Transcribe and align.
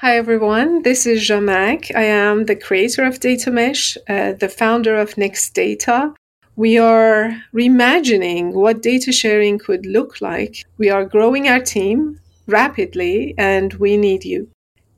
Hi, 0.00 0.18
everyone. 0.18 0.82
This 0.82 1.06
is 1.06 1.22
Zhamak. 1.22 1.90
I 1.96 2.02
am 2.02 2.44
the 2.44 2.54
creator 2.54 3.02
of 3.04 3.18
Data 3.18 3.50
Mesh, 3.50 3.96
uh, 4.06 4.32
the 4.32 4.50
founder 4.50 4.94
of 4.94 5.16
Next 5.16 5.54
Data. 5.54 6.12
We 6.54 6.76
are 6.76 7.42
reimagining 7.54 8.52
what 8.52 8.82
data 8.82 9.10
sharing 9.10 9.58
could 9.58 9.86
look 9.86 10.20
like. 10.20 10.66
We 10.76 10.90
are 10.90 11.06
growing 11.06 11.48
our 11.48 11.60
team 11.60 12.20
rapidly, 12.46 13.34
and 13.38 13.72
we 13.74 13.96
need 13.96 14.26
you. 14.26 14.50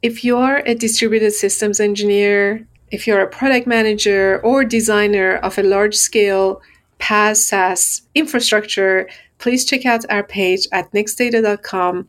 If 0.03 0.25
you're 0.25 0.65
a 0.67 0.75
distributed 0.75 1.33
systems 1.33 1.79
engineer, 1.79 2.67
if 2.91 3.07
you're 3.07 3.23
a 3.23 3.31
product 3.31 3.69
manager 3.69 4.41
or 4.43 4.65
designer 4.65 5.37
of 5.37 5.59
a 5.59 5.63
large 5.63 5.95
scale 5.95 6.61
PaaS 6.99 7.37
SaaS 7.37 8.03
infrastructure, 8.17 9.09
please 9.39 9.65
check 9.65 9.87
out 9.87 10.05
our 10.11 10.25
page 10.25 10.67
at 10.73 10.91
nextdata.com 10.91 12.09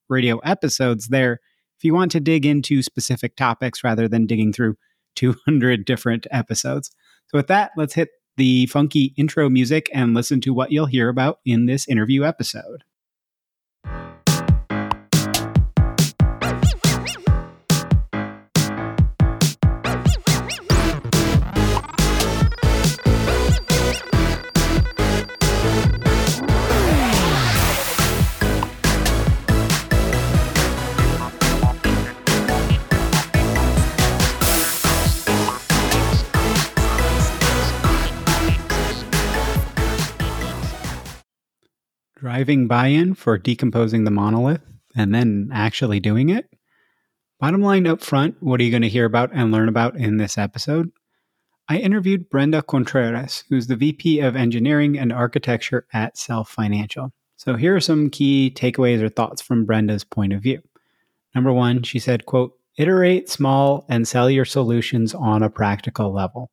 radio 0.11 0.37
episodes 0.39 1.07
there 1.07 1.39
if 1.81 1.85
you 1.85 1.95
want 1.95 2.11
to 2.11 2.19
dig 2.19 2.45
into 2.45 2.83
specific 2.83 3.35
topics 3.35 3.83
rather 3.83 4.07
than 4.07 4.27
digging 4.27 4.53
through 4.53 4.75
200 5.15 5.83
different 5.83 6.27
episodes. 6.31 6.91
So, 7.27 7.37
with 7.37 7.47
that, 7.47 7.71
let's 7.75 7.95
hit 7.95 8.09
the 8.37 8.67
funky 8.67 9.13
intro 9.17 9.49
music 9.49 9.89
and 9.93 10.13
listen 10.13 10.39
to 10.41 10.53
what 10.53 10.71
you'll 10.71 10.85
hear 10.85 11.09
about 11.09 11.39
in 11.45 11.65
this 11.65 11.87
interview 11.87 12.23
episode. 12.23 12.83
Driving 42.41 42.67
buy 42.67 42.87
in 42.87 43.13
for 43.13 43.37
decomposing 43.37 44.03
the 44.03 44.09
monolith 44.09 44.63
and 44.95 45.13
then 45.13 45.47
actually 45.53 45.99
doing 45.99 46.29
it? 46.29 46.49
Bottom 47.39 47.61
line 47.61 47.85
up 47.85 48.01
front, 48.01 48.35
what 48.39 48.59
are 48.59 48.63
you 48.63 48.71
going 48.71 48.81
to 48.81 48.89
hear 48.89 49.05
about 49.05 49.29
and 49.31 49.51
learn 49.51 49.69
about 49.69 49.95
in 49.95 50.17
this 50.17 50.39
episode? 50.39 50.89
I 51.69 51.77
interviewed 51.77 52.31
Brenda 52.31 52.63
Contreras, 52.63 53.43
who's 53.47 53.67
the 53.67 53.75
VP 53.75 54.21
of 54.21 54.35
Engineering 54.35 54.97
and 54.97 55.13
Architecture 55.13 55.85
at 55.93 56.17
Self 56.17 56.49
Financial. 56.49 57.13
So 57.37 57.57
here 57.57 57.75
are 57.75 57.79
some 57.79 58.09
key 58.09 58.51
takeaways 58.55 59.03
or 59.03 59.09
thoughts 59.09 59.39
from 59.39 59.65
Brenda's 59.67 60.03
point 60.03 60.33
of 60.33 60.41
view. 60.41 60.63
Number 61.35 61.53
one, 61.53 61.83
she 61.83 61.99
said, 61.99 62.25
quote, 62.25 62.53
iterate 62.75 63.29
small 63.29 63.85
and 63.87 64.07
sell 64.07 64.31
your 64.31 64.45
solutions 64.45 65.13
on 65.13 65.43
a 65.43 65.49
practical 65.51 66.11
level. 66.11 66.49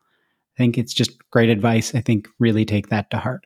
I 0.55 0.59
think 0.59 0.77
it's 0.77 0.93
just 0.93 1.19
great 1.31 1.49
advice. 1.49 1.95
I 1.95 2.03
think 2.03 2.29
really 2.39 2.67
take 2.67 2.91
that 2.91 3.11
to 3.13 3.17
heart. 3.17 3.43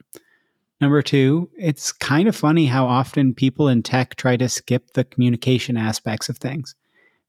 Number 0.83 1.01
two, 1.01 1.49
it's 1.57 1.93
kind 1.93 2.27
of 2.27 2.35
funny 2.35 2.67
how 2.67 2.87
often 2.87 3.35
people 3.35 3.69
in 3.69 3.85
tech 3.85 4.17
try 4.17 4.37
to 4.37 4.49
skip 4.49 4.95
the 4.95 5.05
communication 5.05 5.77
aspects 5.77 6.29
of 6.29 6.39
things. 6.39 6.75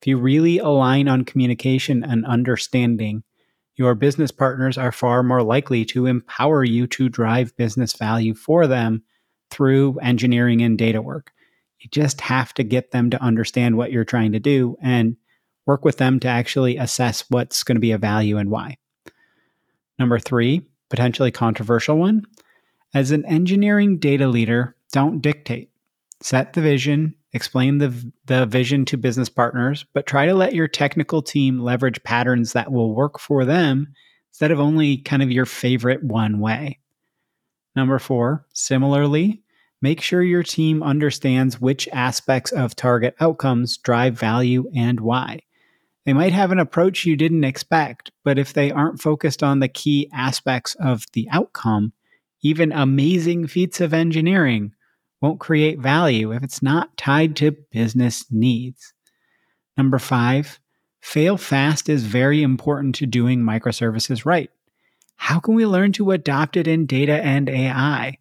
If 0.01 0.07
you 0.07 0.17
really 0.17 0.57
align 0.57 1.07
on 1.07 1.23
communication 1.23 2.03
and 2.03 2.25
understanding, 2.25 3.21
your 3.75 3.93
business 3.93 4.31
partners 4.31 4.75
are 4.75 4.91
far 4.91 5.21
more 5.21 5.43
likely 5.43 5.85
to 5.85 6.07
empower 6.07 6.63
you 6.63 6.87
to 6.87 7.09
drive 7.09 7.55
business 7.55 7.93
value 7.93 8.33
for 8.33 8.65
them 8.65 9.03
through 9.51 9.99
engineering 9.99 10.63
and 10.63 10.75
data 10.75 10.99
work. 10.99 11.31
You 11.77 11.91
just 11.91 12.21
have 12.21 12.55
to 12.55 12.63
get 12.63 12.89
them 12.89 13.11
to 13.11 13.21
understand 13.21 13.77
what 13.77 13.91
you're 13.91 14.03
trying 14.03 14.31
to 14.31 14.39
do 14.39 14.77
and 14.81 15.15
work 15.67 15.85
with 15.85 15.97
them 15.97 16.19
to 16.21 16.27
actually 16.27 16.77
assess 16.77 17.25
what's 17.29 17.63
going 17.63 17.75
to 17.75 17.79
be 17.79 17.91
a 17.91 17.99
value 17.99 18.39
and 18.39 18.49
why. 18.49 18.77
Number 19.99 20.17
three, 20.17 20.63
potentially 20.89 21.29
controversial 21.29 21.99
one 21.99 22.25
as 22.93 23.11
an 23.11 23.25
engineering 23.25 23.97
data 23.97 24.27
leader, 24.27 24.75
don't 24.91 25.21
dictate. 25.21 25.71
Set 26.21 26.53
the 26.53 26.61
vision, 26.61 27.15
explain 27.33 27.79
the, 27.79 28.11
the 28.25 28.45
vision 28.45 28.85
to 28.85 28.97
business 28.97 29.29
partners, 29.29 29.85
but 29.93 30.05
try 30.05 30.25
to 30.25 30.33
let 30.33 30.53
your 30.53 30.67
technical 30.67 31.21
team 31.21 31.59
leverage 31.59 32.01
patterns 32.03 32.53
that 32.53 32.71
will 32.71 32.95
work 32.95 33.19
for 33.19 33.43
them 33.43 33.93
instead 34.29 34.51
of 34.51 34.59
only 34.59 34.97
kind 34.97 35.21
of 35.21 35.31
your 35.31 35.45
favorite 35.45 36.03
one 36.03 36.39
way. 36.39 36.79
Number 37.75 37.99
four, 37.99 38.45
similarly, 38.53 39.41
make 39.81 39.99
sure 39.99 40.21
your 40.21 40.43
team 40.43 40.83
understands 40.83 41.59
which 41.59 41.89
aspects 41.91 42.51
of 42.51 42.75
target 42.75 43.15
outcomes 43.19 43.77
drive 43.77 44.17
value 44.17 44.69
and 44.75 44.99
why. 44.99 45.41
They 46.05 46.13
might 46.13 46.33
have 46.33 46.51
an 46.51 46.59
approach 46.59 47.05
you 47.05 47.15
didn't 47.15 47.43
expect, 47.43 48.11
but 48.23 48.37
if 48.37 48.53
they 48.53 48.71
aren't 48.71 49.01
focused 49.01 49.41
on 49.41 49.59
the 49.59 49.67
key 49.67 50.09
aspects 50.13 50.75
of 50.75 51.05
the 51.13 51.27
outcome, 51.31 51.93
even 52.43 52.71
amazing 52.71 53.47
feats 53.47 53.81
of 53.81 53.93
engineering 53.93 54.73
won't 55.21 55.39
create 55.39 55.79
value 55.79 56.33
if 56.33 56.43
it's 56.43 56.61
not 56.61 56.95
tied 56.97 57.35
to 57.37 57.55
business 57.71 58.25
needs. 58.29 58.93
Number 59.77 59.97
five, 59.97 60.59
fail 60.99 61.37
fast 61.37 61.87
is 61.87 62.03
very 62.03 62.43
important 62.43 62.95
to 62.95 63.05
doing 63.05 63.41
microservices 63.41 64.25
right. 64.25 64.51
How 65.15 65.39
can 65.39 65.55
we 65.55 65.65
learn 65.65 65.93
to 65.93 66.11
adopt 66.11 66.57
it 66.57 66.67
in 66.67 66.85
data 66.85 67.13
and 67.23 67.47
AI? 67.47 68.17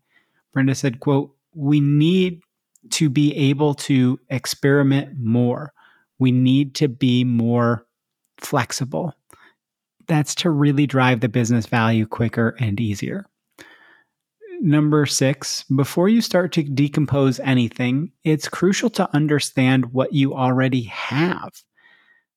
Brenda 0.52 0.76
said, 0.76 1.00
quote, 1.00 1.34
we 1.54 1.80
need 1.80 2.42
to 2.90 3.10
be 3.10 3.34
able 3.34 3.74
to 3.74 4.20
experiment 4.30 5.18
more. 5.18 5.72
We 6.18 6.30
need 6.30 6.76
to 6.76 6.88
be 6.88 7.24
more 7.24 7.84
flexible. 8.38 9.14
That's 10.06 10.34
to 10.36 10.50
really 10.50 10.86
drive 10.86 11.20
the 11.20 11.28
business 11.28 11.66
value 11.66 12.06
quicker 12.06 12.54
and 12.60 12.78
easier. 12.78 13.26
Number 14.64 15.06
six, 15.06 15.64
before 15.64 16.08
you 16.08 16.20
start 16.20 16.52
to 16.52 16.62
decompose 16.62 17.40
anything, 17.40 18.12
it's 18.22 18.48
crucial 18.48 18.90
to 18.90 19.12
understand 19.12 19.86
what 19.86 20.12
you 20.12 20.34
already 20.34 20.82
have. 20.82 21.50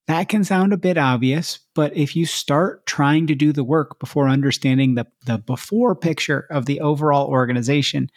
That 0.07 0.27
can 0.27 0.43
sound 0.43 0.73
a 0.73 0.77
bit 0.77 0.97
obvious, 0.97 1.59
but 1.75 1.95
if 1.95 2.15
you 2.15 2.25
start 2.25 2.87
trying 2.87 3.27
to 3.27 3.35
do 3.35 3.53
the 3.53 3.63
work 3.63 3.99
before 3.99 4.27
understanding 4.27 4.95
the, 4.95 5.05
the 5.27 5.37
before 5.37 5.95
picture 5.95 6.47
of 6.49 6.65
the 6.65 6.81
overall 6.81 7.27
organization, 7.27 8.09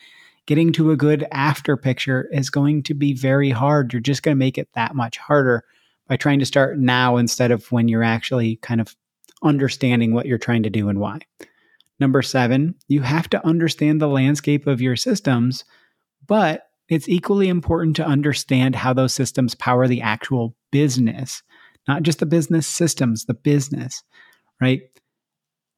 getting 0.46 0.72
to 0.72 0.90
a 0.90 0.96
good 0.96 1.26
after 1.31 1.76
picture 1.76 2.31
is 2.32 2.49
going 2.49 2.84
to 2.84 2.94
be 2.94 3.12
very 3.12 3.50
hard. 3.50 3.93
You're 3.93 4.00
just 4.00 4.22
going 4.22 4.34
to 4.34 4.38
make 4.38 4.56
it 4.56 4.70
that 4.72 4.94
much 4.94 5.19
harder 5.19 5.64
by 6.06 6.16
trying 6.16 6.38
to 6.38 6.46
start 6.46 6.78
now 6.78 7.19
instead 7.19 7.50
of 7.50 7.70
when 7.70 7.88
you're 7.88 8.02
actually 8.02 8.56
kind 8.62 8.81
of 8.81 8.96
understanding 9.43 10.14
what 10.14 10.25
you're 10.25 10.38
trying 10.38 10.62
to 10.62 10.70
do 10.70 10.88
and 10.88 10.99
why. 10.99 11.20
Number 12.00 12.22
seven, 12.22 12.74
you 12.86 13.02
have 13.02 13.28
to 13.30 13.46
understand 13.46 14.00
the 14.00 14.08
landscape 14.08 14.66
of 14.66 14.80
your 14.80 14.96
systems, 14.96 15.64
but 16.26 16.68
it's 16.88 17.08
equally 17.08 17.48
important 17.48 17.96
to 17.96 18.06
understand 18.06 18.76
how 18.76 18.92
those 18.92 19.12
systems 19.12 19.54
power 19.54 19.86
the 19.88 20.00
actual 20.00 20.54
business, 20.70 21.42
not 21.86 22.02
just 22.02 22.20
the 22.20 22.26
business 22.26 22.66
systems, 22.66 23.24
the 23.24 23.34
business, 23.34 24.02
right? 24.60 24.82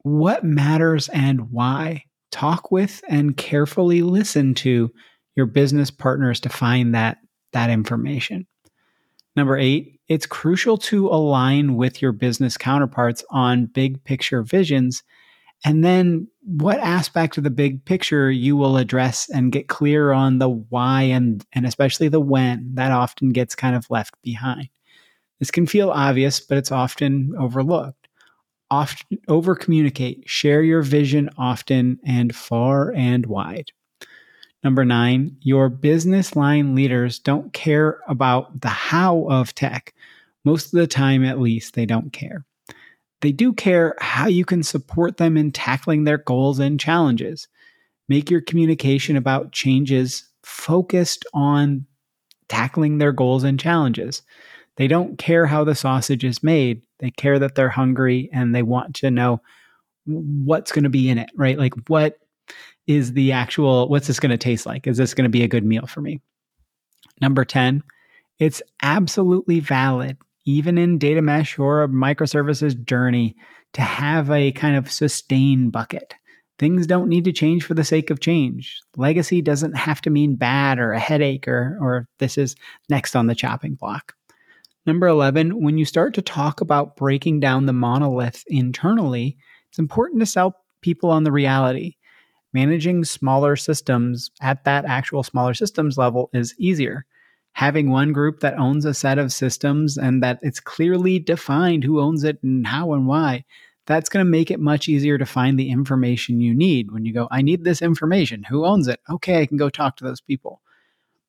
What 0.03 0.43
matters 0.43 1.09
and 1.09 1.51
why? 1.51 2.05
Talk 2.31 2.71
with 2.71 3.01
and 3.09 3.35
carefully 3.35 4.01
listen 4.01 4.53
to 4.55 4.91
your 5.35 5.45
business 5.47 5.91
partners 5.91 6.39
to 6.41 6.49
find 6.49 6.95
that, 6.95 7.17
that 7.53 7.69
information. 7.69 8.47
Number 9.35 9.57
eight, 9.57 9.99
it's 10.07 10.25
crucial 10.25 10.77
to 10.77 11.07
align 11.07 11.75
with 11.75 12.01
your 12.01 12.11
business 12.11 12.57
counterparts 12.57 13.23
on 13.31 13.65
big 13.65 14.03
picture 14.03 14.43
visions 14.43 15.03
and 15.63 15.83
then 15.83 16.27
what 16.43 16.79
aspect 16.79 17.37
of 17.37 17.43
the 17.43 17.49
big 17.49 17.83
picture 17.85 18.31
you 18.31 18.57
will 18.57 18.77
address 18.77 19.29
and 19.29 19.51
get 19.51 19.67
clear 19.67 20.11
on 20.11 20.39
the 20.39 20.49
why 20.49 21.03
and, 21.03 21.45
and 21.53 21.65
especially 21.65 22.07
the 22.07 22.19
when 22.19 22.73
that 22.73 22.91
often 22.91 23.29
gets 23.29 23.55
kind 23.55 23.75
of 23.75 23.89
left 23.89 24.15
behind. 24.23 24.69
This 25.39 25.51
can 25.51 25.67
feel 25.67 25.91
obvious, 25.91 26.39
but 26.39 26.57
it's 26.57 26.71
often 26.71 27.33
overlooked. 27.37 28.07
Often 28.71 29.19
over 29.27 29.55
communicate, 29.55 30.23
share 30.27 30.63
your 30.63 30.81
vision 30.81 31.29
often 31.37 31.99
and 32.03 32.35
far 32.35 32.93
and 32.93 33.25
wide. 33.25 33.71
Number 34.63 34.85
nine, 34.85 35.37
your 35.41 35.69
business 35.69 36.35
line 36.35 36.75
leaders 36.75 37.19
don't 37.19 37.51
care 37.53 37.99
about 38.07 38.61
the 38.61 38.69
how 38.69 39.27
of 39.29 39.53
tech. 39.55 39.93
Most 40.43 40.67
of 40.67 40.79
the 40.79 40.87
time, 40.87 41.25
at 41.25 41.39
least, 41.39 41.73
they 41.73 41.85
don't 41.85 42.13
care. 42.13 42.45
They 43.21 43.31
do 43.31 43.53
care 43.53 43.95
how 43.99 44.27
you 44.27 44.45
can 44.45 44.63
support 44.63 45.17
them 45.17 45.37
in 45.37 45.51
tackling 45.51 46.03
their 46.03 46.17
goals 46.17 46.59
and 46.59 46.79
challenges. 46.79 47.47
Make 48.09 48.29
your 48.29 48.41
communication 48.41 49.15
about 49.15 49.51
changes 49.51 50.27
focused 50.43 51.25
on 51.33 51.85
tackling 52.49 52.97
their 52.97 53.11
goals 53.11 53.43
and 53.43 53.59
challenges. 53.59 54.23
They 54.75 54.87
don't 54.87 55.17
care 55.17 55.45
how 55.45 55.63
the 55.63 55.75
sausage 55.75 56.23
is 56.23 56.43
made. 56.43 56.81
They 56.99 57.11
care 57.11 57.39
that 57.39 57.55
they're 57.55 57.69
hungry 57.69 58.29
and 58.33 58.53
they 58.53 58.63
want 58.63 58.95
to 58.97 59.11
know 59.11 59.41
what's 60.05 60.71
going 60.71 60.83
to 60.83 60.89
be 60.89 61.09
in 61.09 61.17
it, 61.17 61.29
right? 61.35 61.57
Like, 61.57 61.73
what 61.87 62.17
is 62.87 63.13
the 63.13 63.31
actual, 63.31 63.87
what's 63.87 64.07
this 64.07 64.19
going 64.19 64.31
to 64.31 64.37
taste 64.37 64.65
like? 64.65 64.87
Is 64.87 64.97
this 64.97 65.13
going 65.13 65.25
to 65.25 65.29
be 65.29 65.43
a 65.43 65.47
good 65.47 65.63
meal 65.63 65.85
for 65.85 66.01
me? 66.01 66.19
Number 67.21 67.45
10, 67.45 67.83
it's 68.39 68.61
absolutely 68.81 69.59
valid 69.59 70.17
even 70.45 70.77
in 70.77 70.97
data 70.97 71.21
mesh 71.21 71.57
or 71.59 71.83
a 71.83 71.87
microservices 71.87 72.83
journey, 72.85 73.35
to 73.73 73.81
have 73.81 74.29
a 74.31 74.51
kind 74.51 74.75
of 74.75 74.91
sustain 74.91 75.69
bucket. 75.69 76.13
Things 76.59 76.85
don't 76.85 77.09
need 77.09 77.23
to 77.25 77.31
change 77.31 77.63
for 77.63 77.73
the 77.73 77.83
sake 77.83 78.09
of 78.09 78.19
change. 78.19 78.79
Legacy 78.97 79.41
doesn't 79.41 79.75
have 79.75 80.01
to 80.01 80.09
mean 80.09 80.35
bad 80.35 80.77
or 80.77 80.91
a 80.91 80.99
headache 80.99 81.47
or, 81.47 81.77
or 81.81 82.07
this 82.19 82.37
is 82.37 82.55
next 82.89 83.15
on 83.15 83.27
the 83.27 83.35
chopping 83.35 83.75
block. 83.75 84.13
Number 84.85 85.07
11, 85.07 85.61
when 85.61 85.77
you 85.77 85.85
start 85.85 86.13
to 86.15 86.21
talk 86.21 86.59
about 86.61 86.95
breaking 86.95 87.39
down 87.39 87.65
the 87.65 87.73
monolith 87.73 88.43
internally, 88.47 89.37
it's 89.69 89.79
important 89.79 90.19
to 90.19 90.25
sell 90.25 90.55
people 90.81 91.09
on 91.09 91.23
the 91.23 91.31
reality. 91.31 91.95
Managing 92.53 93.05
smaller 93.05 93.55
systems 93.55 94.29
at 94.41 94.63
that 94.65 94.85
actual 94.85 95.23
smaller 95.23 95.53
systems 95.53 95.97
level 95.97 96.29
is 96.33 96.53
easier 96.57 97.05
having 97.53 97.89
one 97.89 98.13
group 98.13 98.39
that 98.39 98.57
owns 98.57 98.85
a 98.85 98.93
set 98.93 99.17
of 99.17 99.33
systems 99.33 99.97
and 99.97 100.23
that 100.23 100.39
it's 100.41 100.59
clearly 100.59 101.19
defined 101.19 101.83
who 101.83 101.99
owns 101.99 102.23
it 102.23 102.41
and 102.43 102.65
how 102.65 102.93
and 102.93 103.07
why, 103.07 103.43
that's 103.85 104.09
going 104.09 104.25
to 104.25 104.29
make 104.29 104.51
it 104.51 104.59
much 104.59 104.87
easier 104.87 105.17
to 105.17 105.25
find 105.25 105.59
the 105.59 105.69
information 105.69 106.39
you 106.39 106.53
need. 106.53 106.91
When 106.91 107.03
you 107.03 107.13
go, 107.13 107.27
I 107.31 107.41
need 107.41 107.63
this 107.63 107.81
information, 107.81 108.43
who 108.43 108.65
owns 108.65 108.87
it? 108.87 108.99
Okay, 109.09 109.41
I 109.41 109.45
can 109.45 109.57
go 109.57 109.69
talk 109.69 109.97
to 109.97 110.03
those 110.03 110.21
people. 110.21 110.61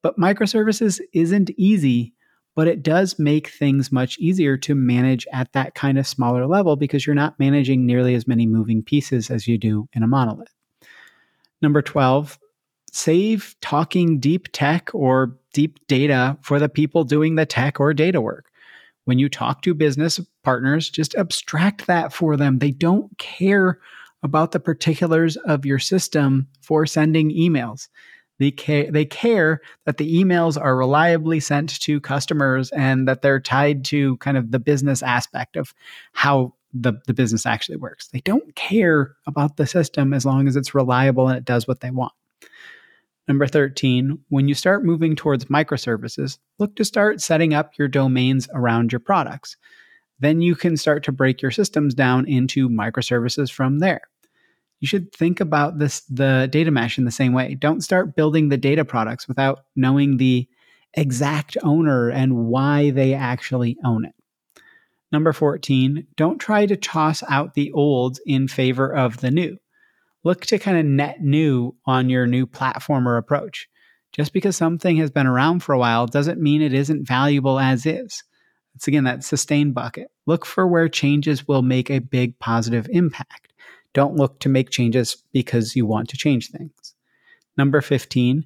But 0.03 0.19
microservices 0.19 1.01
isn't 1.13 1.51
easy, 1.57 2.13
but 2.55 2.69
it 2.69 2.83
does 2.83 3.19
make 3.19 3.49
things 3.49 3.91
much 3.91 4.19
easier 4.19 4.57
to 4.59 4.75
manage 4.75 5.27
at 5.33 5.53
that 5.53 5.75
kind 5.75 5.99
of 5.99 6.07
smaller 6.07 6.47
level 6.47 6.77
because 6.77 7.07
you're 7.07 7.15
not 7.15 7.39
managing 7.39 7.87
nearly 7.87 8.15
as 8.15 8.29
many 8.29 8.47
moving 8.47 8.83
pieces 8.83 9.31
as 9.31 9.49
you 9.49 9.57
do 9.59 9.89
in 9.93 10.03
a 10.03 10.09
monolith. 10.09 10.53
Number 11.63 11.81
12, 11.81 12.39
save 12.93 13.57
talking 13.61 14.21
deep 14.21 14.49
tech 14.53 14.91
or 14.95 15.37
deep 15.53 15.85
data 15.87 16.37
for 16.43 16.59
the 16.59 16.69
people 16.69 17.05
doing 17.05 17.35
the 17.35 17.47
tech 17.47 17.81
or 17.81 17.93
data 17.93 18.21
work. 18.21 18.51
When 19.05 19.19
you 19.19 19.29
talk 19.29 19.63
to 19.63 19.75
business 19.75 20.21
partners, 20.45 20.89
just 20.89 21.15
abstract 21.17 21.87
that 21.87 22.13
for 22.13 22.37
them. 22.37 22.59
They 22.59 22.71
don't 22.71 23.17
care 23.19 23.81
about 24.23 24.53
the 24.53 24.61
particulars 24.61 25.37
of 25.39 25.67
your 25.67 25.81
system 25.81 26.47
for 26.61 26.87
sending 26.87 27.31
emails. 27.31 27.89
They 28.39 28.51
care, 28.51 28.91
they 28.91 29.05
care 29.05 29.61
that 29.85 29.97
the 29.97 30.23
emails 30.23 30.61
are 30.61 30.77
reliably 30.77 31.41
sent 31.41 31.81
to 31.81 32.01
customers 32.01 32.71
and 32.71 33.09
that 33.09 33.23
they're 33.23 33.41
tied 33.41 33.85
to 33.87 34.17
kind 34.19 34.37
of 34.37 34.51
the 34.51 34.59
business 34.59 35.03
aspect 35.03 35.57
of 35.57 35.75
how 36.13 36.55
the, 36.73 36.95
the 37.07 37.15
business 37.15 37.47
actually 37.47 37.77
works. 37.77 38.09
They 38.09 38.21
don't 38.21 38.55
care 38.55 39.17
about 39.27 39.57
the 39.57 39.67
system 39.67 40.15
as 40.15 40.25
long 40.25 40.49
as 40.49 40.57
it's 40.57 40.75
reliable 40.75 41.29
and 41.29 41.37
it 41.37 41.45
does 41.45 41.67
what 41.67 41.81
they 41.81 41.91
want. 41.91 42.13
Number 43.29 43.47
13, 43.47 44.19
when 44.31 44.49
you 44.49 44.55
start 44.55 44.85
moving 44.85 45.15
towards 45.15 45.45
microservices, 45.45 46.39
look 46.59 46.75
to 46.77 46.85
start 46.85 47.21
setting 47.21 47.55
up 47.55 47.73
your 47.79 47.89
domains 47.89 48.49
around 48.53 48.91
your 48.91 49.01
products. 49.01 49.57
Then 50.19 50.41
you 50.41 50.57
can 50.57 50.77
start 50.77 51.05
to 51.05 51.13
break 51.13 51.41
your 51.41 51.51
systems 51.51 51.95
down 51.95 52.29
into 52.29 52.69
microservices 52.69 53.51
from 53.51 53.79
there. 53.79 54.03
You 54.81 54.89
should 54.89 55.13
think 55.13 55.39
about 55.39 55.79
this 55.79 56.01
the 56.03 56.49
data 56.51 56.73
mesh 56.73 56.99
in 56.99 57.05
the 57.05 57.13
same 57.13 57.33
way. 57.33 57.55
Don't 57.55 57.83
start 57.83 58.17
building 58.17 58.49
the 58.49 58.57
data 58.57 58.85
products 58.85 59.29
without 59.29 59.61
knowing 59.77 60.17
the 60.17 60.49
exact 60.95 61.57
owner 61.63 62.11
and 62.11 62.47
why 62.47 62.91
they 62.91 63.15
actually 63.15 63.77
own 63.85 64.05
it. 64.05 64.15
Number 65.13 65.33
14, 65.33 66.07
don't 66.17 66.39
try 66.39 66.67
to 66.67 66.77
toss 66.77 67.23
out 67.29 67.55
the 67.55 67.71
old 67.73 68.19
in 68.27 68.49
favor 68.49 68.93
of 68.93 69.19
the 69.19 69.31
new 69.31 69.59
look 70.25 70.47
to 70.47 70.59
kind 70.59 70.79
of 70.79 70.85
net 70.85 71.23
new 71.23 71.75
on 71.85 72.11
your 72.11 72.27
new 72.27 72.47
platform 72.47 73.09
or 73.09 73.17
approach. 73.17 73.69
Just 74.13 74.33
because 74.33 74.57
something 74.57 74.97
has 74.99 75.11
been 75.11 75.27
around 75.27 75.61
for 75.61 75.73
a 75.73 75.79
while 75.79 76.07
doesn't 76.07 76.41
mean 76.41 76.61
it 76.61 76.75
isn't 76.75 77.09
valuable 77.09 77.59
as 77.59 77.87
is. 77.87 78.23
It's 78.75 78.89
again 78.89 79.05
that 79.05 79.25
sustain 79.25 79.73
bucket. 79.73 80.11
Look 80.27 80.45
for 80.47 80.67
where 80.67 80.89
changes 80.89 81.49
will 81.49 81.63
make 81.63 81.91
a 81.91 81.99
big 81.99 82.39
positive 82.39 82.89
impact. 82.91 83.53
Don't 83.95 84.17
look 84.17 84.41
to 84.41 84.49
make 84.49 84.71
changes 84.71 85.17
because 85.33 85.77
you 85.77 85.87
want 85.87 86.09
to 86.11 86.17
change 86.17 86.51
things. 86.51 86.95
Number 87.57 87.81
15, 87.81 88.45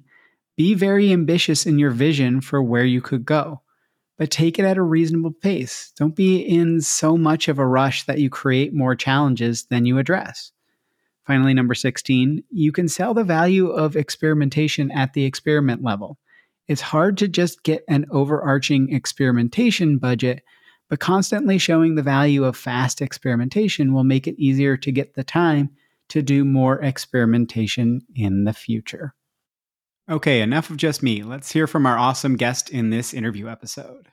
be 0.57 0.73
very 0.73 1.13
ambitious 1.13 1.65
in 1.65 1.79
your 1.79 1.91
vision 1.91 2.41
for 2.41 2.61
where 2.61 2.83
you 2.83 2.99
could 2.99 3.25
go, 3.25 3.61
but 4.17 4.31
take 4.31 4.59
it 4.59 4.65
at 4.65 4.77
a 4.77 4.81
reasonable 4.81 5.31
pace. 5.31 5.93
Don't 5.95 6.15
be 6.15 6.39
in 6.39 6.81
so 6.81 7.15
much 7.17 7.47
of 7.47 7.59
a 7.59 7.65
rush 7.65 8.05
that 8.05 8.19
you 8.19 8.29
create 8.29 8.73
more 8.73 8.95
challenges 8.95 9.65
than 9.65 9.85
you 9.85 9.97
address. 9.97 10.51
Finally, 11.27 11.53
number 11.53 11.75
16, 11.75 12.41
you 12.49 12.71
can 12.71 12.87
sell 12.87 13.13
the 13.13 13.23
value 13.23 13.67
of 13.67 13.97
experimentation 13.97 14.89
at 14.91 15.11
the 15.11 15.25
experiment 15.25 15.83
level. 15.83 16.17
It's 16.69 16.79
hard 16.79 17.17
to 17.17 17.27
just 17.27 17.63
get 17.63 17.83
an 17.89 18.05
overarching 18.11 18.93
experimentation 18.93 19.97
budget, 19.97 20.41
but 20.89 21.01
constantly 21.01 21.57
showing 21.57 21.95
the 21.95 22.01
value 22.01 22.45
of 22.45 22.55
fast 22.55 23.01
experimentation 23.01 23.93
will 23.93 24.05
make 24.05 24.25
it 24.25 24.39
easier 24.39 24.77
to 24.77 24.91
get 24.91 25.15
the 25.15 25.23
time 25.25 25.69
to 26.09 26.21
do 26.21 26.45
more 26.45 26.81
experimentation 26.81 28.01
in 28.15 28.45
the 28.45 28.53
future. 28.53 29.13
Okay, 30.09 30.39
enough 30.39 30.69
of 30.69 30.77
just 30.77 31.03
me. 31.03 31.23
Let's 31.23 31.51
hear 31.51 31.67
from 31.67 31.85
our 31.85 31.97
awesome 31.97 32.37
guest 32.37 32.69
in 32.69 32.89
this 32.89 33.13
interview 33.13 33.49
episode. 33.49 34.07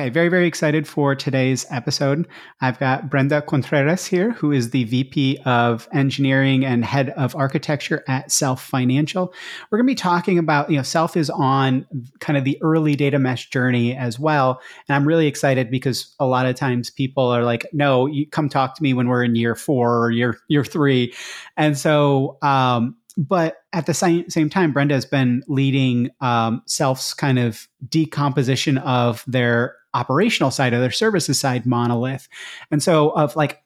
Okay, 0.00 0.08
very, 0.08 0.30
very 0.30 0.46
excited 0.46 0.88
for 0.88 1.14
today's 1.14 1.66
episode. 1.68 2.26
I've 2.62 2.78
got 2.78 3.10
Brenda 3.10 3.42
Contreras 3.42 4.06
here, 4.06 4.30
who 4.30 4.50
is 4.50 4.70
the 4.70 4.84
VP 4.84 5.40
of 5.44 5.90
Engineering 5.92 6.64
and 6.64 6.82
Head 6.86 7.10
of 7.18 7.36
Architecture 7.36 8.02
at 8.08 8.32
Self 8.32 8.64
Financial. 8.64 9.30
We're 9.70 9.76
going 9.76 9.86
to 9.86 9.90
be 9.90 9.94
talking 9.94 10.38
about, 10.38 10.70
you 10.70 10.78
know, 10.78 10.82
Self 10.82 11.18
is 11.18 11.28
on 11.28 11.86
kind 12.18 12.38
of 12.38 12.44
the 12.44 12.56
early 12.62 12.96
data 12.96 13.18
mesh 13.18 13.50
journey 13.50 13.94
as 13.94 14.18
well. 14.18 14.62
And 14.88 14.96
I'm 14.96 15.06
really 15.06 15.26
excited 15.26 15.70
because 15.70 16.14
a 16.18 16.24
lot 16.24 16.46
of 16.46 16.56
times 16.56 16.88
people 16.88 17.26
are 17.26 17.44
like, 17.44 17.66
no, 17.74 18.06
you 18.06 18.26
come 18.26 18.48
talk 18.48 18.76
to 18.76 18.82
me 18.82 18.94
when 18.94 19.06
we're 19.06 19.24
in 19.24 19.34
year 19.34 19.54
four 19.54 20.02
or 20.02 20.10
year, 20.10 20.40
year 20.48 20.64
three. 20.64 21.12
And 21.58 21.76
so, 21.76 22.38
um, 22.40 22.96
but 23.18 23.56
at 23.74 23.84
the 23.84 23.92
same, 23.92 24.24
time, 24.48 24.72
Brenda 24.72 24.94
has 24.94 25.04
been 25.04 25.42
leading 25.46 26.10
um, 26.22 26.62
Self's 26.64 27.12
kind 27.12 27.38
of 27.38 27.68
decomposition 27.88 28.78
of 28.78 29.24
their 29.26 29.76
operational 29.94 30.50
side 30.50 30.72
of 30.72 30.80
their 30.80 30.90
services 30.90 31.38
side 31.38 31.66
monolith. 31.66 32.28
And 32.70 32.82
so, 32.82 33.10
of 33.10 33.36
like, 33.36 33.62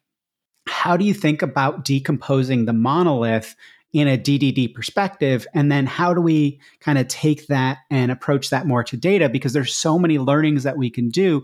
how 0.66 0.96
do 0.96 1.04
you 1.04 1.14
think 1.14 1.42
about 1.42 1.84
decomposing 1.84 2.64
the 2.64 2.72
monolith 2.72 3.54
in 3.92 4.08
a 4.08 4.18
DDD 4.18 4.74
perspective? 4.74 5.46
And 5.54 5.70
then 5.70 5.86
how 5.86 6.14
do 6.14 6.20
we 6.20 6.60
kind 6.80 6.98
of 6.98 7.08
take 7.08 7.46
that 7.46 7.78
and 7.90 8.10
approach 8.10 8.50
that 8.50 8.66
more 8.66 8.82
to 8.84 8.96
data? 8.96 9.28
Because 9.28 9.52
there's 9.52 9.74
so 9.74 9.98
many 9.98 10.18
learnings 10.18 10.62
that 10.64 10.78
we 10.78 10.90
can 10.90 11.10
do. 11.10 11.42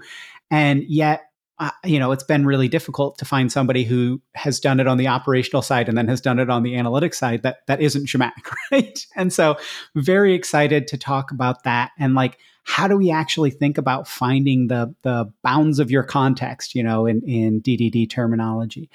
And 0.51 0.83
yet, 0.89 1.30
uh, 1.61 1.71
you 1.85 1.99
know, 1.99 2.11
it's 2.11 2.25
been 2.25 2.47
really 2.47 2.69
difficult 2.69 3.19
to 3.19 3.27
find 3.27 3.53
somebody 3.53 3.85
who 3.85 4.21
has 4.35 4.59
done 4.59 4.81
it 4.81 4.87
on 4.87 4.97
the 4.97 5.07
operational 5.07 5.61
side 5.61 5.91
and 5.91 5.97
then 5.97 6.09
has 6.09 6.21
done 6.21 6.39
it 6.39 6.49
on 6.49 6.63
the 6.63 6.73
analytics 6.73 7.17
side 7.17 7.43
that 7.43 7.67
that 7.67 7.83
isn't 7.83 8.07
Zhamak, 8.07 8.33
right? 8.73 9.07
And 9.15 9.31
so, 9.31 9.57
very 9.95 10.35
excited 10.35 10.89
to 10.89 10.97
talk 10.97 11.31
about 11.31 11.65
that 11.65 11.91
and 11.99 12.15
like 12.15 12.39
how 12.63 12.87
do 12.87 12.97
we 12.97 13.11
actually 13.11 13.51
think 13.51 13.79
about 13.79 14.09
finding 14.09 14.69
the 14.69 14.95
the 15.03 15.31
bounds 15.43 15.79
of 15.79 15.91
your 15.91 16.03
context, 16.03 16.75
you 16.75 16.83
know, 16.83 17.05
in 17.07 17.23
in 17.29 17.61
DDD 17.61 18.09
terminology, 18.09 18.91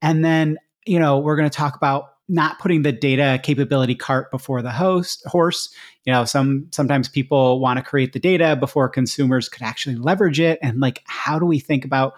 and 0.00 0.24
then 0.24 0.58
you 0.86 0.98
know 0.98 1.18
we're 1.18 1.36
going 1.36 1.48
to 1.48 1.56
talk 1.56 1.76
about 1.76 2.14
not 2.28 2.58
putting 2.58 2.82
the 2.82 2.92
data 2.92 3.38
capability 3.42 3.94
cart 3.94 4.30
before 4.30 4.62
the 4.62 4.70
host 4.70 5.22
horse 5.26 5.72
you 6.06 6.12
know 6.12 6.24
some 6.24 6.68
sometimes 6.70 7.08
people 7.08 7.60
want 7.60 7.78
to 7.78 7.84
create 7.84 8.12
the 8.12 8.20
data 8.20 8.56
before 8.56 8.88
consumers 8.88 9.48
could 9.48 9.62
actually 9.62 9.96
leverage 9.96 10.40
it 10.40 10.58
and 10.62 10.80
like 10.80 11.02
how 11.04 11.38
do 11.38 11.44
we 11.44 11.58
think 11.58 11.84
about 11.84 12.14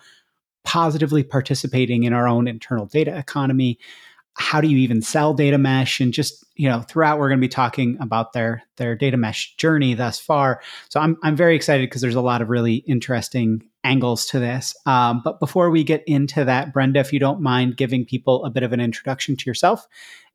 positively 0.69 1.23
participating 1.23 2.05
in 2.05 2.13
our 2.13 2.29
own 2.29 2.47
internal 2.47 2.85
data 2.85 3.17
economy? 3.17 3.79
How 4.35 4.61
do 4.61 4.69
you 4.69 4.77
even 4.77 5.01
sell 5.01 5.33
data 5.33 5.57
mesh? 5.57 5.99
And 5.99 6.13
just 6.13 6.45
you 6.57 6.69
know 6.69 6.83
throughout 6.83 7.19
we're 7.19 7.29
going 7.29 7.41
to 7.41 7.45
be 7.45 7.49
talking 7.49 7.97
about 8.01 8.35
their 8.35 8.63
their 8.77 8.95
data 8.95 9.17
mesh 9.17 9.57
journey 9.57 9.95
thus 9.95 10.21
far. 10.21 10.61
So 10.91 11.01
i'm, 11.01 11.17
I'm 11.23 11.37
very 11.37 11.57
excited 11.57 11.89
because 11.89 12.03
there's 12.03 12.15
a 12.15 12.21
lot 12.21 12.43
of 12.43 12.51
really 12.51 12.77
interesting 12.87 13.63
angles 13.85 14.27
to 14.27 14.39
this. 14.39 14.77
Um, 14.85 15.23
but 15.25 15.41
before 15.41 15.71
we 15.71 15.83
get 15.85 16.05
into 16.07 16.45
that 16.45 16.73
brenda 16.75 17.01
if 17.01 17.13
you 17.13 17.19
don't 17.19 17.41
mind 17.41 17.77
giving 17.77 18.05
people 18.05 18.45
a 18.45 18.51
bit 18.51 18.63
of 18.63 18.73
an 18.73 18.81
introduction 18.81 19.37
to 19.37 19.49
yourself 19.49 19.87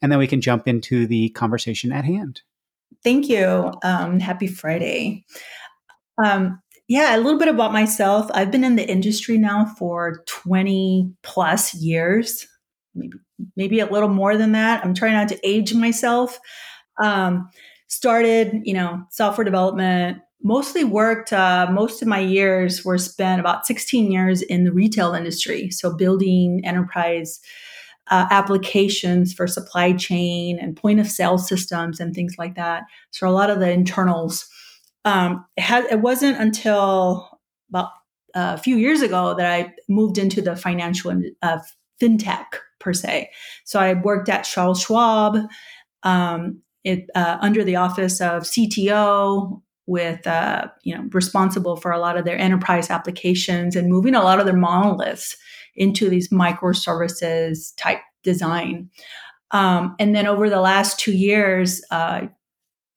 and 0.01 0.11
then 0.11 0.19
we 0.19 0.27
can 0.27 0.41
jump 0.41 0.67
into 0.67 1.05
the 1.05 1.29
conversation 1.29 1.91
at 1.91 2.05
hand 2.05 2.41
thank 3.03 3.29
you 3.29 3.71
um, 3.83 4.19
happy 4.19 4.47
friday 4.47 5.23
um, 6.23 6.59
yeah 6.87 7.15
a 7.15 7.17
little 7.17 7.39
bit 7.39 7.47
about 7.47 7.73
myself 7.73 8.29
i've 8.33 8.51
been 8.51 8.63
in 8.63 8.75
the 8.75 8.89
industry 8.89 9.37
now 9.37 9.65
for 9.77 10.23
20 10.27 11.11
plus 11.23 11.73
years 11.73 12.47
maybe 12.95 13.17
maybe 13.55 13.79
a 13.79 13.85
little 13.85 14.09
more 14.09 14.37
than 14.37 14.51
that. 14.53 14.83
I'm 14.83 14.93
trying 14.93 15.13
not 15.13 15.29
to 15.29 15.47
age 15.47 15.73
myself. 15.73 16.39
Um, 17.01 17.49
started, 17.87 18.61
you 18.63 18.73
know, 18.73 19.03
software 19.11 19.45
development. 19.45 20.19
Mostly 20.41 20.83
worked. 20.83 21.31
Uh, 21.31 21.67
most 21.71 22.01
of 22.01 22.07
my 22.07 22.19
years 22.19 22.83
were 22.83 22.97
spent 22.97 23.39
about 23.39 23.65
16 23.65 24.11
years 24.11 24.41
in 24.41 24.65
the 24.65 24.73
retail 24.73 25.13
industry, 25.13 25.69
so 25.69 25.95
building 25.95 26.61
enterprise 26.65 27.39
uh, 28.09 28.27
applications 28.29 29.33
for 29.33 29.47
supply 29.47 29.93
chain 29.93 30.59
and 30.59 30.75
point 30.75 30.99
of 30.99 31.07
sale 31.07 31.37
systems 31.37 31.99
and 31.99 32.13
things 32.13 32.35
like 32.37 32.55
that. 32.55 32.83
So 33.11 33.27
a 33.27 33.31
lot 33.31 33.49
of 33.49 33.59
the 33.59 33.71
internals. 33.71 34.47
Um, 35.05 35.45
it, 35.57 35.61
had, 35.61 35.85
it 35.85 36.01
wasn't 36.01 36.37
until 36.37 37.39
about 37.69 37.89
uh, 38.35 38.55
a 38.55 38.57
few 38.57 38.77
years 38.77 39.01
ago 39.01 39.35
that 39.35 39.51
I 39.51 39.73
moved 39.89 40.17
into 40.17 40.41
the 40.41 40.55
financial 40.55 41.21
uh, 41.41 41.59
fintech 42.01 42.45
per 42.79 42.93
se. 42.93 43.29
So 43.63 43.79
I 43.79 43.93
worked 43.93 44.29
at 44.29 44.43
Charles 44.43 44.81
Schwab 44.81 45.37
um, 46.03 46.61
it, 46.83 47.09
uh, 47.15 47.37
under 47.41 47.63
the 47.63 47.75
office 47.75 48.21
of 48.21 48.43
CTO 48.43 49.61
with 49.85 50.25
uh, 50.27 50.67
you 50.83 50.95
know 50.95 51.05
responsible 51.11 51.75
for 51.75 51.91
a 51.91 51.99
lot 51.99 52.17
of 52.17 52.25
their 52.25 52.37
enterprise 52.37 52.89
applications 52.89 53.75
and 53.75 53.89
moving 53.89 54.15
a 54.15 54.23
lot 54.23 54.39
of 54.39 54.45
their 54.45 54.55
monoliths 54.55 55.35
into 55.75 56.09
these 56.09 56.29
microservices 56.29 57.73
type 57.77 57.99
design. 58.23 58.89
Um, 59.51 59.95
and 59.99 60.15
then 60.15 60.25
over 60.25 60.49
the 60.49 60.61
last 60.61 60.99
two 60.99 61.13
years, 61.13 61.81
uh, 61.91 62.27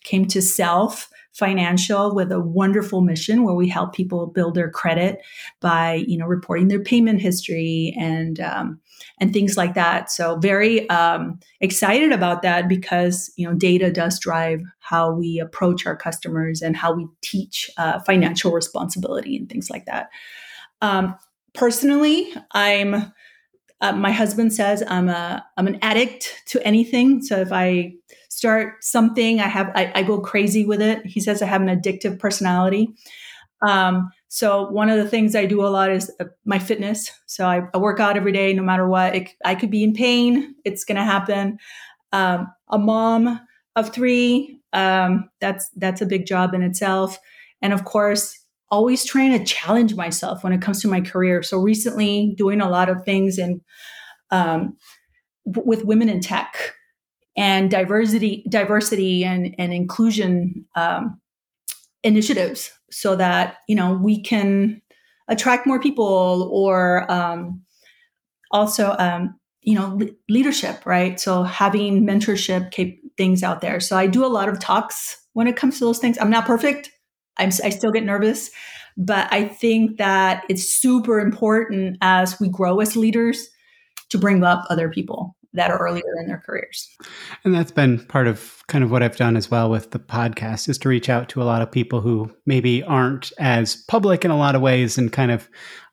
came 0.06 0.24
to 0.26 0.40
Self 0.40 1.10
Financial 1.34 2.14
with 2.14 2.32
a 2.32 2.40
wonderful 2.40 3.02
mission 3.02 3.42
where 3.42 3.54
we 3.54 3.68
help 3.68 3.92
people 3.92 4.26
build 4.26 4.54
their 4.54 4.70
credit 4.70 5.18
by 5.60 6.02
you 6.06 6.16
know 6.16 6.24
reporting 6.24 6.68
their 6.68 6.82
payment 6.82 7.20
history 7.20 7.94
and 7.98 8.40
um, 8.40 8.80
and 9.20 9.34
things 9.34 9.54
like 9.54 9.74
that. 9.74 10.10
So 10.10 10.38
very 10.38 10.88
um, 10.88 11.38
excited 11.60 12.10
about 12.10 12.40
that 12.40 12.68
because 12.68 13.30
you 13.36 13.46
know 13.46 13.54
data 13.54 13.90
does 13.90 14.18
drive 14.18 14.60
how 14.78 15.12
we 15.12 15.38
approach 15.38 15.84
our 15.84 15.96
customers 15.96 16.62
and 16.62 16.74
how 16.74 16.94
we 16.94 17.06
teach 17.20 17.70
uh, 17.76 18.00
financial 18.00 18.52
responsibility 18.52 19.36
and 19.36 19.46
things 19.50 19.68
like 19.68 19.84
that. 19.84 20.08
Um, 20.80 21.16
personally, 21.56 22.32
I'm. 22.52 23.12
Uh, 23.78 23.92
my 23.92 24.10
husband 24.10 24.54
says 24.54 24.82
I'm 24.88 25.10
a 25.10 25.44
I'm 25.58 25.66
an 25.66 25.78
addict 25.82 26.42
to 26.46 26.66
anything. 26.66 27.22
So 27.22 27.38
if 27.40 27.52
I 27.52 27.92
start 28.30 28.82
something, 28.82 29.38
I 29.38 29.48
have 29.48 29.70
I, 29.74 29.92
I 29.94 30.02
go 30.02 30.18
crazy 30.18 30.64
with 30.64 30.80
it. 30.80 31.04
He 31.04 31.20
says 31.20 31.42
I 31.42 31.46
have 31.46 31.60
an 31.60 31.68
addictive 31.68 32.18
personality. 32.18 32.88
Um, 33.66 34.10
so 34.28 34.68
one 34.70 34.90
of 34.90 34.98
the 34.98 35.08
things 35.08 35.34
I 35.34 35.46
do 35.46 35.64
a 35.64 35.68
lot 35.68 35.90
is 35.90 36.10
uh, 36.20 36.24
my 36.44 36.58
fitness. 36.58 37.10
So 37.26 37.46
I, 37.46 37.62
I 37.72 37.78
work 37.78 38.00
out 38.00 38.16
every 38.16 38.32
day, 38.32 38.52
no 38.52 38.62
matter 38.62 38.88
what. 38.88 39.14
It, 39.14 39.30
I 39.44 39.54
could 39.54 39.70
be 39.70 39.82
in 39.82 39.94
pain; 39.94 40.54
it's 40.64 40.84
going 40.84 40.96
to 40.96 41.04
happen. 41.04 41.58
Um, 42.12 42.52
a 42.70 42.78
mom 42.78 43.40
of 43.76 43.92
three, 43.92 44.60
um, 44.72 45.28
that's 45.40 45.68
that's 45.76 46.00
a 46.00 46.06
big 46.06 46.26
job 46.26 46.54
in 46.54 46.62
itself. 46.62 47.18
And 47.62 47.72
of 47.72 47.84
course, 47.84 48.45
always 48.70 49.04
trying 49.04 49.38
to 49.38 49.44
challenge 49.44 49.94
myself 49.94 50.42
when 50.42 50.52
it 50.52 50.62
comes 50.62 50.80
to 50.82 50.88
my 50.88 51.00
career. 51.00 51.42
So 51.42 51.58
recently, 51.58 52.34
doing 52.36 52.60
a 52.60 52.68
lot 52.68 52.88
of 52.88 53.04
things 53.04 53.38
in 53.38 53.60
um, 54.30 54.76
with 55.44 55.84
women 55.84 56.08
in 56.08 56.20
tech 56.20 56.74
and 57.36 57.70
diversity, 57.70 58.44
diversity 58.48 59.24
and 59.24 59.54
and 59.58 59.72
inclusion 59.72 60.64
um, 60.74 61.20
initiatives 62.02 62.72
so 62.90 63.16
that 63.16 63.58
you 63.68 63.76
know 63.76 63.94
we 63.94 64.20
can 64.22 64.80
attract 65.28 65.66
more 65.66 65.80
people 65.80 66.48
or 66.52 67.10
um, 67.10 67.62
also 68.50 68.96
um, 68.98 69.38
you 69.62 69.74
know 69.74 69.94
le- 69.96 70.10
leadership 70.28 70.84
right? 70.86 71.20
So 71.20 71.42
having 71.42 72.06
mentorship 72.06 72.70
cap- 72.72 72.94
things 73.16 73.42
out 73.42 73.60
there. 73.62 73.80
So 73.80 73.96
i 73.96 74.06
do 74.06 74.24
a 74.24 74.28
lot 74.28 74.48
of 74.48 74.60
talks 74.60 75.16
when 75.32 75.46
it 75.46 75.56
comes 75.56 75.78
to 75.78 75.84
those 75.84 75.98
things. 75.98 76.18
I'm 76.20 76.30
not 76.30 76.46
perfect 76.46 76.90
I'm, 77.38 77.50
i 77.64 77.70
still 77.70 77.92
get 77.92 78.04
nervous 78.04 78.50
but 78.96 79.32
i 79.32 79.46
think 79.46 79.98
that 79.98 80.44
it's 80.48 80.64
super 80.64 81.20
important 81.20 81.98
as 82.00 82.38
we 82.40 82.48
grow 82.48 82.80
as 82.80 82.96
leaders 82.96 83.48
to 84.10 84.18
bring 84.18 84.44
up 84.44 84.64
other 84.70 84.88
people 84.88 85.36
that 85.56 85.70
are 85.70 85.78
earlier 85.78 86.04
in 86.20 86.28
their 86.28 86.42
careers. 86.44 86.88
And 87.44 87.54
that's 87.54 87.72
been 87.72 88.04
part 88.06 88.26
of 88.26 88.62
kind 88.68 88.84
of 88.84 88.90
what 88.90 89.02
I've 89.02 89.16
done 89.16 89.36
as 89.36 89.50
well 89.50 89.70
with 89.70 89.90
the 89.90 89.98
podcast 89.98 90.68
is 90.68 90.78
to 90.78 90.88
reach 90.88 91.08
out 91.08 91.28
to 91.30 91.42
a 91.42 91.44
lot 91.44 91.62
of 91.62 91.72
people 91.72 92.00
who 92.00 92.30
maybe 92.44 92.82
aren't 92.84 93.32
as 93.38 93.76
public 93.88 94.24
in 94.24 94.30
a 94.30 94.36
lot 94.36 94.54
of 94.54 94.60
ways 94.60 94.98
and 94.98 95.12
kind 95.12 95.30
of 95.30 95.48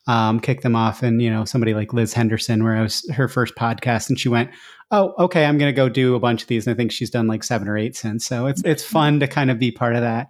um, 0.05 0.39
kick 0.41 0.61
them 0.61 0.75
off. 0.75 1.01
And, 1.01 1.21
you 1.21 1.29
know, 1.29 1.45
somebody 1.45 1.73
like 1.73 1.93
Liz 1.93 2.13
Henderson, 2.13 2.63
where 2.63 2.75
I 2.75 2.81
was 2.81 3.09
her 3.11 3.29
first 3.29 3.55
podcast 3.55 4.09
and 4.09 4.19
she 4.19 4.29
went, 4.29 4.51
Oh, 4.91 5.13
okay, 5.17 5.45
I'm 5.45 5.57
going 5.57 5.73
to 5.73 5.75
go 5.75 5.89
do 5.89 6.13
a 6.13 6.19
bunch 6.19 6.43
of 6.43 6.47
these. 6.49 6.67
And 6.67 6.75
I 6.75 6.77
think 6.77 6.91
she's 6.91 7.09
done 7.09 7.25
like 7.25 7.43
seven 7.43 7.67
or 7.67 7.77
eight 7.77 7.95
since. 7.95 8.25
So 8.25 8.45
it's, 8.45 8.61
it's 8.63 8.83
fun 8.83 9.21
to 9.21 9.27
kind 9.27 9.49
of 9.49 9.57
be 9.57 9.71
part 9.71 9.95
of 9.95 10.01
that. 10.01 10.27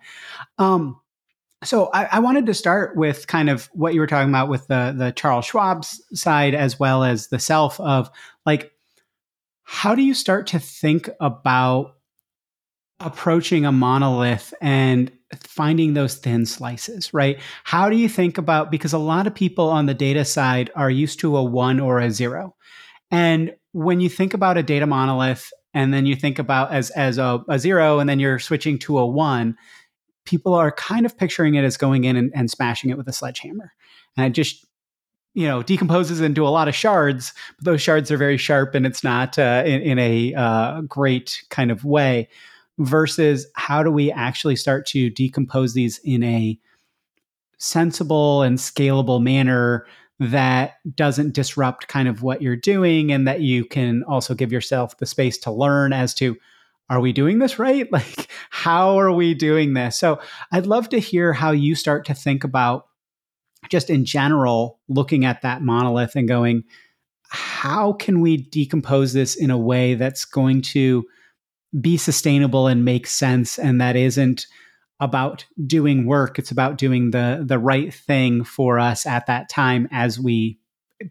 Um, 0.57 1.01
so 1.63 1.89
I, 1.93 2.05
I, 2.05 2.19
wanted 2.19 2.45
to 2.47 2.53
start 2.53 2.95
with 2.95 3.27
kind 3.27 3.49
of 3.49 3.69
what 3.73 3.93
you 3.93 3.99
were 3.99 4.07
talking 4.07 4.29
about 4.29 4.49
with 4.49 4.67
the 4.67 4.93
the 4.97 5.11
Charles 5.11 5.45
Schwab's 5.45 6.01
side 6.13 6.55
as 6.55 6.79
well 6.79 7.03
as 7.03 7.27
the 7.27 7.39
self 7.39 7.79
of 7.79 8.09
like 8.45 8.71
how 9.63 9.95
do 9.95 10.01
you 10.01 10.13
start 10.13 10.47
to 10.47 10.59
think 10.59 11.09
about 11.19 11.95
approaching 12.99 13.65
a 13.65 13.71
monolith 13.71 14.53
and 14.61 15.11
finding 15.35 15.93
those 15.93 16.15
thin 16.15 16.45
slices, 16.45 17.13
right? 17.13 17.39
How 17.63 17.89
do 17.89 17.97
you 17.97 18.07
think 18.07 18.37
about 18.37 18.71
because 18.71 18.93
a 18.93 18.97
lot 18.97 19.27
of 19.27 19.35
people 19.35 19.69
on 19.69 19.85
the 19.85 19.93
data 19.93 20.25
side 20.25 20.71
are 20.75 20.89
used 20.89 21.19
to 21.19 21.35
a 21.37 21.43
1 21.43 21.79
or 21.79 21.99
a 21.99 22.11
0. 22.11 22.55
And 23.11 23.55
when 23.71 23.99
you 23.99 24.09
think 24.09 24.33
about 24.33 24.57
a 24.57 24.63
data 24.63 24.85
monolith 24.85 25.51
and 25.73 25.93
then 25.93 26.05
you 26.05 26.15
think 26.15 26.39
about 26.39 26.71
as 26.71 26.91
as 26.91 27.17
a, 27.17 27.43
a 27.49 27.59
0 27.59 27.99
and 27.99 28.09
then 28.09 28.19
you're 28.19 28.39
switching 28.39 28.79
to 28.79 28.99
a 28.99 29.05
1, 29.05 29.55
people 30.25 30.53
are 30.53 30.71
kind 30.71 31.05
of 31.05 31.17
picturing 31.17 31.55
it 31.55 31.63
as 31.63 31.77
going 31.77 32.05
in 32.05 32.15
and, 32.15 32.31
and 32.35 32.49
smashing 32.49 32.89
it 32.89 32.97
with 32.97 33.07
a 33.07 33.13
sledgehammer. 33.13 33.73
And 34.15 34.27
it 34.27 34.31
just, 34.31 34.65
you 35.33 35.47
know, 35.47 35.63
decomposes 35.63 36.21
into 36.21 36.47
a 36.47 36.49
lot 36.49 36.67
of 36.67 36.75
shards, 36.75 37.33
but 37.57 37.65
those 37.65 37.81
shards 37.81 38.11
are 38.11 38.17
very 38.17 38.37
sharp 38.37 38.75
and 38.75 38.85
it's 38.85 39.03
not 39.03 39.37
uh, 39.37 39.63
in, 39.65 39.81
in, 39.81 39.99
a 39.99 40.33
uh, 40.35 40.81
great 40.81 41.43
kind 41.49 41.71
of 41.71 41.83
way. 41.83 42.29
Versus 42.79 43.45
how 43.53 43.83
do 43.83 43.91
we 43.91 44.11
actually 44.11 44.55
start 44.55 44.87
to 44.87 45.11
decompose 45.11 45.75
these 45.75 45.99
in 46.03 46.23
a 46.23 46.57
sensible 47.59 48.41
and 48.41 48.57
scalable 48.57 49.21
manner 49.21 49.85
that 50.19 50.75
doesn't 50.95 51.33
disrupt 51.33 51.87
kind 51.87 52.07
of 52.07 52.23
what 52.23 52.41
you're 52.41 52.55
doing 52.55 53.11
and 53.11 53.27
that 53.27 53.41
you 53.41 53.63
can 53.63 54.03
also 54.03 54.33
give 54.33 54.51
yourself 54.51 54.97
the 54.97 55.05
space 55.05 55.37
to 55.37 55.51
learn 55.51 55.93
as 55.93 56.13
to 56.15 56.35
are 56.89 56.99
we 56.99 57.13
doing 57.13 57.39
this 57.39 57.59
right? 57.59 57.87
Like, 57.91 58.27
how 58.49 58.99
are 58.99 59.11
we 59.11 59.33
doing 59.33 59.73
this? 59.73 59.97
So, 59.97 60.19
I'd 60.51 60.65
love 60.65 60.89
to 60.89 60.99
hear 60.99 61.33
how 61.33 61.51
you 61.51 61.75
start 61.75 62.05
to 62.05 62.13
think 62.13 62.43
about 62.43 62.87
just 63.69 63.89
in 63.89 64.05
general, 64.05 64.79
looking 64.89 65.25
at 65.25 65.41
that 65.41 65.61
monolith 65.61 66.15
and 66.15 66.27
going, 66.27 66.63
how 67.29 67.93
can 67.93 68.21
we 68.21 68.37
decompose 68.37 69.13
this 69.13 69.35
in 69.35 69.49
a 69.49 69.57
way 69.57 69.95
that's 69.95 70.25
going 70.25 70.61
to 70.61 71.03
be 71.79 71.97
sustainable 71.97 72.67
and 72.67 72.85
make 72.85 73.07
sense 73.07 73.57
and 73.57 73.81
that 73.81 73.95
isn't 73.95 74.45
about 74.99 75.45
doing 75.65 76.05
work 76.05 76.37
it's 76.37 76.51
about 76.51 76.77
doing 76.77 77.09
the 77.09 77.43
the 77.43 77.57
right 77.57 77.91
thing 77.93 78.43
for 78.43 78.77
us 78.77 79.07
at 79.07 79.25
that 79.25 79.49
time 79.49 79.87
as 79.91 80.19
we 80.19 80.59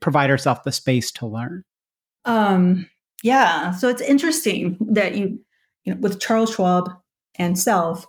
provide 0.01 0.31
ourselves 0.31 0.61
the 0.65 0.71
space 0.71 1.11
to 1.11 1.27
learn 1.27 1.65
um 2.25 2.89
yeah 3.25 3.73
so 3.73 3.89
it's 3.89 4.01
interesting 4.01 4.79
that 4.81 5.17
you 5.17 5.39
you 5.85 5.95
know, 5.95 6.01
with 6.01 6.21
Charles 6.21 6.55
Schwab 6.55 6.91
and 7.37 7.59
Self, 7.59 8.07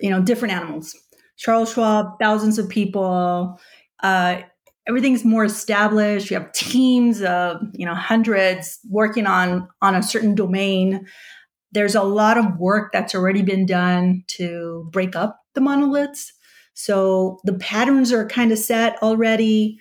you 0.00 0.10
know, 0.10 0.22
different 0.22 0.54
animals. 0.54 0.96
Charles 1.36 1.72
Schwab, 1.72 2.18
thousands 2.18 2.58
of 2.58 2.68
people, 2.68 3.60
uh, 4.02 4.40
everything's 4.86 5.24
more 5.24 5.44
established. 5.44 6.30
You 6.30 6.38
have 6.38 6.52
teams 6.52 7.22
of, 7.22 7.60
you 7.74 7.84
know, 7.84 7.94
hundreds 7.94 8.78
working 8.88 9.26
on 9.26 9.68
on 9.82 9.94
a 9.94 10.02
certain 10.02 10.34
domain. 10.34 11.06
There's 11.72 11.94
a 11.94 12.02
lot 12.02 12.38
of 12.38 12.56
work 12.58 12.92
that's 12.92 13.14
already 13.14 13.42
been 13.42 13.66
done 13.66 14.24
to 14.28 14.88
break 14.92 15.16
up 15.16 15.40
the 15.54 15.60
monoliths. 15.60 16.32
So 16.74 17.40
the 17.44 17.54
patterns 17.54 18.12
are 18.12 18.26
kind 18.26 18.52
of 18.52 18.58
set 18.58 19.02
already. 19.02 19.78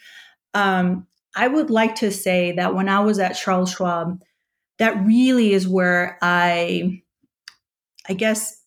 Um, 0.54 1.08
I 1.36 1.48
would 1.48 1.70
like 1.70 1.96
to 1.96 2.12
say 2.12 2.54
that 2.54 2.74
when 2.74 2.88
I 2.90 3.02
was 3.02 3.20
at 3.20 3.34
Charles 3.34 3.72
Schwab, 3.72 4.22
that 4.80 5.06
really 5.06 5.54
is 5.54 5.68
where 5.68 6.18
I, 6.22 7.02
I 8.10 8.14
guess, 8.14 8.62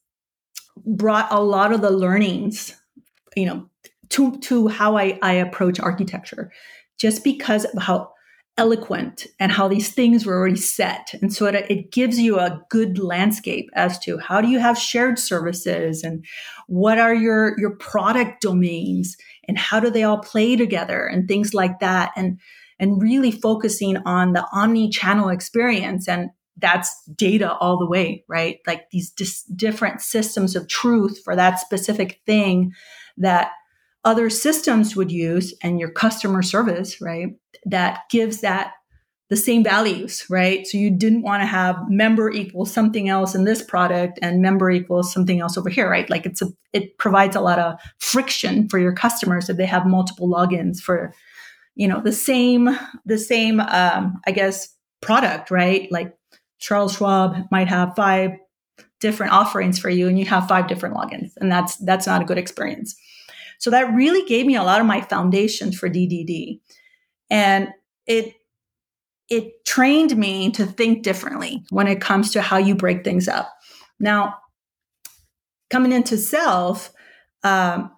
brought 0.87 1.31
a 1.31 1.41
lot 1.41 1.73
of 1.73 1.81
the 1.81 1.91
learnings, 1.91 2.75
you 3.37 3.47
know, 3.47 3.69
to 4.11 4.39
to 4.39 4.69
how 4.69 4.97
I, 4.97 5.19
I 5.23 5.35
approach 5.35 5.79
architecture, 5.81 6.51
just 6.99 7.25
because 7.25 7.65
of 7.65 7.83
how 7.83 8.13
eloquent 8.59 9.29
and 9.39 9.53
how 9.53 9.69
these 9.69 9.95
things 9.95 10.27
were 10.27 10.35
already 10.35 10.57
set. 10.57 11.15
And 11.23 11.33
so 11.33 11.47
it, 11.47 11.71
it 11.71 11.93
gives 11.93 12.19
you 12.19 12.39
a 12.41 12.61
good 12.69 12.99
landscape 12.99 13.71
as 13.75 13.99
to 14.01 14.19
how 14.19 14.41
do 14.41 14.49
you 14.49 14.59
have 14.59 14.77
shared 14.77 15.19
services 15.19 16.03
and 16.03 16.25
what 16.67 16.99
are 16.99 17.15
your, 17.15 17.55
your 17.59 17.77
product 17.77 18.43
domains 18.43 19.17
and 19.47 19.57
how 19.57 19.79
do 19.79 19.91
they 19.91 20.03
all 20.03 20.19
play 20.19 20.57
together 20.57 21.07
and 21.07 21.29
things 21.29 21.55
like 21.55 21.79
that. 21.79 22.11
And 22.17 22.41
and 22.79 23.03
really 23.03 23.31
focusing 23.31 23.97
on 23.99 24.33
the 24.33 24.47
omni 24.53 24.91
channel 24.91 25.29
experience. 25.29 26.09
And 26.09 26.31
that's 26.57 27.05
data 27.15 27.55
all 27.55 27.79
the 27.79 27.87
way, 27.87 28.25
right? 28.29 28.59
Like 28.67 28.91
these 28.91 29.11
dis- 29.11 29.45
different 29.45 30.01
systems 30.01 30.57
of 30.57 30.69
truth 30.69 31.21
for 31.25 31.37
that 31.37 31.61
specific 31.61 32.21
thing 32.27 32.73
that 33.17 33.53
other 34.05 34.31
systems 34.31 34.97
would 34.97 35.13
use 35.13 35.55
and 35.63 35.79
your 35.79 35.91
customer 35.91 36.43
service, 36.43 37.01
right? 37.01 37.37
That 37.65 38.03
gives 38.11 38.41
that 38.41 38.73
the 39.29 39.37
same 39.37 39.63
values, 39.63 40.25
right? 40.31 40.67
So 40.67 40.79
you 40.79 40.91
didn't 40.91 41.23
want 41.23 41.43
to 41.43 41.47
have 41.47 41.77
member 41.89 42.31
equals 42.31 42.73
something 42.73 43.09
else 43.09 43.35
in 43.35 43.45
this 43.45 43.63
product 43.63 44.19
and 44.23 44.41
member 44.41 44.71
equals 44.71 45.13
something 45.13 45.41
else 45.41 45.59
over 45.59 45.69
here, 45.69 45.91
right? 45.91 46.09
Like 46.09 46.25
it's 46.25 46.41
a, 46.41 46.47
it 46.73 46.97
provides 46.97 47.37
a 47.37 47.41
lot 47.41 47.59
of 47.59 47.79
friction 47.99 48.69
for 48.69 48.79
your 48.79 48.95
customers 48.95 49.51
if 49.51 49.59
they 49.59 49.67
have 49.67 49.87
multiple 49.87 50.29
logins 50.29 50.81
for 50.81 51.13
you 51.79 51.87
know 51.89 52.03
the 52.03 52.13
same 52.13 52.69
the 53.07 53.17
same 53.17 53.61
um, 53.61 54.21
i 54.27 54.33
guess 54.33 54.75
product 55.01 55.51
right? 55.51 55.91
Like 55.91 56.15
charles 56.59 56.97
schwab 56.97 57.37
might 57.51 57.69
have 57.69 57.95
five 57.95 58.33
different 59.01 59.33
offerings 59.33 59.79
for 59.79 59.89
you 59.89 60.09
and 60.09 60.19
you 60.19 60.25
have 60.25 60.49
five 60.49 60.67
different 60.67 60.97
logins 60.97 61.31
and 61.37 61.51
that's 61.51 61.77
that's 61.77 62.07
not 62.07 62.21
a 62.21 62.25
good 62.25 62.39
experience. 62.39 62.97
So 63.61 63.71
that 63.71 63.95
really 63.95 64.27
gave 64.29 64.45
me 64.45 64.57
a 64.57 64.63
lot 64.63 64.81
of 64.81 64.87
my 64.87 65.01
foundations 65.01 65.79
for 65.79 65.89
ddd 65.89 66.61
and 67.31 67.69
it 68.07 68.35
it 69.31 69.65
trained 69.65 70.17
me 70.17 70.51
to 70.51 70.67
think 70.67 71.05
differently 71.05 71.63
when 71.71 71.87
it 71.87 72.01
comes 72.01 72.33
to 72.33 72.43
how 72.43 72.57
you 72.57 72.75
break 72.75 73.05
things 73.05 73.29
up. 73.29 73.53
Now 74.01 74.35
coming 75.71 75.93
into 75.93 76.19
self 76.19 76.93
um, 77.45 77.93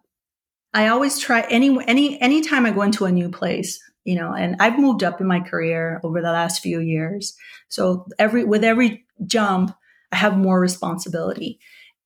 I 0.72 0.88
always 0.88 1.18
try 1.18 1.40
any 1.50 1.76
any 1.86 2.20
anytime 2.20 2.66
I 2.66 2.70
go 2.70 2.82
into 2.82 3.04
a 3.04 3.12
new 3.12 3.28
place, 3.28 3.80
you 4.04 4.14
know, 4.14 4.32
and 4.32 4.56
I've 4.60 4.78
moved 4.78 5.02
up 5.02 5.20
in 5.20 5.26
my 5.26 5.40
career 5.40 6.00
over 6.04 6.20
the 6.20 6.32
last 6.32 6.62
few 6.62 6.80
years. 6.80 7.36
So 7.68 8.06
every 8.18 8.44
with 8.44 8.64
every 8.64 9.04
jump, 9.26 9.74
I 10.12 10.16
have 10.16 10.36
more 10.36 10.60
responsibility. 10.60 11.58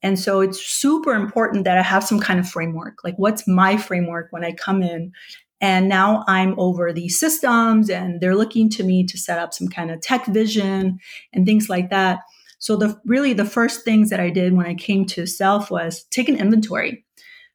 And 0.02 0.18
so 0.18 0.40
it's 0.40 0.64
super 0.64 1.14
important 1.14 1.64
that 1.64 1.78
I 1.78 1.82
have 1.82 2.04
some 2.04 2.20
kind 2.20 2.38
of 2.38 2.48
framework. 2.48 2.98
Like 3.04 3.16
what's 3.16 3.48
my 3.48 3.76
framework 3.76 4.28
when 4.30 4.44
I 4.44 4.52
come 4.52 4.82
in? 4.82 5.12
And 5.60 5.88
now 5.88 6.24
I'm 6.26 6.58
over 6.58 6.92
these 6.92 7.18
systems 7.18 7.88
and 7.88 8.20
they're 8.20 8.36
looking 8.36 8.68
to 8.70 8.82
me 8.84 9.04
to 9.06 9.16
set 9.16 9.38
up 9.38 9.54
some 9.54 9.68
kind 9.68 9.90
of 9.90 10.00
tech 10.00 10.26
vision 10.26 10.98
and 11.32 11.46
things 11.46 11.70
like 11.70 11.90
that. 11.90 12.20
So 12.58 12.76
the 12.76 13.00
really 13.04 13.32
the 13.32 13.44
first 13.44 13.84
things 13.84 14.10
that 14.10 14.20
I 14.20 14.30
did 14.30 14.54
when 14.54 14.66
I 14.66 14.74
came 14.74 15.06
to 15.06 15.26
Self 15.26 15.70
was 15.70 16.04
take 16.04 16.28
an 16.28 16.36
inventory 16.36 17.04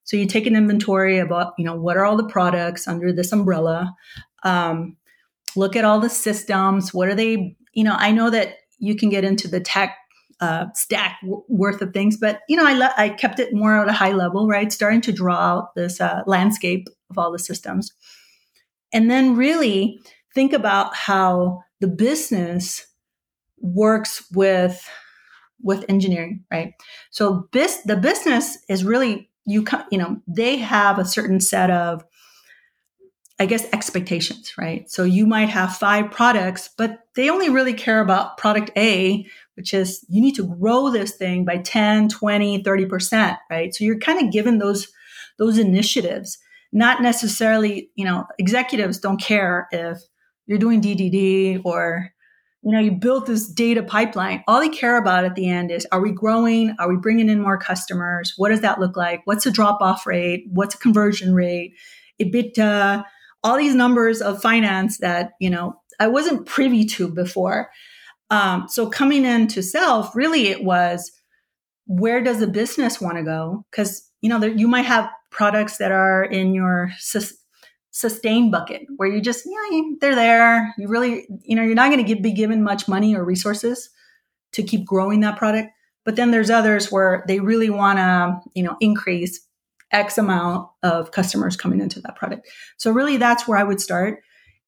so 0.09 0.17
you 0.17 0.25
take 0.25 0.47
an 0.47 0.55
inventory 0.55 1.19
about, 1.19 1.53
you 1.59 1.63
know, 1.63 1.75
what 1.75 1.95
are 1.95 2.03
all 2.03 2.17
the 2.17 2.27
products 2.27 2.87
under 2.87 3.13
this 3.13 3.31
umbrella? 3.31 3.95
Um, 4.41 4.97
look 5.55 5.75
at 5.75 5.85
all 5.85 5.99
the 5.99 6.09
systems. 6.09 6.91
What 6.95 7.09
are 7.09 7.13
they? 7.13 7.55
You 7.73 7.83
know, 7.83 7.95
I 7.95 8.11
know 8.11 8.31
that 8.31 8.55
you 8.79 8.95
can 8.95 9.09
get 9.09 9.23
into 9.23 9.47
the 9.47 9.59
tech 9.59 9.95
uh, 10.39 10.65
stack 10.73 11.19
w- 11.21 11.43
worth 11.47 11.83
of 11.83 11.93
things, 11.93 12.17
but 12.17 12.39
you 12.49 12.57
know, 12.57 12.65
I 12.65 12.73
le- 12.73 12.93
I 12.97 13.09
kept 13.09 13.37
it 13.37 13.53
more 13.53 13.83
at 13.83 13.87
a 13.87 13.93
high 13.93 14.13
level, 14.13 14.47
right? 14.47 14.73
Starting 14.73 15.01
to 15.01 15.11
draw 15.11 15.35
out 15.35 15.75
this 15.75 16.01
uh, 16.01 16.23
landscape 16.25 16.87
of 17.11 17.19
all 17.19 17.31
the 17.31 17.37
systems, 17.37 17.93
and 18.91 19.11
then 19.11 19.35
really 19.35 19.99
think 20.33 20.53
about 20.53 20.95
how 20.95 21.61
the 21.81 21.87
business 21.87 22.87
works 23.59 24.25
with 24.31 24.89
with 25.61 25.85
engineering, 25.87 26.45
right? 26.49 26.73
So 27.11 27.47
this 27.51 27.83
the 27.83 27.95
business 27.95 28.57
is 28.67 28.83
really 28.83 29.28
you 29.45 29.65
you 29.91 29.97
know 29.97 30.21
they 30.27 30.57
have 30.57 30.99
a 30.99 31.05
certain 31.05 31.39
set 31.39 31.69
of 31.69 32.03
I 33.41 33.45
guess 33.45 33.65
expectations, 33.71 34.51
right? 34.57 34.89
So 34.91 35.03
you 35.03 35.25
might 35.25 35.47
have 35.47 35.77
five 35.77 36.11
products, 36.11 36.69
but 36.77 36.99
they 37.15 37.29
only 37.29 37.49
really 37.49 37.73
care 37.73 38.01
about 38.01 38.37
product 38.37 38.69
A, 38.75 39.25
which 39.55 39.73
is 39.73 40.05
you 40.09 40.19
need 40.21 40.35
to 40.35 40.55
grow 40.59 40.89
this 40.89 41.15
thing 41.15 41.45
by 41.45 41.59
10, 41.59 42.09
20, 42.09 42.63
30%, 42.63 43.37
right? 43.49 43.73
So 43.73 43.85
you're 43.85 43.97
kind 43.99 44.21
of 44.21 44.33
given 44.33 44.57
those 44.57 44.91
those 45.37 45.57
initiatives. 45.57 46.37
Not 46.73 47.01
necessarily, 47.01 47.89
you 47.95 48.03
know, 48.03 48.25
executives 48.37 48.99
don't 48.99 49.21
care 49.21 49.67
if 49.71 49.99
you're 50.45 50.59
doing 50.59 50.81
DDD 50.81 51.61
or 51.63 52.11
you 52.61 52.71
know, 52.73 52.79
you 52.79 52.91
built 52.91 53.25
this 53.25 53.47
data 53.47 53.81
pipeline. 53.81 54.43
All 54.47 54.59
they 54.59 54.69
care 54.69 54.97
about 54.97 55.23
at 55.23 55.35
the 55.35 55.49
end 55.49 55.71
is 55.71 55.87
are 55.91 56.01
we 56.01 56.11
growing? 56.11 56.75
Are 56.77 56.89
we 56.89 56.97
bringing 56.97 57.29
in 57.29 57.41
more 57.41 57.57
customers? 57.57 58.33
What 58.35 58.49
does 58.49 58.61
that 58.61 58.79
look 58.79 58.97
like? 58.97 59.21
What's 59.25 59.45
the 59.45 59.51
drop 59.51 59.81
off 59.81 60.05
rate? 60.05 60.45
What's 60.51 60.75
a 60.75 60.79
conversion 60.79 61.33
rate? 61.33 61.73
EBITDA, 62.21 63.03
all 63.43 63.57
these 63.57 63.75
numbers 63.75 64.21
of 64.21 64.41
finance 64.41 64.97
that, 64.97 65.31
you 65.39 65.49
know, 65.49 65.81
I 65.99 66.07
wasn't 66.07 66.45
privy 66.45 66.85
to 66.85 67.07
before. 67.07 67.69
Um, 68.29 68.67
so 68.67 68.89
coming 68.89 69.25
into 69.25 69.63
self, 69.63 70.15
really 70.15 70.47
it 70.47 70.63
was 70.63 71.11
where 71.87 72.21
does 72.21 72.39
the 72.39 72.47
business 72.47 73.01
want 73.01 73.17
to 73.17 73.23
go? 73.23 73.65
Because, 73.71 74.07
you 74.21 74.29
know, 74.29 74.39
there, 74.39 74.51
you 74.51 74.67
might 74.67 74.85
have 74.85 75.09
products 75.31 75.77
that 75.77 75.91
are 75.91 76.23
in 76.23 76.53
your 76.53 76.91
sustain 77.91 78.51
bucket 78.51 78.83
where 78.97 79.09
you 79.09 79.21
just 79.21 79.45
yeah 79.45 79.81
they're 79.99 80.15
there. 80.15 80.73
You 80.77 80.87
really 80.87 81.27
you 81.43 81.55
know 81.55 81.63
you're 81.63 81.75
not 81.75 81.91
going 81.91 82.05
to 82.05 82.15
be 82.21 82.31
given 82.33 82.63
much 82.63 82.87
money 82.87 83.15
or 83.15 83.23
resources 83.23 83.89
to 84.53 84.63
keep 84.63 84.85
growing 84.85 85.19
that 85.19 85.37
product 85.37 85.69
but 86.05 86.15
then 86.15 86.31
there's 86.31 86.49
others 86.49 86.91
where 86.91 87.23
they 87.27 87.39
really 87.39 87.69
want 87.69 87.99
to 87.99 88.39
you 88.55 88.63
know 88.63 88.75
increase 88.79 89.45
x 89.91 90.17
amount 90.17 90.67
of 90.83 91.11
customers 91.11 91.55
coming 91.55 91.79
into 91.81 92.01
that 92.01 92.15
product. 92.15 92.47
So 92.77 92.91
really 92.91 93.17
that's 93.17 93.47
where 93.47 93.57
i 93.57 93.63
would 93.63 93.81
start 93.81 94.23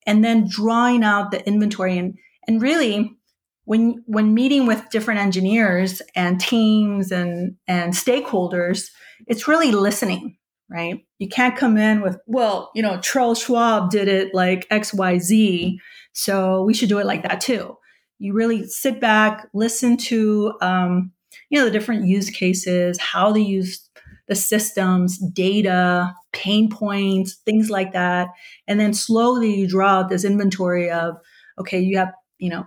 and 0.06 0.24
then 0.24 0.48
drawing 0.48 1.04
out 1.04 1.32
the 1.32 1.46
inventory 1.48 1.98
and 1.98 2.18
and 2.48 2.62
really 2.62 3.18
when 3.66 4.04
when 4.06 4.34
meeting 4.34 4.66
with 4.66 4.90
different 4.90 5.20
engineers 5.20 6.02
and 6.16 6.40
teams 6.40 7.12
and 7.12 7.56
and 7.68 7.94
stakeholders, 7.94 8.90
it's 9.28 9.48
really 9.48 9.72
listening, 9.72 10.38
right? 10.72 11.06
You 11.20 11.28
can't 11.28 11.58
come 11.58 11.78
in 11.78 12.02
with, 12.02 12.18
well, 12.26 12.72
you 12.74 12.82
know, 12.82 13.00
Charles 13.02 13.40
Schwab 13.40 13.92
did 13.92 14.08
it 14.08 14.34
like 14.34 14.68
XYZ, 14.70 15.78
so 16.14 16.64
we 16.64 16.74
should 16.74 16.90
do 16.90 17.00
it 17.00 17.06
like 17.06 17.24
that 17.24 17.42
too. 17.42 17.78
You 18.20 18.34
really 18.34 18.66
sit 18.68 19.02
back, 19.02 19.48
listen 19.54 19.98
to 19.98 20.54
um, 20.62 21.12
you 21.50 21.60
know 21.60 21.66
the 21.66 21.72
different 21.72 22.06
use 22.08 22.30
cases, 22.30 23.00
how 23.00 23.32
they 23.32 23.42
use 23.42 23.90
the 24.28 24.36
systems, 24.36 25.18
data, 25.18 26.14
pain 26.32 26.70
points, 26.70 27.36
things 27.46 27.70
like 27.70 27.94
that, 27.94 28.30
and 28.68 28.80
then 28.80 28.94
slowly 28.94 29.54
you 29.56 29.68
draw 29.68 30.00
out 30.00 30.10
this 30.10 30.24
inventory 30.24 30.90
of 30.90 31.18
okay, 31.60 31.80
you 31.80 31.98
have 31.98 32.14
you 32.38 32.50
know 32.50 32.66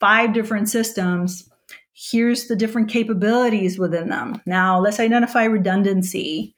five 0.00 0.32
different 0.32 0.68
systems. 0.68 1.48
Here's 1.92 2.48
the 2.48 2.56
different 2.56 2.90
capabilities 2.90 3.78
within 3.78 4.08
them. 4.08 4.42
Now 4.46 4.80
let's 4.80 5.00
identify 5.00 5.44
redundancy. 5.44 6.55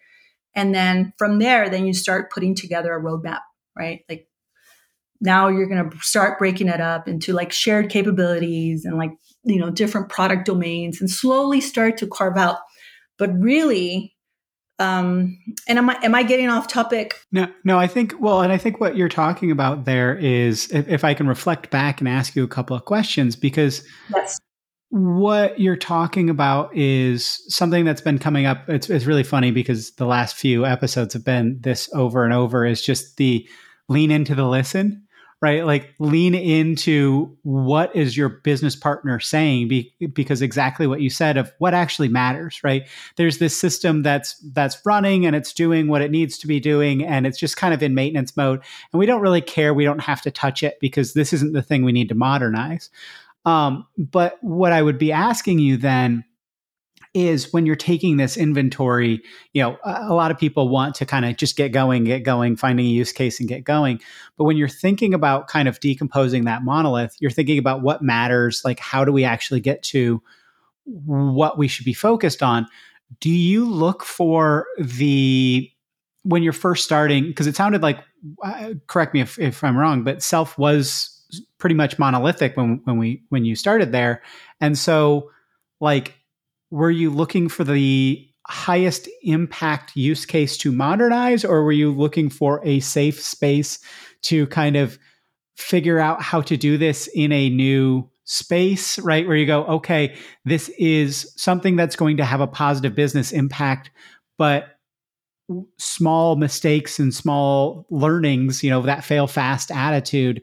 And 0.54 0.74
then 0.74 1.12
from 1.18 1.38
there, 1.38 1.68
then 1.68 1.86
you 1.86 1.94
start 1.94 2.32
putting 2.32 2.54
together 2.54 2.94
a 2.94 3.02
roadmap, 3.02 3.40
right? 3.76 4.00
Like 4.08 4.28
now 5.20 5.48
you're 5.48 5.68
going 5.68 5.90
to 5.90 5.98
start 5.98 6.38
breaking 6.38 6.68
it 6.68 6.80
up 6.80 7.08
into 7.08 7.32
like 7.32 7.52
shared 7.52 7.90
capabilities 7.90 8.84
and 8.84 8.96
like, 8.96 9.12
you 9.44 9.58
know, 9.58 9.70
different 9.70 10.08
product 10.08 10.46
domains 10.46 11.00
and 11.00 11.10
slowly 11.10 11.60
start 11.60 11.96
to 11.98 12.06
carve 12.06 12.36
out. 12.36 12.58
But 13.18 13.32
really, 13.38 14.14
um 14.78 15.36
and 15.66 15.78
am 15.78 15.90
i 15.90 15.98
am 16.04 16.14
i 16.14 16.22
getting 16.22 16.48
off 16.48 16.68
topic 16.68 17.20
no 17.32 17.48
no 17.64 17.78
i 17.78 17.86
think 17.86 18.14
well 18.20 18.42
and 18.42 18.52
i 18.52 18.56
think 18.56 18.80
what 18.80 18.96
you're 18.96 19.08
talking 19.08 19.50
about 19.50 19.84
there 19.84 20.16
is 20.16 20.70
if, 20.70 20.86
if 20.88 21.04
i 21.04 21.14
can 21.14 21.26
reflect 21.26 21.68
back 21.70 22.00
and 22.00 22.08
ask 22.08 22.36
you 22.36 22.44
a 22.44 22.48
couple 22.48 22.76
of 22.76 22.84
questions 22.84 23.34
because 23.34 23.82
yes 24.14 24.38
what 24.90 25.60
you're 25.60 25.76
talking 25.76 26.30
about 26.30 26.74
is 26.74 27.44
something 27.52 27.84
that's 27.84 28.00
been 28.00 28.18
coming 28.18 28.46
up 28.46 28.66
it's, 28.68 28.88
it's 28.88 29.04
really 29.04 29.22
funny 29.22 29.50
because 29.50 29.90
the 29.92 30.06
last 30.06 30.34
few 30.34 30.64
episodes 30.64 31.12
have 31.12 31.24
been 31.24 31.58
this 31.60 31.90
over 31.92 32.24
and 32.24 32.32
over 32.32 32.64
is 32.64 32.80
just 32.80 33.18
the 33.18 33.46
lean 33.88 34.10
into 34.10 34.34
the 34.34 34.46
listen 34.46 35.06
right? 35.40 35.64
Like 35.64 35.94
lean 36.00 36.34
into 36.34 37.36
what 37.42 37.94
is 37.94 38.16
your 38.16 38.28
business 38.28 38.74
partner 38.74 39.20
saying 39.20 39.68
be, 39.68 39.94
because 40.12 40.42
exactly 40.42 40.86
what 40.86 41.00
you 41.00 41.10
said 41.10 41.36
of 41.36 41.52
what 41.58 41.74
actually 41.74 42.08
matters, 42.08 42.60
right? 42.64 42.88
There's 43.16 43.38
this 43.38 43.58
system 43.58 44.02
that's 44.02 44.34
that's 44.52 44.84
running 44.84 45.26
and 45.26 45.36
it's 45.36 45.52
doing 45.52 45.86
what 45.86 46.02
it 46.02 46.10
needs 46.10 46.38
to 46.38 46.48
be 46.48 46.58
doing 46.58 47.04
and 47.04 47.26
it's 47.26 47.38
just 47.38 47.56
kind 47.56 47.72
of 47.72 47.82
in 47.82 47.94
maintenance 47.94 48.36
mode 48.36 48.60
and 48.92 48.98
we 48.98 49.06
don't 49.06 49.20
really 49.20 49.40
care, 49.40 49.72
we 49.72 49.84
don't 49.84 50.00
have 50.00 50.22
to 50.22 50.30
touch 50.30 50.62
it 50.62 50.78
because 50.80 51.14
this 51.14 51.32
isn't 51.32 51.52
the 51.52 51.62
thing 51.62 51.84
we 51.84 51.92
need 51.92 52.08
to 52.08 52.16
modernize. 52.16 52.90
Um, 53.48 53.86
but 53.96 54.36
what 54.42 54.72
I 54.72 54.82
would 54.82 54.98
be 54.98 55.10
asking 55.10 55.58
you 55.58 55.78
then 55.78 56.22
is 57.14 57.50
when 57.50 57.64
you're 57.64 57.76
taking 57.76 58.18
this 58.18 58.36
inventory, 58.36 59.22
you 59.54 59.62
know, 59.62 59.78
a, 59.86 60.08
a 60.08 60.14
lot 60.14 60.30
of 60.30 60.38
people 60.38 60.68
want 60.68 60.94
to 60.96 61.06
kind 61.06 61.24
of 61.24 61.34
just 61.38 61.56
get 61.56 61.72
going, 61.72 62.04
get 62.04 62.24
going, 62.24 62.56
finding 62.56 62.84
a 62.84 62.90
use 62.90 63.10
case 63.10 63.40
and 63.40 63.48
get 63.48 63.64
going. 63.64 64.00
But 64.36 64.44
when 64.44 64.58
you're 64.58 64.68
thinking 64.68 65.14
about 65.14 65.48
kind 65.48 65.66
of 65.66 65.80
decomposing 65.80 66.44
that 66.44 66.62
monolith, 66.62 67.16
you're 67.20 67.30
thinking 67.30 67.56
about 67.56 67.80
what 67.80 68.02
matters, 68.02 68.60
like 68.66 68.80
how 68.80 69.02
do 69.02 69.12
we 69.12 69.24
actually 69.24 69.60
get 69.60 69.82
to 69.84 70.22
what 70.84 71.56
we 71.56 71.68
should 71.68 71.86
be 71.86 71.94
focused 71.94 72.42
on. 72.42 72.66
Do 73.20 73.30
you 73.30 73.64
look 73.66 74.04
for 74.04 74.66
the 74.78 75.70
when 76.24 76.42
you're 76.42 76.52
first 76.52 76.84
starting 76.84 77.24
because 77.28 77.46
it 77.46 77.56
sounded 77.56 77.80
like 77.80 78.00
uh, 78.44 78.74
correct 78.86 79.14
me 79.14 79.20
if, 79.20 79.38
if 79.38 79.62
i'm 79.62 79.76
wrong 79.78 80.02
but 80.02 80.22
self 80.22 80.58
was 80.58 81.17
pretty 81.58 81.74
much 81.74 81.98
monolithic 81.98 82.56
when 82.56 82.80
when 82.84 82.98
we 82.98 83.22
when 83.28 83.44
you 83.44 83.54
started 83.54 83.92
there 83.92 84.22
and 84.60 84.78
so 84.78 85.30
like 85.80 86.14
were 86.70 86.90
you 86.90 87.10
looking 87.10 87.48
for 87.48 87.64
the 87.64 88.28
highest 88.48 89.08
impact 89.22 89.94
use 89.94 90.24
case 90.24 90.56
to 90.56 90.72
modernize, 90.72 91.44
or 91.44 91.62
were 91.64 91.72
you 91.72 91.92
looking 91.92 92.30
for 92.30 92.64
a 92.64 92.80
safe 92.80 93.20
space 93.20 93.78
to 94.22 94.46
kind 94.48 94.76
of 94.76 94.98
figure 95.56 95.98
out 95.98 96.22
how 96.22 96.40
to 96.40 96.56
do 96.56 96.78
this 96.78 97.08
in 97.14 97.30
a 97.30 97.50
new 97.50 98.08
space, 98.24 98.98
right? 99.00 99.26
Where 99.26 99.36
you 99.36 99.46
go, 99.46 99.64
okay, 99.64 100.16
this 100.44 100.70
is 100.78 101.32
something 101.36 101.76
that's 101.76 101.96
going 101.96 102.16
to 102.18 102.24
have 102.24 102.40
a 102.40 102.46
positive 102.46 102.94
business 102.94 103.32
impact, 103.32 103.90
but 104.38 104.78
small 105.78 106.36
mistakes 106.36 106.98
and 106.98 107.12
small 107.12 107.86
learnings, 107.90 108.62
you 108.62 108.70
know, 108.70 108.82
that 108.82 109.04
fail 109.04 109.26
fast 109.26 109.70
attitude 109.70 110.42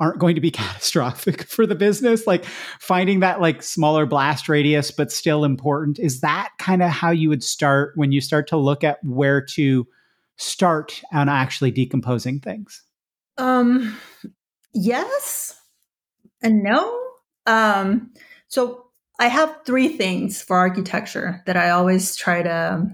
aren't 0.00 0.18
going 0.18 0.34
to 0.34 0.40
be 0.40 0.50
catastrophic 0.52 1.44
for 1.44 1.66
the 1.66 1.74
business. 1.74 2.26
Like 2.26 2.44
finding 2.80 3.20
that 3.20 3.40
like 3.40 3.62
smaller 3.62 4.06
blast 4.06 4.48
radius 4.48 4.90
but 4.90 5.12
still 5.12 5.44
important 5.44 5.98
is 5.98 6.20
that 6.20 6.50
kind 6.58 6.82
of 6.82 6.90
how 6.90 7.10
you 7.10 7.28
would 7.28 7.44
start 7.44 7.92
when 7.96 8.12
you 8.12 8.20
start 8.20 8.48
to 8.48 8.56
look 8.56 8.84
at 8.84 9.02
where 9.02 9.40
to 9.40 9.86
start 10.36 11.00
on 11.12 11.28
actually 11.28 11.70
decomposing 11.70 12.40
things? 12.40 12.82
Um 13.38 13.96
yes 14.72 15.60
and 16.42 16.62
no. 16.62 17.00
Um 17.46 18.12
so 18.48 18.84
i 19.18 19.26
have 19.26 19.60
three 19.64 19.88
things 19.88 20.42
for 20.42 20.56
architecture 20.56 21.42
that 21.46 21.56
i 21.56 21.70
always 21.70 22.16
try 22.16 22.42
to 22.42 22.86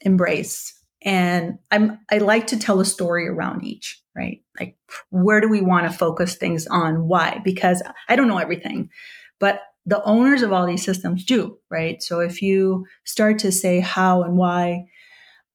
embrace 0.00 0.81
and 1.04 1.58
i'm 1.70 1.98
i 2.10 2.18
like 2.18 2.46
to 2.46 2.58
tell 2.58 2.80
a 2.80 2.84
story 2.84 3.28
around 3.28 3.64
each 3.64 4.02
right? 4.14 4.42
Like 4.60 4.76
where 5.10 5.40
do 5.40 5.48
we 5.48 5.62
want 5.62 5.90
to 5.90 5.96
focus 5.96 6.36
things 6.36 6.66
on? 6.66 7.08
Why? 7.08 7.40
Because 7.44 7.82
i 8.08 8.16
don't 8.16 8.28
know 8.28 8.38
everything 8.38 8.90
but 9.38 9.62
the 9.84 10.02
owners 10.04 10.42
of 10.42 10.52
all 10.52 10.66
these 10.66 10.84
systems 10.84 11.24
do 11.24 11.58
right? 11.70 12.02
So 12.02 12.20
if 12.20 12.42
you 12.42 12.86
start 13.04 13.38
to 13.40 13.52
say 13.52 13.80
how 13.80 14.22
and 14.22 14.36
why 14.36 14.84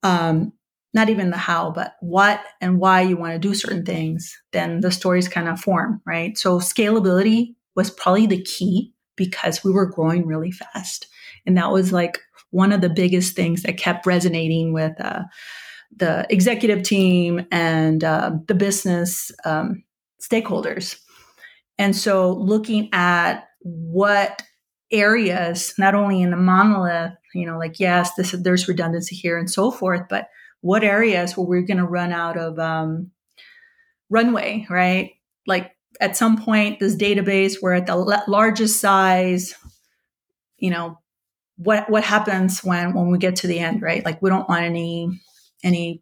um, 0.03 0.53
not 0.93 1.09
even 1.09 1.29
the 1.29 1.37
how 1.37 1.71
but 1.71 1.95
what 2.01 2.41
and 2.61 2.79
why 2.79 3.01
you 3.01 3.17
want 3.17 3.33
to 3.33 3.39
do 3.39 3.53
certain 3.53 3.85
things 3.85 4.35
then 4.51 4.81
the 4.81 4.91
stories 4.91 5.27
kind 5.27 5.47
of 5.47 5.59
form 5.59 6.01
right? 6.05 6.37
So 6.37 6.59
scalability 6.59 7.55
was 7.75 7.91
probably 7.91 8.25
the 8.25 8.41
key 8.41 8.93
because 9.15 9.63
we 9.63 9.71
were 9.71 9.85
growing 9.85 10.25
really 10.25 10.51
fast. 10.51 11.07
And 11.45 11.57
that 11.57 11.71
was 11.71 11.91
like 11.91 12.19
one 12.57 12.71
of 12.71 12.81
the 12.81 12.89
biggest 12.89 13.35
things 13.35 13.61
that 13.61 13.77
kept 13.77 14.07
resonating 14.07 14.73
with 14.73 14.99
uh, 14.99 15.21
the 15.95 16.25
executive 16.31 16.81
team 16.81 17.45
and 17.51 18.03
uh, 18.03 18.31
the 18.47 18.55
business 18.55 19.31
um, 19.45 19.83
stakeholders. 20.19 20.99
And 21.77 21.95
so, 21.95 22.33
looking 22.33 22.89
at 22.93 23.47
what 23.59 24.41
areas, 24.91 25.75
not 25.77 25.93
only 25.93 26.19
in 26.19 26.31
the 26.31 26.35
monolith, 26.37 27.13
you 27.35 27.45
know, 27.45 27.59
like 27.59 27.79
yes, 27.79 28.15
this 28.15 28.31
there's 28.31 28.67
redundancy 28.67 29.15
here 29.15 29.37
and 29.37 29.51
so 29.51 29.69
forth, 29.69 30.07
but 30.09 30.27
what 30.61 30.83
areas 30.83 31.37
where 31.37 31.45
we're 31.45 31.61
going 31.61 31.77
to 31.77 31.85
run 31.85 32.11
out 32.11 32.37
of 32.37 32.57
um, 32.57 33.11
runway, 34.09 34.65
right? 34.67 35.11
Like 35.45 35.75
at 36.01 36.17
some 36.17 36.41
point, 36.41 36.79
this 36.79 36.95
database, 36.95 37.61
we're 37.61 37.73
at 37.73 37.85
the 37.85 37.95
largest 38.27 38.79
size, 38.79 39.53
you 40.57 40.71
know, 40.71 40.97
what 41.57 41.89
what 41.89 42.03
happens 42.03 42.63
when 42.63 42.93
when 42.93 43.11
we 43.11 43.17
get 43.17 43.37
to 43.37 43.47
the 43.47 43.59
end, 43.59 43.81
right? 43.81 44.03
Like 44.05 44.21
we 44.21 44.29
don't 44.29 44.47
want 44.47 44.63
any 44.63 45.21
any 45.63 46.01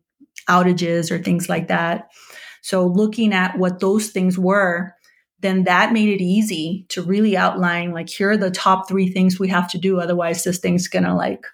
outages 0.49 1.11
or 1.11 1.21
things 1.21 1.49
like 1.49 1.69
that. 1.69 2.09
So 2.61 2.85
looking 2.85 3.33
at 3.33 3.57
what 3.57 3.79
those 3.79 4.09
things 4.09 4.37
were, 4.37 4.95
then 5.41 5.65
that 5.65 5.93
made 5.93 6.09
it 6.09 6.23
easy 6.23 6.85
to 6.89 7.03
really 7.03 7.37
outline 7.37 7.91
like 7.91 8.09
here 8.09 8.31
are 8.31 8.37
the 8.37 8.51
top 8.51 8.87
three 8.87 9.11
things 9.11 9.39
we 9.39 9.47
have 9.49 9.69
to 9.69 9.77
do 9.77 9.99
otherwise 9.99 10.43
this 10.43 10.57
thing's 10.57 10.87
gonna 10.87 11.15
like 11.15 11.45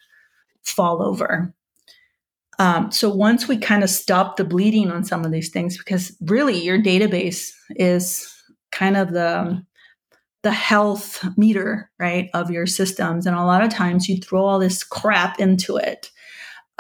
fall 0.63 1.01
over 1.01 1.53
um, 2.59 2.91
so 2.91 3.09
once 3.09 3.47
we 3.47 3.57
kind 3.57 3.83
of 3.83 3.89
stop 3.89 4.37
the 4.37 4.43
bleeding 4.43 4.91
on 4.91 5.03
some 5.03 5.25
of 5.25 5.31
these 5.31 5.49
things 5.49 5.77
because 5.77 6.15
really 6.21 6.63
your 6.63 6.77
database 6.77 7.51
is 7.71 8.31
kind 8.71 8.95
of 8.95 9.11
the 9.11 9.61
the 10.43 10.51
health 10.51 11.23
meter 11.38 11.91
right 11.99 12.30
of 12.34 12.49
your 12.49 12.65
systems 12.65 13.25
and 13.25 13.36
a 13.36 13.45
lot 13.45 13.63
of 13.63 13.69
times 13.69 14.10
you 14.10 14.17
throw 14.17 14.43
all 14.43 14.60
this 14.60 14.84
crap 14.84 15.39
into 15.39 15.77
it 15.77 16.12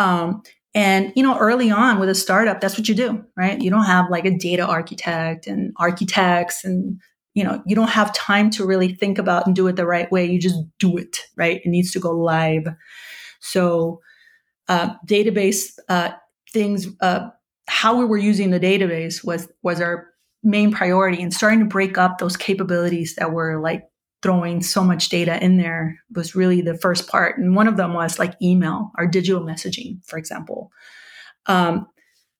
um, 0.01 0.41
and, 0.73 1.11
you 1.15 1.23
know, 1.23 1.37
early 1.37 1.69
on 1.69 1.99
with 1.99 2.09
a 2.09 2.15
startup, 2.15 2.61
that's 2.61 2.77
what 2.77 2.87
you 2.87 2.95
do, 2.95 3.23
right? 3.35 3.59
You 3.61 3.69
don't 3.69 3.85
have 3.85 4.09
like 4.09 4.25
a 4.25 4.37
data 4.37 4.65
architect 4.65 5.45
and 5.45 5.73
architects 5.77 6.63
and, 6.63 6.99
you 7.33 7.43
know, 7.43 7.61
you 7.65 7.75
don't 7.75 7.89
have 7.89 8.13
time 8.13 8.49
to 8.51 8.65
really 8.65 8.95
think 8.95 9.17
about 9.17 9.45
and 9.45 9.55
do 9.55 9.67
it 9.67 9.75
the 9.75 9.85
right 9.85 10.11
way. 10.11 10.25
You 10.25 10.39
just 10.39 10.59
do 10.79 10.97
it, 10.97 11.19
right? 11.35 11.61
It 11.63 11.69
needs 11.69 11.91
to 11.91 11.99
go 11.99 12.11
live. 12.11 12.67
So, 13.41 14.01
uh, 14.69 14.95
database 15.05 15.77
uh, 15.89 16.11
things, 16.53 16.87
uh, 17.01 17.29
how 17.67 17.97
we 17.97 18.05
were 18.05 18.17
using 18.17 18.51
the 18.51 18.59
database 18.59 19.23
was 19.23 19.47
was 19.63 19.81
our 19.81 20.07
main 20.43 20.71
priority, 20.71 21.21
and 21.21 21.33
starting 21.33 21.59
to 21.59 21.65
break 21.65 21.97
up 21.97 22.17
those 22.17 22.37
capabilities 22.37 23.15
that 23.15 23.31
were 23.31 23.59
like 23.59 23.83
throwing 24.21 24.61
so 24.61 24.83
much 24.83 25.09
data 25.09 25.43
in 25.43 25.57
there 25.57 25.99
was 26.15 26.35
really 26.35 26.61
the 26.61 26.77
first 26.77 27.07
part. 27.07 27.37
And 27.37 27.55
one 27.55 27.67
of 27.67 27.77
them 27.77 27.93
was 27.93 28.19
like 28.19 28.35
email, 28.41 28.91
our 28.97 29.07
digital 29.07 29.41
messaging, 29.41 30.05
for 30.05 30.17
example. 30.17 30.71
Um, 31.47 31.87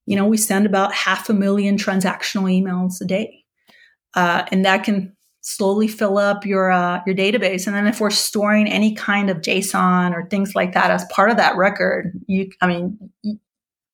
you 0.05 0.15
know, 0.15 0.27
we 0.27 0.37
send 0.37 0.65
about 0.65 0.93
half 0.93 1.29
a 1.29 1.33
million 1.33 1.77
transactional 1.77 2.51
emails 2.51 3.01
a 3.01 3.05
day. 3.05 3.45
Uh, 4.13 4.43
and 4.51 4.65
that 4.65 4.83
can 4.83 5.15
slowly 5.41 5.87
fill 5.87 6.17
up 6.17 6.45
your 6.45 6.71
uh, 6.71 7.01
your 7.07 7.15
database. 7.15 7.65
And 7.65 7.75
then 7.75 7.87
if 7.87 7.99
we're 7.99 8.09
storing 8.09 8.67
any 8.67 8.93
kind 8.93 9.29
of 9.29 9.37
JSON 9.37 10.13
or 10.13 10.27
things 10.27 10.53
like 10.53 10.73
that 10.73 10.91
as 10.91 11.05
part 11.05 11.31
of 11.31 11.37
that 11.37 11.55
record, 11.55 12.11
you, 12.27 12.51
I 12.61 12.67
mean, 12.67 13.11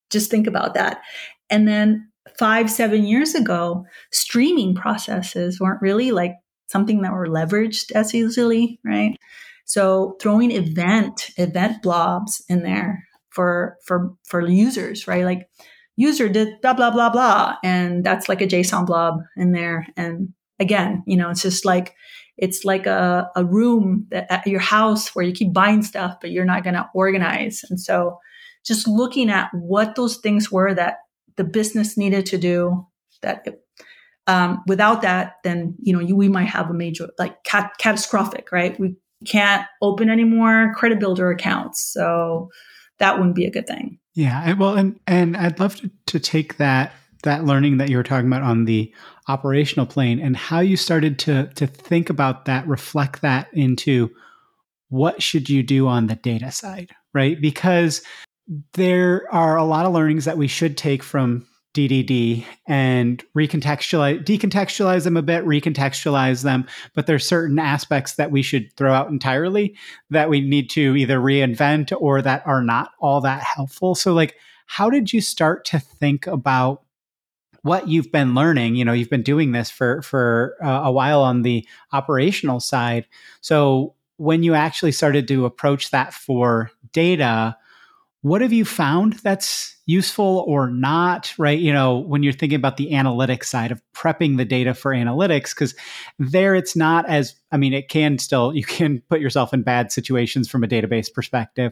just 0.10 0.30
think 0.30 0.48
about 0.48 0.74
that. 0.74 1.02
And 1.50 1.67
then 1.67 2.10
five, 2.38 2.69
seven 2.69 3.06
years 3.06 3.36
ago, 3.36 3.86
streaming 4.12 4.76
processes 4.76 5.60
weren't 5.60 5.82
really 5.82 6.12
like 6.12 6.34
something 6.67 7.02
that 7.02 7.13
were 7.13 7.28
leveraged 7.28 7.91
as 7.93 8.13
easily, 8.13 8.80
right? 8.86 9.17
So 9.65 10.15
throwing 10.21 10.52
event 10.52 11.32
event 11.38 11.82
blobs 11.82 12.43
in 12.47 12.63
there 12.63 13.04
for 13.30 13.78
for 13.86 14.13
for 14.26 14.47
users, 14.47 15.08
right? 15.08 15.26
Like 15.26 15.50
user 15.95 16.30
did 16.30 16.62
blah 16.62 16.73
blah 16.73 16.91
blah 16.91 17.10
blah, 17.10 17.56
and 17.63 18.04
that's 18.04 18.30
like 18.30 18.41
a 18.41 18.47
JSON 18.47 18.86
blob 18.86 19.19
in 19.36 19.52
there. 19.52 19.88
And 19.97 20.30
again, 20.60 21.04
you 21.06 21.17
know, 21.17 21.30
it's 21.30 21.41
just 21.41 21.65
like 21.65 21.95
it's 22.38 22.63
like 22.63 22.86
a, 22.86 23.30
a 23.36 23.43
room 23.43 24.06
that, 24.12 24.32
at 24.32 24.47
your 24.47 24.60
house 24.60 25.15
where 25.15 25.26
you 25.26 25.34
keep 25.34 25.54
buying 25.54 25.82
stuff, 25.82 26.17
but 26.21 26.32
you're 26.32 26.45
not 26.45 26.63
going 26.63 26.76
to 26.76 26.88
organize. 26.93 27.65
And 27.69 27.80
so 27.80 28.19
just 28.63 28.88
looking 28.88 29.30
at 29.30 29.50
what 29.54 29.95
those 29.95 30.17
things 30.17 30.52
were 30.52 30.73
that 30.76 30.97
the 31.38 31.43
business 31.43 31.97
needed 31.97 32.26
to 32.28 32.38
do 32.38 32.86
that 33.21 33.47
um, 34.28 34.63
without 34.67 35.02
that 35.02 35.36
then 35.43 35.76
you 35.80 35.93
know 35.93 36.00
you, 36.00 36.15
we 36.15 36.28
might 36.28 36.50
have 36.50 36.69
a 36.69 36.73
major 36.73 37.10
like 37.17 37.43
cat- 37.43 37.73
catastrophic 37.80 38.52
right? 38.52 38.80
We 38.80 38.95
can't 39.26 39.65
open 39.82 40.10
any 40.10 40.26
more 40.26 40.73
credit 40.76 41.00
builder 41.00 41.32
accounts 41.32 41.82
so 41.82 42.50
that 43.00 43.17
wouldn't 43.17 43.36
be 43.36 43.45
a 43.45 43.52
good 43.52 43.67
thing. 43.67 44.00
Yeah 44.13 44.54
well 44.54 44.76
and 44.76 45.00
and 45.08 45.38
i'd 45.38 45.60
love 45.60 45.76
to, 45.78 45.91
to 46.08 46.19
take 46.19 46.58
that 46.58 46.91
that 47.23 47.45
learning 47.45 47.78
that 47.78 47.89
you 47.89 47.97
were 47.97 48.04
talking 48.04 48.28
about 48.28 48.43
on 48.43 48.65
the 48.65 48.93
operational 49.28 49.86
plane 49.86 50.19
and 50.19 50.36
how 50.36 50.60
you 50.60 50.76
started 50.76 51.19
to 51.19 51.47
to 51.56 51.67
think 51.67 52.10
about 52.10 52.45
that 52.45 52.67
reflect 52.67 53.21
that 53.21 53.47
into 53.54 54.10
what 54.89 55.21
should 55.21 55.50
you 55.50 55.62
do 55.62 55.88
on 55.88 56.08
the 56.08 56.15
data 56.15 56.52
side 56.52 56.91
right? 57.17 57.41
Because 57.41 58.04
there 58.74 59.28
are 59.32 59.58
a 59.58 59.66
lot 59.66 59.86
of 59.86 59.94
learnings 59.94 60.26
that 60.26 60.38
we 60.38 60.48
should 60.48 60.78
take 60.78 61.04
from 61.04 61.46
DDD 61.78 62.44
and 62.66 63.24
recontextualize, 63.36 64.26
decontextualize 64.26 65.04
them 65.04 65.16
a 65.18 65.22
bit, 65.22 65.46
recontextualize 65.46 66.44
them. 66.44 66.66
But 66.96 67.06
there's 67.06 67.26
certain 67.26 67.60
aspects 67.60 68.16
that 68.16 68.32
we 68.32 68.42
should 68.42 68.74
throw 68.76 68.94
out 68.94 69.10
entirely 69.10 69.76
that 70.10 70.30
we 70.30 70.42
need 70.42 70.70
to 70.72 70.96
either 70.96 71.20
reinvent 71.20 71.94
or 72.00 72.22
that 72.24 72.42
are 72.48 72.64
not 72.64 72.92
all 73.00 73.22
that 73.22 73.44
helpful. 73.44 73.94
So, 73.94 74.14
like, 74.14 74.36
how 74.66 74.90
did 74.90 75.14
you 75.14 75.22
start 75.22 75.66
to 75.66 75.80
think 75.80 76.26
about 76.26 76.82
what 77.62 77.88
you've 77.88 78.12
been 78.12 78.34
learning? 78.34 78.76
You 78.76 78.86
know, 78.86 78.94
you've 78.94 79.10
been 79.10 79.22
doing 79.22 79.52
this 79.52 79.70
for 79.70 80.02
for 80.02 80.56
uh, 80.64 80.82
a 80.86 80.92
while 80.92 81.22
on 81.22 81.44
the 81.44 81.68
operational 81.92 82.60
side. 82.60 83.06
So, 83.42 83.94
when 84.18 84.42
you 84.42 84.56
actually 84.56 84.94
started 84.94 85.28
to 85.28 85.46
approach 85.46 85.92
that 85.92 86.12
for 86.12 86.72
data, 86.92 87.56
what 88.22 88.42
have 88.42 88.54
you 88.54 88.66
found 88.66 89.14
that's 89.14 89.76
useful 89.86 90.44
or 90.48 90.70
not 90.70 91.34
right? 91.38 91.60
You 91.60 91.72
know 91.72 92.00
when 92.00 92.24
you're 92.24 92.34
thinking 92.34 92.58
about 92.58 92.78
the 92.78 92.92
analytics 92.92 93.46
side 93.46 93.72
of 93.72 93.82
prepping 93.96 94.38
the 94.38 94.46
data 94.46 94.74
for 94.74 94.92
analytics 94.92 95.54
because 95.56 95.76
there 96.20 96.56
it's 96.56 96.76
not 96.76 97.08
as 97.08 97.36
i 97.52 97.58
mean 97.58 97.74
it 97.74 97.88
can 97.88 98.18
still 98.18 98.54
you 98.54 98.64
can 98.66 99.02
put 99.10 99.22
yourself 99.22 99.54
in 99.54 99.64
bad 99.64 99.92
situations 99.92 100.50
from 100.50 100.64
a 100.64 100.68
database 100.68 101.12
perspective 101.12 101.72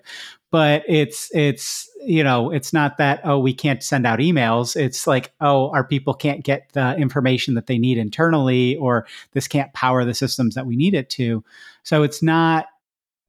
but 0.49 0.83
it's 0.87 1.29
it's 1.33 1.89
you 2.05 2.23
know 2.23 2.51
it's 2.51 2.71
not 2.71 2.97
that 2.97 3.19
oh 3.23 3.39
we 3.39 3.53
can't 3.53 3.83
send 3.83 4.05
out 4.05 4.19
emails. 4.19 4.75
It's 4.75 5.05
like 5.05 5.33
oh 5.41 5.69
our 5.71 5.83
people 5.83 6.13
can't 6.13 6.45
get 6.45 6.69
the 6.73 6.95
information 6.95 7.55
that 7.55 7.67
they 7.67 7.77
need 7.77 7.97
internally 7.97 8.77
or 8.77 9.05
this 9.33 9.47
can't 9.47 9.73
power 9.73 10.05
the 10.05 10.13
systems 10.13 10.55
that 10.55 10.65
we 10.65 10.77
need 10.77 10.93
it 10.93 11.09
to. 11.11 11.43
So 11.83 12.03
it's 12.03 12.23
not 12.23 12.67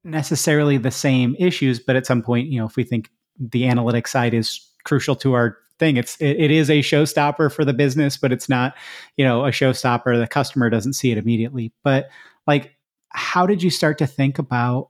necessarily 0.07 0.77
the 0.77 0.91
same 0.91 1.35
issues 1.37 1.79
but 1.79 1.95
at 1.95 2.05
some 2.05 2.21
point 2.21 2.47
you 2.47 2.59
know 2.59 2.65
if 2.65 2.75
we 2.75 2.83
think 2.83 3.09
the 3.39 3.63
analytics 3.63 4.07
side 4.07 4.33
is 4.33 4.67
crucial 4.83 5.15
to 5.15 5.33
our 5.33 5.57
thing. 5.79 5.97
It's 5.97 6.15
it, 6.17 6.37
it 6.37 6.51
is 6.51 6.69
a 6.69 6.79
showstopper 6.79 7.51
for 7.51 7.65
the 7.65 7.73
business, 7.73 8.17
but 8.17 8.31
it's 8.31 8.49
not, 8.49 8.75
you 9.15 9.25
know, 9.25 9.45
a 9.45 9.49
showstopper. 9.49 10.19
The 10.19 10.27
customer 10.27 10.69
doesn't 10.69 10.93
see 10.93 11.11
it 11.11 11.17
immediately. 11.17 11.73
But 11.83 12.09
like, 12.45 12.75
how 13.09 13.45
did 13.45 13.63
you 13.63 13.69
start 13.69 13.97
to 13.99 14.07
think 14.07 14.39
about 14.39 14.89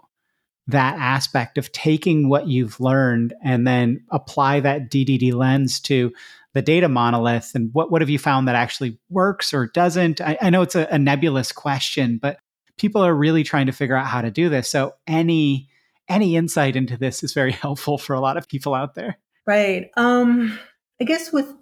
that 0.67 0.97
aspect 0.97 1.57
of 1.57 1.71
taking 1.71 2.29
what 2.29 2.47
you've 2.47 2.79
learned 2.79 3.33
and 3.43 3.65
then 3.65 4.03
apply 4.11 4.59
that 4.61 4.91
DDD 4.91 5.33
lens 5.33 5.79
to 5.81 6.11
the 6.53 6.61
data 6.61 6.89
monolith? 6.89 7.51
And 7.53 7.69
what 7.73 7.91
what 7.91 8.01
have 8.01 8.09
you 8.09 8.19
found 8.19 8.47
that 8.47 8.55
actually 8.55 8.97
works 9.09 9.53
or 9.53 9.67
doesn't? 9.67 10.21
I, 10.21 10.37
I 10.41 10.49
know 10.49 10.61
it's 10.61 10.75
a, 10.75 10.87
a 10.91 10.99
nebulous 10.99 11.51
question, 11.51 12.19
but 12.21 12.37
people 12.77 13.03
are 13.03 13.13
really 13.13 13.43
trying 13.43 13.65
to 13.65 13.71
figure 13.71 13.95
out 13.95 14.07
how 14.07 14.21
to 14.21 14.31
do 14.31 14.49
this. 14.49 14.69
So 14.69 14.93
any 15.07 15.69
any 16.09 16.35
insight 16.35 16.75
into 16.75 16.97
this 16.97 17.23
is 17.23 17.33
very 17.33 17.51
helpful 17.63 17.97
for 17.97 18.13
a 18.13 18.21
lot 18.21 18.37
of 18.37 18.47
people 18.47 18.73
out 18.73 18.95
there. 18.95 19.17
Right. 19.45 19.89
Um, 19.97 20.57
I 20.99 21.03
guess 21.03 21.31
with 21.31 21.53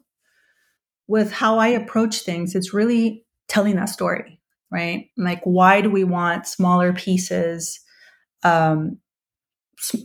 with 1.07 1.31
how 1.31 1.59
I 1.59 1.67
approach 1.67 2.21
things, 2.21 2.55
it's 2.55 2.73
really 2.73 3.25
telling 3.47 3.75
that 3.75 3.89
story, 3.89 4.39
right? 4.71 5.09
Like, 5.17 5.41
why 5.43 5.81
do 5.81 5.89
we 5.89 6.03
want 6.03 6.47
smaller 6.47 6.93
pieces? 6.93 7.79
Um, 8.43 8.97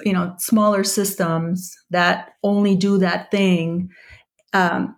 you 0.05 0.13
know, 0.13 0.35
smaller 0.39 0.85
systems 0.85 1.75
that 1.91 2.33
only 2.43 2.77
do 2.77 2.99
that 2.99 3.31
thing, 3.31 3.89
um, 4.53 4.97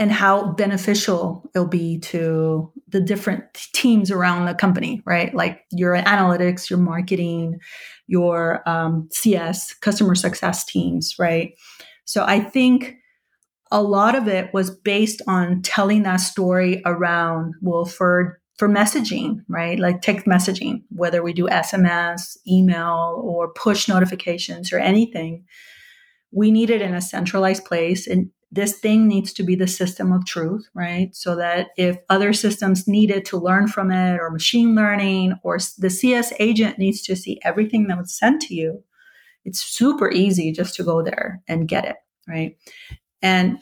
and 0.00 0.10
how 0.10 0.52
beneficial 0.52 1.48
it'll 1.54 1.68
be 1.68 1.98
to 1.98 2.72
the 2.88 3.02
different 3.02 3.44
teams 3.74 4.10
around 4.10 4.46
the 4.46 4.54
company, 4.54 5.02
right? 5.04 5.32
Like 5.34 5.60
your 5.70 5.94
analytics, 5.94 6.70
your 6.70 6.78
marketing, 6.78 7.60
your 8.06 8.66
um, 8.66 9.08
CS, 9.12 9.74
customer 9.74 10.14
success 10.14 10.64
teams, 10.64 11.16
right? 11.18 11.52
So 12.06 12.24
I 12.24 12.40
think 12.40 12.96
a 13.70 13.82
lot 13.82 14.14
of 14.14 14.26
it 14.26 14.52
was 14.54 14.70
based 14.70 15.20
on 15.28 15.60
telling 15.60 16.02
that 16.04 16.16
story 16.16 16.80
around, 16.86 17.54
well, 17.60 17.84
for 17.84 18.40
for 18.56 18.68
messaging, 18.68 19.42
right? 19.48 19.78
Like 19.78 20.02
text 20.02 20.26
messaging, 20.26 20.82
whether 20.90 21.22
we 21.22 21.32
do 21.32 21.46
SMS, 21.46 22.36
email, 22.48 23.20
or 23.22 23.52
push 23.52 23.86
notifications 23.88 24.72
or 24.72 24.78
anything, 24.78 25.44
we 26.30 26.50
need 26.50 26.68
it 26.68 26.82
in 26.82 26.94
a 26.94 27.00
centralized 27.00 27.64
place. 27.64 28.06
And 28.06 28.30
this 28.52 28.78
thing 28.78 29.06
needs 29.06 29.32
to 29.34 29.42
be 29.44 29.54
the 29.54 29.68
system 29.68 30.12
of 30.12 30.26
truth, 30.26 30.68
right? 30.74 31.14
So 31.14 31.36
that 31.36 31.68
if 31.76 31.98
other 32.08 32.32
systems 32.32 32.88
needed 32.88 33.24
to 33.26 33.38
learn 33.38 33.68
from 33.68 33.92
it 33.92 34.18
or 34.18 34.30
machine 34.30 34.74
learning 34.74 35.34
or 35.44 35.58
the 35.78 35.90
CS 35.90 36.32
agent 36.40 36.78
needs 36.78 37.02
to 37.02 37.14
see 37.14 37.38
everything 37.44 37.86
that 37.86 37.98
was 37.98 38.12
sent 38.12 38.42
to 38.42 38.54
you, 38.54 38.82
it's 39.44 39.60
super 39.60 40.10
easy 40.10 40.52
just 40.52 40.74
to 40.76 40.82
go 40.82 41.02
there 41.02 41.42
and 41.46 41.68
get 41.68 41.84
it, 41.84 41.96
right? 42.28 42.56
And 43.22 43.58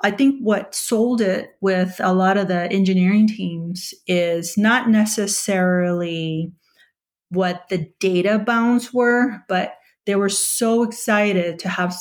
I 0.00 0.10
think 0.10 0.40
what 0.40 0.74
sold 0.74 1.20
it 1.20 1.50
with 1.60 2.00
a 2.02 2.12
lot 2.12 2.36
of 2.36 2.48
the 2.48 2.70
engineering 2.72 3.28
teams 3.28 3.94
is 4.08 4.58
not 4.58 4.88
necessarily 4.88 6.52
what 7.30 7.68
the 7.68 7.88
data 8.00 8.42
bounds 8.44 8.92
were, 8.92 9.38
but 9.48 9.74
they 10.04 10.16
were 10.16 10.28
so 10.28 10.82
excited 10.82 11.60
to 11.60 11.68
have 11.68 11.94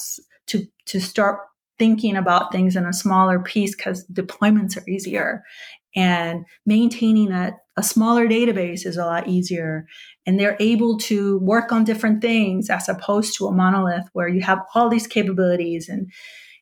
to 0.47 0.65
to 0.87 0.99
start 0.99 1.39
thinking 1.79 2.15
about 2.15 2.51
things 2.51 2.75
in 2.75 2.85
a 2.85 2.93
smaller 2.93 3.39
piece 3.39 3.75
because 3.75 4.05
deployments 4.11 4.77
are 4.77 4.89
easier. 4.89 5.43
And 5.95 6.45
maintaining 6.65 7.31
a, 7.31 7.53
a 7.77 7.83
smaller 7.83 8.27
database 8.27 8.85
is 8.85 8.97
a 8.97 9.05
lot 9.05 9.27
easier. 9.27 9.85
And 10.25 10.39
they're 10.39 10.57
able 10.59 10.97
to 10.99 11.39
work 11.39 11.71
on 11.71 11.83
different 11.83 12.21
things 12.21 12.69
as 12.69 12.87
opposed 12.87 13.35
to 13.37 13.47
a 13.47 13.51
monolith 13.51 14.05
where 14.13 14.27
you 14.27 14.41
have 14.41 14.59
all 14.73 14.89
these 14.89 15.07
capabilities 15.07 15.89
and 15.89 16.11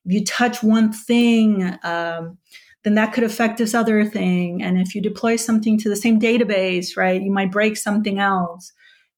if 0.06 0.14
you 0.14 0.24
touch 0.24 0.64
one 0.64 0.92
thing 0.94 1.78
um, 1.84 2.38
then 2.84 2.96
that 2.96 3.14
could 3.14 3.26
affect 3.26 3.58
this 3.58 3.74
other 3.74 4.06
thing. 4.06 4.64
And 4.64 4.80
if 4.80 4.96
you 4.96 5.02
deploy 5.02 5.36
something 5.36 5.78
to 5.80 5.90
the 5.90 5.96
same 5.96 6.20
database 6.20 6.96
right 6.96 7.22
you 7.22 7.32
might 7.32 7.52
break 7.52 7.78
something 7.78 8.20
else. 8.20 8.72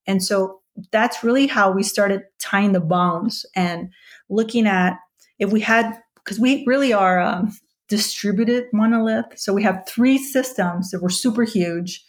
And 0.07 0.23
so 0.23 0.61
that's 0.91 1.23
really 1.23 1.47
how 1.47 1.71
we 1.71 1.83
started 1.83 2.23
tying 2.39 2.71
the 2.71 2.79
bounds 2.79 3.45
and 3.55 3.91
looking 4.29 4.65
at 4.65 4.97
if 5.41 5.51
we 5.51 5.59
had, 5.59 5.99
because 6.15 6.39
we 6.39 6.63
really 6.65 6.93
are 6.93 7.19
um, 7.19 7.51
distributed 7.89 8.67
monolith, 8.71 9.37
so 9.37 9.53
we 9.53 9.63
have 9.63 9.83
three 9.85 10.17
systems 10.17 10.91
that 10.91 11.01
were 11.01 11.09
super 11.09 11.43
huge 11.43 12.05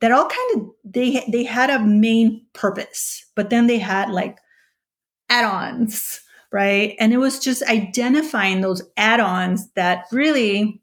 that 0.00 0.12
all 0.12 0.28
kind 0.28 0.56
of 0.56 0.68
they 0.84 1.24
they 1.30 1.44
had 1.44 1.70
a 1.70 1.84
main 1.84 2.44
purpose, 2.52 3.24
but 3.34 3.50
then 3.50 3.66
they 3.66 3.78
had 3.78 4.10
like 4.10 4.38
add-ons, 5.30 6.20
right? 6.52 6.94
And 7.00 7.12
it 7.12 7.18
was 7.18 7.38
just 7.38 7.62
identifying 7.62 8.60
those 8.60 8.82
add-ons 8.96 9.70
that 9.72 10.04
really 10.12 10.82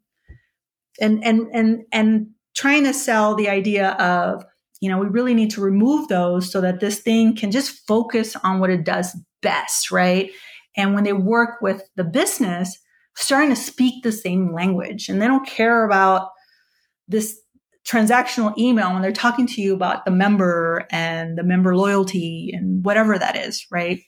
and 1.00 1.24
and 1.24 1.48
and 1.54 1.84
and 1.92 2.28
trying 2.56 2.84
to 2.84 2.94
sell 2.94 3.36
the 3.36 3.50
idea 3.50 3.92
of 3.92 4.44
you 4.82 4.90
know 4.90 4.98
we 4.98 5.08
really 5.08 5.34
need 5.34 5.52
to 5.52 5.62
remove 5.62 6.08
those 6.08 6.52
so 6.52 6.62
that 6.62 6.80
this 6.80 7.00
thing 7.00 7.36
can 7.36 7.52
just 7.52 7.86
focus 7.88 8.36
on 8.38 8.60
what 8.60 8.70
it 8.70 8.84
does 8.84 9.16
best 9.42 9.92
right 9.92 10.32
and 10.76 10.94
when 10.94 11.04
they 11.04 11.14
work 11.14 11.62
with 11.62 11.84
the 11.96 12.04
business, 12.04 12.78
starting 13.16 13.50
to 13.50 13.56
speak 13.56 14.04
the 14.04 14.12
same 14.12 14.54
language 14.54 15.10
and 15.10 15.22
they 15.22 15.28
don't 15.28 15.48
care 15.48 15.86
about 15.86 16.30
this 17.08 17.40
transactional 17.86 18.58
email 18.58 18.94
when 18.94 19.02
they're 19.02 19.12
talking 19.12 19.46
to 19.46 19.62
you 19.62 19.74
about 19.74 20.06
the 20.06 20.12
member 20.12 20.88
and 20.90 21.38
the 21.38 21.44
member 21.44 21.76
loyalty 21.76 22.52
and 22.54 22.84
whatever 22.86 23.18
that 23.20 23.36
is, 23.36 23.66
right? 23.70 24.00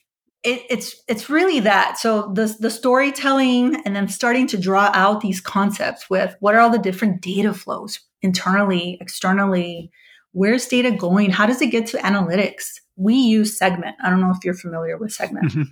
It, 0.42 0.62
it's 0.70 0.96
it's 1.08 1.28
really 1.28 1.60
that. 1.60 1.98
So 1.98 2.32
the 2.32 2.54
the 2.58 2.70
storytelling 2.70 3.76
and 3.84 3.94
then 3.94 4.08
starting 4.08 4.46
to 4.48 4.58
draw 4.58 4.90
out 4.94 5.20
these 5.20 5.40
concepts 5.40 6.08
with 6.08 6.36
what 6.40 6.54
are 6.54 6.60
all 6.60 6.70
the 6.70 6.78
different 6.78 7.20
data 7.20 7.52
flows 7.52 8.00
internally, 8.22 8.96
externally, 9.00 9.90
where's 10.32 10.66
data 10.66 10.90
going? 10.90 11.30
How 11.30 11.46
does 11.46 11.60
it 11.60 11.70
get 11.70 11.86
to 11.88 11.98
analytics? 11.98 12.80
We 12.96 13.14
use 13.14 13.58
Segment. 13.58 13.96
I 14.02 14.10
don't 14.10 14.20
know 14.20 14.30
if 14.30 14.44
you're 14.44 14.54
familiar 14.54 14.96
with 14.96 15.12
Segment, 15.12 15.50
mm-hmm. 15.50 15.62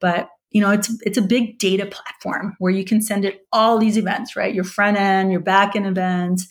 but 0.00 0.28
you 0.52 0.60
know 0.60 0.70
it's 0.70 0.90
it's 1.02 1.18
a 1.18 1.22
big 1.22 1.58
data 1.58 1.86
platform 1.86 2.54
where 2.58 2.72
you 2.72 2.84
can 2.84 3.00
send 3.00 3.24
it 3.24 3.46
all 3.52 3.78
these 3.78 3.96
events, 3.96 4.36
right? 4.36 4.54
Your 4.54 4.64
front 4.64 4.96
end, 4.96 5.32
your 5.32 5.40
back 5.40 5.74
end 5.74 5.86
events 5.86 6.48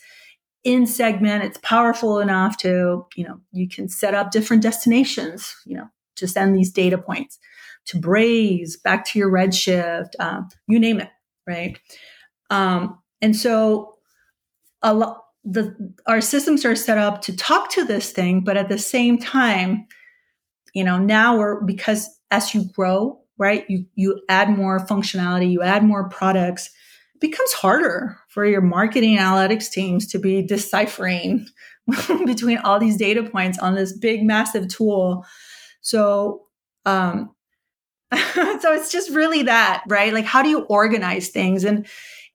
in 0.63 0.85
segment 0.85 1.43
it's 1.43 1.57
powerful 1.63 2.19
enough 2.19 2.57
to 2.57 3.05
you 3.15 3.23
know 3.23 3.39
you 3.51 3.67
can 3.67 3.87
set 3.87 4.13
up 4.13 4.31
different 4.31 4.61
destinations 4.61 5.55
you 5.65 5.75
know 5.75 5.87
to 6.15 6.27
send 6.27 6.55
these 6.55 6.71
data 6.71 6.97
points 6.97 7.39
to 7.85 7.97
braze 7.97 8.77
back 8.77 9.03
to 9.05 9.17
your 9.17 9.31
redshift 9.31 10.11
um, 10.19 10.47
you 10.67 10.79
name 10.79 10.99
it 10.99 11.09
right 11.47 11.79
um, 12.49 12.99
and 13.21 13.35
so 13.35 13.95
a 14.83 14.93
lot 14.93 15.23
the 15.43 15.75
our 16.05 16.21
systems 16.21 16.63
are 16.63 16.75
set 16.75 16.99
up 16.99 17.21
to 17.21 17.35
talk 17.35 17.71
to 17.71 17.83
this 17.83 18.11
thing 18.11 18.41
but 18.41 18.55
at 18.57 18.69
the 18.69 18.77
same 18.77 19.17
time 19.17 19.87
you 20.75 20.83
know 20.83 20.99
now 20.99 21.37
we're 21.37 21.61
because 21.63 22.07
as 22.29 22.53
you 22.53 22.65
grow 22.75 23.19
right? 23.37 23.65
You 23.69 23.85
you 23.95 24.21
add 24.29 24.49
more 24.49 24.79
functionality 24.79 25.51
you 25.51 25.61
add 25.61 25.83
more 25.83 26.09
products 26.09 26.69
becomes 27.19 27.53
harder 27.53 28.17
for 28.29 28.45
your 28.45 28.61
marketing 28.61 29.17
analytics 29.17 29.69
teams 29.69 30.07
to 30.07 30.19
be 30.19 30.41
deciphering 30.41 31.45
between 32.25 32.57
all 32.59 32.79
these 32.79 32.97
data 32.97 33.23
points 33.23 33.59
on 33.59 33.75
this 33.75 33.97
big 33.97 34.23
massive 34.23 34.67
tool. 34.67 35.25
So 35.81 36.47
um 36.85 37.33
so 38.11 38.73
it's 38.73 38.91
just 38.91 39.09
really 39.11 39.43
that 39.43 39.83
right? 39.87 40.13
Like 40.13 40.25
how 40.25 40.41
do 40.41 40.49
you 40.49 40.61
organize 40.63 41.29
things 41.29 41.63
and 41.63 41.87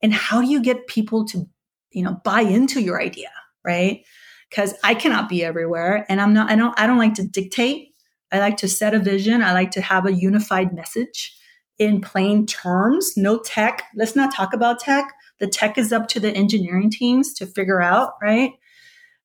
and 0.03 0.13
how 0.13 0.41
do 0.41 0.49
you 0.49 0.63
get 0.63 0.87
people 0.87 1.27
to 1.27 1.47
you 1.91 2.03
know 2.03 2.21
buy 2.25 2.41
into 2.41 2.81
your 2.81 3.01
idea 3.01 3.31
right? 3.65 4.05
Because 4.49 4.75
i 4.85 4.95
cannot 4.95 5.29
be 5.29 5.45
everywhere 5.45 6.07
and 6.09 6.21
i'm 6.21 6.33
not 6.33 6.49
i 6.51 6.55
don't 6.55 6.79
i 6.79 6.87
don't 6.87 6.99
like 6.99 7.15
to 7.15 7.27
dictate 7.27 7.96
i 8.33 8.39
like 8.39 8.57
to 8.57 8.69
set 8.69 8.95
a 8.95 8.99
vision 8.99 9.43
i 9.43 9.53
like 9.53 9.71
to 9.71 9.81
have 9.81 10.07
a 10.07 10.13
unified 10.13 10.73
message 10.75 11.37
in 11.79 12.01
plain 12.01 12.47
terms, 12.47 13.17
no 13.17 13.39
tech. 13.39 13.85
Let's 13.95 14.17
not 14.17 14.35
talk 14.35 14.55
about 14.55 14.81
tech. 14.81 15.13
The 15.39 15.47
tech 15.47 15.77
is 15.77 15.93
up 15.93 16.09
to 16.09 16.21
the 16.21 16.33
engineering 16.33 16.91
teams 16.91 17.35
to 17.35 17.47
figure 17.47 17.83
out, 17.83 18.15
right? 18.23 18.53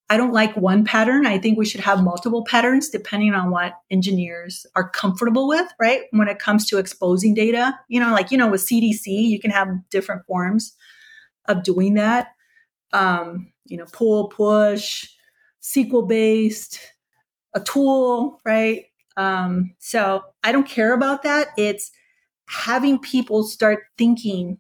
I 0.10 0.18
don't 0.18 0.34
like 0.34 0.58
one 0.58 0.84
pattern. 0.84 1.26
I 1.26 1.38
think 1.38 1.58
we 1.58 1.66
should 1.66 1.80
have 1.80 2.04
multiple 2.04 2.44
patterns 2.44 2.90
depending 2.90 3.34
on 3.34 3.50
what 3.50 3.76
engineers 3.90 4.66
are 4.76 4.90
comfortable 4.90 5.48
with, 5.48 5.72
right? 5.80 6.02
When 6.12 6.28
it 6.28 6.40
comes 6.40 6.66
to 6.68 6.80
exposing 6.80 7.34
data, 7.34 7.80
you 7.88 8.02
know, 8.02 8.12
like, 8.12 8.30
you 8.30 8.38
know, 8.38 8.50
with 8.50 8.62
CDC, 8.62 9.06
you 9.06 9.40
can 9.40 9.52
have 9.52 9.70
different 9.90 10.26
forms 10.26 10.76
of 11.46 11.64
doing 11.64 11.94
that. 11.94 12.28
Um, 12.92 13.54
you 13.66 13.78
know, 13.78 13.86
pull, 13.94 14.28
push, 14.28 15.08
SQL 15.62 16.06
based, 16.06 16.82
a 17.54 17.62
tool, 17.62 18.42
right? 18.44 18.88
Um, 19.22 19.76
so 19.80 20.24
I 20.44 20.52
don't 20.52 20.68
care 20.68 20.94
about 20.94 21.24
that. 21.24 21.50
It's 21.58 21.92
having 22.48 23.00
people 23.00 23.44
start 23.44 23.84
thinking 23.98 24.58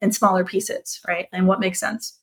in 0.00 0.12
smaller 0.12 0.44
pieces, 0.44 1.00
right? 1.06 1.26
And 1.32 1.46
what 1.46 1.60
makes 1.60 1.80
sense. 1.80 2.18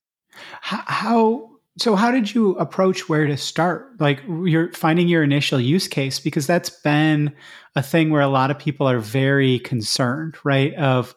How 0.61 1.51
so 1.77 1.95
how 1.95 2.09
did 2.11 2.33
you 2.33 2.51
approach 2.51 3.09
where 3.09 3.27
to 3.27 3.35
start? 3.35 3.99
Like 3.99 4.21
you're 4.27 4.71
finding 4.71 5.09
your 5.09 5.23
initial 5.23 5.59
use 5.59 5.87
case 5.89 6.19
because 6.19 6.47
that's 6.47 6.69
been 6.69 7.33
a 7.75 7.83
thing 7.83 8.09
where 8.09 8.21
a 8.21 8.29
lot 8.29 8.51
of 8.51 8.57
people 8.57 8.87
are 8.87 8.99
very 8.99 9.59
concerned, 9.59 10.37
right? 10.45 10.73
Of 10.75 11.13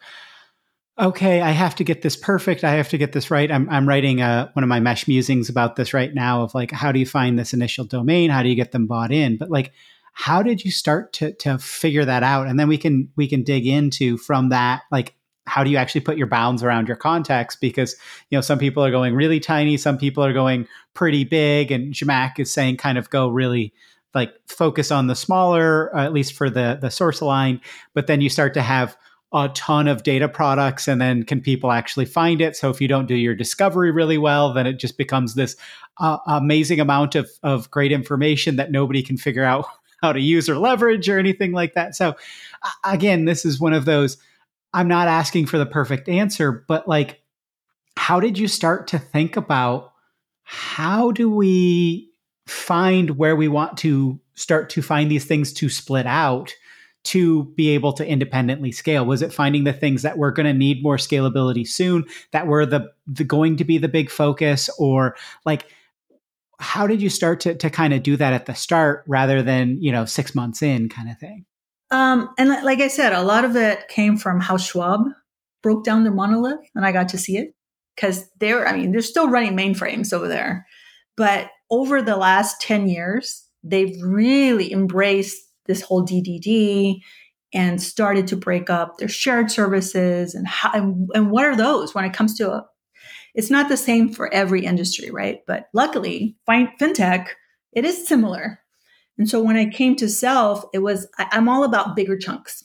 okay, 0.99 1.41
I 1.41 1.53
have 1.53 1.77
to 1.77 1.85
get 1.85 2.03
this 2.03 2.17
perfect. 2.17 2.65
I 2.65 2.73
have 2.73 2.89
to 2.89 2.99
get 2.99 3.13
this 3.13 3.31
right. 3.31 3.53
I'm, 3.53 3.71
I'm 3.71 3.89
writing 3.89 4.21
a, 4.21 4.25
uh, 4.25 4.49
one 4.55 4.65
of 4.65 4.69
my 4.69 4.81
mesh 4.81 5.07
musings 5.07 5.49
about 5.49 5.77
this 5.77 5.95
right 5.95 6.13
now 6.13 6.43
of 6.43 6.55
like, 6.57 6.73
how 6.73 6.91
do 6.91 6.99
you 6.99 7.07
find 7.07 7.39
this 7.39 7.55
initial 7.55 7.85
domain? 7.85 8.31
How 8.31 8.43
do 8.43 8.49
you 8.49 8.57
get 8.57 8.73
them 8.73 8.89
bought 8.89 9.13
in? 9.13 9.37
But 9.37 9.49
like, 9.49 9.73
how 10.19 10.43
did 10.43 10.65
you 10.65 10.73
start 10.73 11.13
to 11.13 11.33
to 11.35 11.59
figure 11.59 12.05
that 12.05 12.25
out? 12.25 12.49
And 12.49 12.59
then 12.59 12.67
we 12.67 12.77
can 12.77 13.09
we 13.15 13.29
can 13.29 13.45
dig 13.45 13.69
into 13.69 14.19
from 14.19 14.49
that 14.49 14.83
like 14.91 15.15
how 15.47 15.63
do 15.63 15.71
you 15.71 15.77
actually 15.77 16.01
put 16.01 16.19
your 16.19 16.27
bounds 16.27 16.65
around 16.65 16.89
your 16.89 16.97
context? 16.97 17.61
Because 17.61 17.95
you 18.29 18.37
know 18.37 18.43
some 18.43 18.59
people 18.59 18.85
are 18.85 18.91
going 18.91 19.15
really 19.15 19.39
tiny 19.39 19.77
some 19.77 19.97
people 19.97 20.25
are 20.25 20.33
going 20.33 20.67
pretty 20.93 21.23
big 21.23 21.71
and 21.71 21.95
Zhamak 21.95 22.41
is 22.41 22.53
saying 22.53 22.79
kind 22.79 22.99
of 22.99 23.09
go 23.11 23.29
really 23.29 23.73
like 24.13 24.35
focus 24.49 24.91
on 24.91 25.07
the 25.07 25.15
smaller 25.15 25.97
uh, 25.97 26.05
at 26.05 26.13
least 26.13 26.33
for 26.33 26.51
the 26.51 26.77
the 26.81 26.91
source 26.91 27.23
line. 27.23 27.61
But 27.95 28.09
then 28.09 28.21
you 28.21 28.29
start 28.29 28.55
to 28.55 28.63
have 28.63 28.97
a 29.33 29.51
ton 29.51 29.87
of 29.87 30.03
data 30.03 30.29
products 30.29 30.89
and 30.89 31.01
then 31.01 31.23
can 31.23 31.41
people 31.41 31.71
actually 31.71 32.07
find 32.07 32.41
it? 32.41 32.57
So 32.57 32.71
if 32.71 32.81
you 32.81 32.89
don't 32.89 33.07
do 33.07 33.15
your 33.15 33.37
discovery 33.37 33.93
really 33.93 34.19
well 34.19 34.53
then 34.53 34.67
it 34.67 34.81
just 34.81 34.99
becomes 34.99 35.37
this 35.37 35.55
uh, 35.99 36.19
amazing 36.27 36.81
amount 36.81 37.15
of, 37.15 37.31
of 37.45 37.71
great 37.71 37.93
information 37.93 38.57
that 38.57 38.73
nobody 38.73 39.03
can 39.03 39.17
figure 39.17 39.45
out 39.45 39.67
how 40.03 40.13
to 40.13 40.21
use 40.21 40.49
or 40.49 40.57
leverage 40.57 41.09
or 41.09 41.19
anything 41.19 41.53
like 41.53 41.75
that. 41.75 41.95
So 41.95 42.15
again, 42.85 43.25
this 43.25 43.45
is 43.45 43.61
one 43.61 43.73
of 43.73 43.85
those 43.85 44.17
I'm 44.75 44.89
not 44.89 45.09
asking 45.09 45.47
for 45.47 45.59
the 45.59 45.67
perfect 45.67 46.09
answer, 46.09 46.65
but 46.69 46.87
like 46.87 47.23
how 47.97 48.21
did 48.21 48.39
you 48.39 48.49
start 48.49 48.89
to 48.89 48.99
think 48.99 49.37
about 49.37 49.93
how 50.45 51.11
do 51.11 51.29
we 51.29 52.11
find 52.47 53.19
where 53.19 53.37
we 53.37 53.49
want 53.49 53.77
to 53.79 54.19
start 54.35 54.71
to 54.71 54.83
find 54.83 55.11
these 55.11 55.25
things 55.25 55.53
to 55.53 55.69
split 55.69 56.07
out 56.07 56.55
to 57.05 57.45
be 57.57 57.71
able 57.71 57.93
to 57.95 58.07
independently 58.07 58.73
scale? 58.73 59.05
Was 59.05 59.21
it 59.21 59.33
finding 59.33 59.65
the 59.65 59.73
things 59.73 60.03
that 60.03 60.17
were 60.17 60.31
going 60.31 60.47
to 60.47 60.55
need 60.55 60.83
more 60.83 60.97
scalability 60.97 61.67
soon 61.67 62.05
that 62.31 62.47
were 62.47 62.65
the, 62.65 62.91
the 63.07 63.25
going 63.25 63.57
to 63.57 63.65
be 63.65 63.79
the 63.79 63.89
big 63.89 64.11
focus 64.11 64.71
or 64.79 65.17
like 65.45 65.67
how 66.59 66.87
did 66.87 67.01
you 67.01 67.09
start 67.09 67.41
to, 67.41 67.55
to 67.55 67.71
kind 67.71 67.95
of 67.95 68.03
do 68.03 68.17
that 68.17 68.33
at 68.33 68.47
the 68.47 68.55
start 68.55 69.05
rather 69.07 69.43
than 69.43 69.81
you 69.81 69.93
know 69.93 70.05
six 70.05 70.35
months 70.35 70.63
in 70.63 70.89
kind 70.89 71.11
of 71.11 71.19
thing? 71.19 71.45
Um, 71.91 72.29
and 72.37 72.51
like 72.65 72.81
i 72.81 72.89
said 72.89 73.13
a 73.13 73.23
lot 73.23 73.45
of 73.45 73.57
it 73.57 73.89
came 73.89 74.19
from 74.19 74.41
how 74.41 74.59
schwab 74.59 75.01
broke 75.63 75.85
down 75.85 76.05
their 76.05 76.13
monolith 76.13 76.61
and 76.75 76.85
i 76.85 76.93
got 76.93 77.09
to 77.11 77.19
see 77.19 77.39
it 77.39 77.55
because 77.97 78.29
they're 78.39 78.67
i 78.69 78.77
mean 78.77 78.93
they're 78.93 79.01
still 79.01 79.29
running 79.29 79.57
mainframes 79.57 80.13
over 80.13 80.29
there. 80.29 80.67
But 81.17 81.51
over 81.71 82.01
the 82.01 82.17
last 82.17 82.61
10 82.61 82.89
years 82.89 83.45
they've 83.63 83.97
really 84.03 84.73
embraced 84.73 85.39
this 85.67 85.83
whole 85.83 86.05
ddd 86.05 87.01
and 87.55 87.83
started 87.83 88.27
to 88.29 88.37
break 88.37 88.69
up 88.69 88.99
their 88.99 89.09
shared 89.09 89.51
services 89.51 90.35
and 90.35 90.47
how 90.47 90.71
and, 90.73 91.09
and 91.15 91.31
what 91.31 91.45
are 91.45 91.57
those 91.57 91.95
when 91.95 92.05
it 92.05 92.13
comes 92.13 92.37
to 92.37 92.63
it's 93.39 93.51
not 93.53 93.69
the 93.69 93.77
same 93.77 94.09
for 94.09 94.35
every 94.35 94.65
industry, 94.65 95.13
right? 95.13 95.43
But 95.47 95.69
luckily, 95.73 96.37
fintech, 96.51 97.29
it 97.73 97.85
is 97.85 98.09
similar. 98.09 98.59
And 99.17 99.31
so 99.31 99.41
when 99.41 99.57
I 99.57 99.67
came 99.67 99.95
to 99.97 100.09
self, 100.09 100.65
it 100.75 100.81
was, 100.81 101.07
I, 101.19 101.29
am 101.31 101.49
all 101.49 101.63
about 101.63 101.95
bigger 101.95 102.19
chunks. 102.19 102.65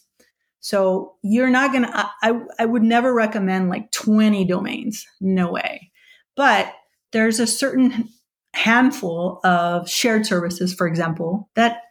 So 0.61 1.13
you're 1.21 1.51
not 1.51 1.73
going 1.73 1.83
to, 1.83 2.09
I, 2.23 2.41
I 2.57 2.65
would 2.65 2.81
never 2.81 3.13
recommend 3.13 3.69
like 3.69 3.91
20 3.91 4.45
domains. 4.45 5.05
No 5.21 5.51
way. 5.51 5.91
But 6.35 6.73
there's 7.11 7.39
a 7.39 7.45
certain 7.45 8.09
handful 8.55 9.41
of 9.43 9.87
shared 9.87 10.25
services, 10.25 10.73
for 10.73 10.87
example, 10.87 11.51
that 11.53 11.81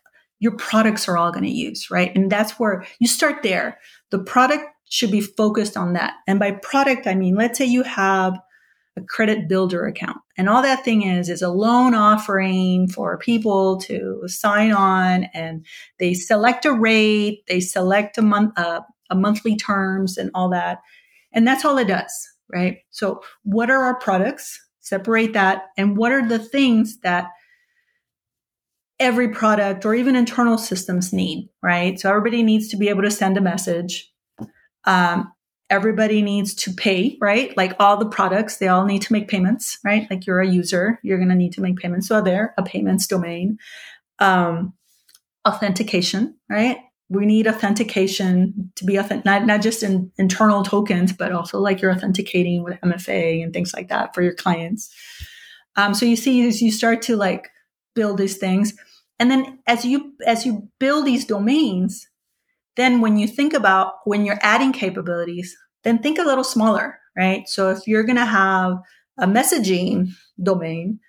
your 0.41 0.57
products 0.57 1.07
are 1.07 1.17
all 1.17 1.31
going 1.31 1.45
to 1.45 1.51
use, 1.51 1.89
right? 1.89 2.11
And 2.17 2.33
that's 2.33 2.59
where 2.59 2.85
you 2.99 3.07
start 3.07 3.45
there. 3.45 3.79
The 4.11 4.19
product 4.19 4.65
should 4.89 5.13
be 5.13 5.21
focused 5.21 5.77
on 5.77 5.93
that. 5.93 6.15
And 6.27 6.41
by 6.41 6.51
product, 6.51 7.07
I 7.07 7.15
mean, 7.15 7.37
let's 7.37 7.59
say 7.59 7.65
you 7.65 7.85
have 7.85 8.37
a 8.97 9.01
credit 9.03 9.49
builder 9.49 9.87
account. 9.87 10.19
And 10.37 10.49
all 10.49 10.63
that 10.63 10.85
thing 10.85 11.03
is, 11.03 11.29
is 11.29 11.43
a 11.43 11.49
loan 11.49 11.95
offering 11.95 12.89
for 12.89 13.17
people 13.19 13.79
to 13.83 14.23
sign 14.27 14.73
on 14.73 15.25
and 15.35 15.65
they 15.99 16.15
select 16.15 16.65
a 16.65 16.73
rate, 16.73 17.45
they 17.49 17.61
select 17.61 18.19
a 18.19 18.23
month, 18.23 18.59
uh, 18.59 18.81
a 19.11 19.15
monthly 19.15 19.57
terms 19.57 20.19
and 20.19 20.31
all 20.35 20.51
that. 20.51 20.79
And 21.33 21.47
that's 21.47 21.65
all 21.65 21.79
it 21.79 21.89
does, 21.89 22.29
right? 22.53 22.79
So 22.91 23.23
what 23.45 23.71
are 23.71 23.83
our 23.83 23.99
products? 23.99 24.61
Separate 24.81 25.33
that. 25.33 25.69
And 25.79 25.97
what 25.97 26.13
are 26.13 26.27
the 26.27 26.39
things 26.39 27.01
that 27.01 27.29
every 29.01 29.29
product 29.29 29.85
or 29.85 29.95
even 29.95 30.17
internal 30.17 30.59
systems 30.59 31.13
need, 31.13 31.49
right? 31.63 31.99
So 31.99 32.09
everybody 32.11 32.43
needs 32.43 32.69
to 32.69 32.77
be 32.77 32.89
able 32.89 33.03
to 33.03 33.11
send 33.11 33.37
a 33.37 33.41
message. 33.41 34.13
Um, 34.85 35.33
everybody 35.71 36.23
needs 36.23 36.55
to 36.55 36.73
pay, 36.73 37.17
right? 37.21 37.57
Like 37.57 37.75
all 37.79 37.97
the 37.97 38.09
products, 38.09 38.59
they 38.59 38.69
all 38.69 38.85
need 38.85 39.03
to 39.03 39.13
make 39.13 39.29
payments, 39.29 39.79
right? 39.85 40.07
Like 40.11 40.27
you're 40.27 40.41
a 40.41 40.47
user, 40.47 40.99
you're 41.03 41.19
going 41.19 41.31
to 41.31 41.35
need 41.35 41.55
to 41.55 41.61
make 41.61 41.77
payments. 41.77 42.09
So 42.09 42.21
there, 42.21 42.55
a 42.59 42.63
payments 42.63 43.07
domain. 43.07 43.59
Um, 44.19 44.75
authentication, 45.47 46.37
right? 46.49 46.79
We 47.09 47.27
need 47.27 47.47
authentication 47.47 48.73
to 48.77 48.85
be 48.85 48.97
authentic, 48.97 49.25
not, 49.25 49.45
not 49.47 49.61
just 49.61 49.83
in 49.83 50.13
internal 50.19 50.63
tokens, 50.63 51.13
but 51.13 51.33
also 51.33 51.59
like 51.59 51.81
you're 51.81 51.93
authenticating 51.93 52.63
with 52.63 52.81
MFA 52.81 53.43
and 53.43 53.53
things 53.53 53.73
like 53.75 53.89
that 53.89 54.15
for 54.15 54.23
your 54.23 54.35
clients. 54.35 54.95
Um, 55.77 55.95
so 55.95 56.07
you 56.07 56.17
see, 56.17 56.47
as 56.47 56.63
you 56.63 56.71
start 56.71 57.03
to 57.03 57.17
like 57.17 57.49
build 57.95 58.19
these 58.19 58.37
things, 58.37 58.75
and 59.19 59.31
then 59.31 59.59
as 59.67 59.85
you 59.85 60.15
as 60.27 60.45
you 60.45 60.69
build 60.81 61.07
these 61.07 61.25
domains, 61.25 62.09
then 62.77 63.01
when 63.01 63.17
you 63.17 63.27
think 63.27 63.53
about 63.53 63.95
when 64.05 64.25
you're 64.25 64.39
adding 64.41 64.73
capabilities, 64.73 65.57
then 65.85 65.99
think 65.99 66.19
a 66.19 66.25
little 66.25 66.45
smaller, 66.45 66.99
right? 67.17 67.49
So 67.49 67.71
if 67.71 67.87
you're 67.87 68.05
going 68.05 68.17
to 68.17 68.25
have 68.25 68.79
a 69.19 69.27
messaging 69.27 70.11
domain, 70.43 71.01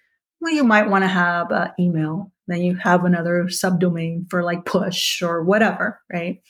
well, 0.41 0.53
you 0.53 0.63
might 0.63 0.89
want 0.89 1.03
to 1.03 1.07
have 1.07 1.51
an 1.51 1.71
email. 1.79 2.31
Then 2.47 2.61
you 2.61 2.75
have 2.75 3.05
another 3.05 3.45
subdomain 3.45 4.29
for 4.29 4.43
like 4.43 4.65
push 4.65 5.21
or 5.21 5.43
whatever, 5.43 6.01
right? 6.11 6.41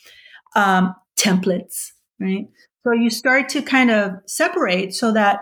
Um, 0.56 0.94
templates, 1.16 1.90
right? 2.20 2.48
So 2.82 2.92
you 2.92 3.10
start 3.10 3.48
to 3.50 3.62
kind 3.62 3.90
of 3.90 4.12
separate 4.26 4.94
so 4.94 5.12
that 5.12 5.40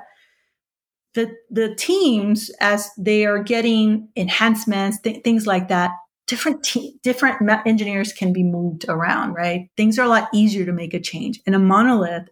the 1.14 1.30
the 1.50 1.74
teams, 1.74 2.50
as 2.60 2.90
they 2.98 3.26
are 3.26 3.42
getting 3.42 4.08
enhancements, 4.16 5.00
th- 5.00 5.22
things 5.22 5.46
like 5.46 5.68
that, 5.68 5.90
different 6.26 6.62
te- 6.62 6.98
different 7.02 7.50
engineers 7.66 8.12
can 8.12 8.32
be 8.32 8.42
moved 8.42 8.84
around, 8.88 9.34
right? 9.34 9.68
Things 9.76 9.98
are 9.98 10.04
a 10.04 10.08
lot 10.08 10.28
easier 10.32 10.64
to 10.64 10.72
make 10.72 10.94
a 10.94 11.00
change. 11.00 11.40
In 11.46 11.54
a 11.54 11.58
monolith, 11.58 12.28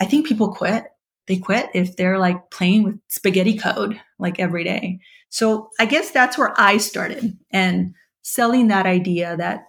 I 0.00 0.04
think 0.04 0.26
people 0.26 0.52
quit. 0.52 0.84
They 1.28 1.36
quit 1.36 1.70
if 1.74 1.96
they're 1.96 2.18
like 2.18 2.50
playing 2.50 2.82
with 2.82 2.98
spaghetti 3.08 3.56
code 3.56 4.00
like 4.18 4.40
every 4.40 4.64
day. 4.64 5.00
So 5.28 5.70
I 5.78 5.86
guess 5.86 6.10
that's 6.10 6.36
where 6.36 6.52
I 6.60 6.78
started 6.78 7.38
and 7.50 7.94
selling 8.22 8.68
that 8.68 8.86
idea 8.86 9.36
that 9.36 9.66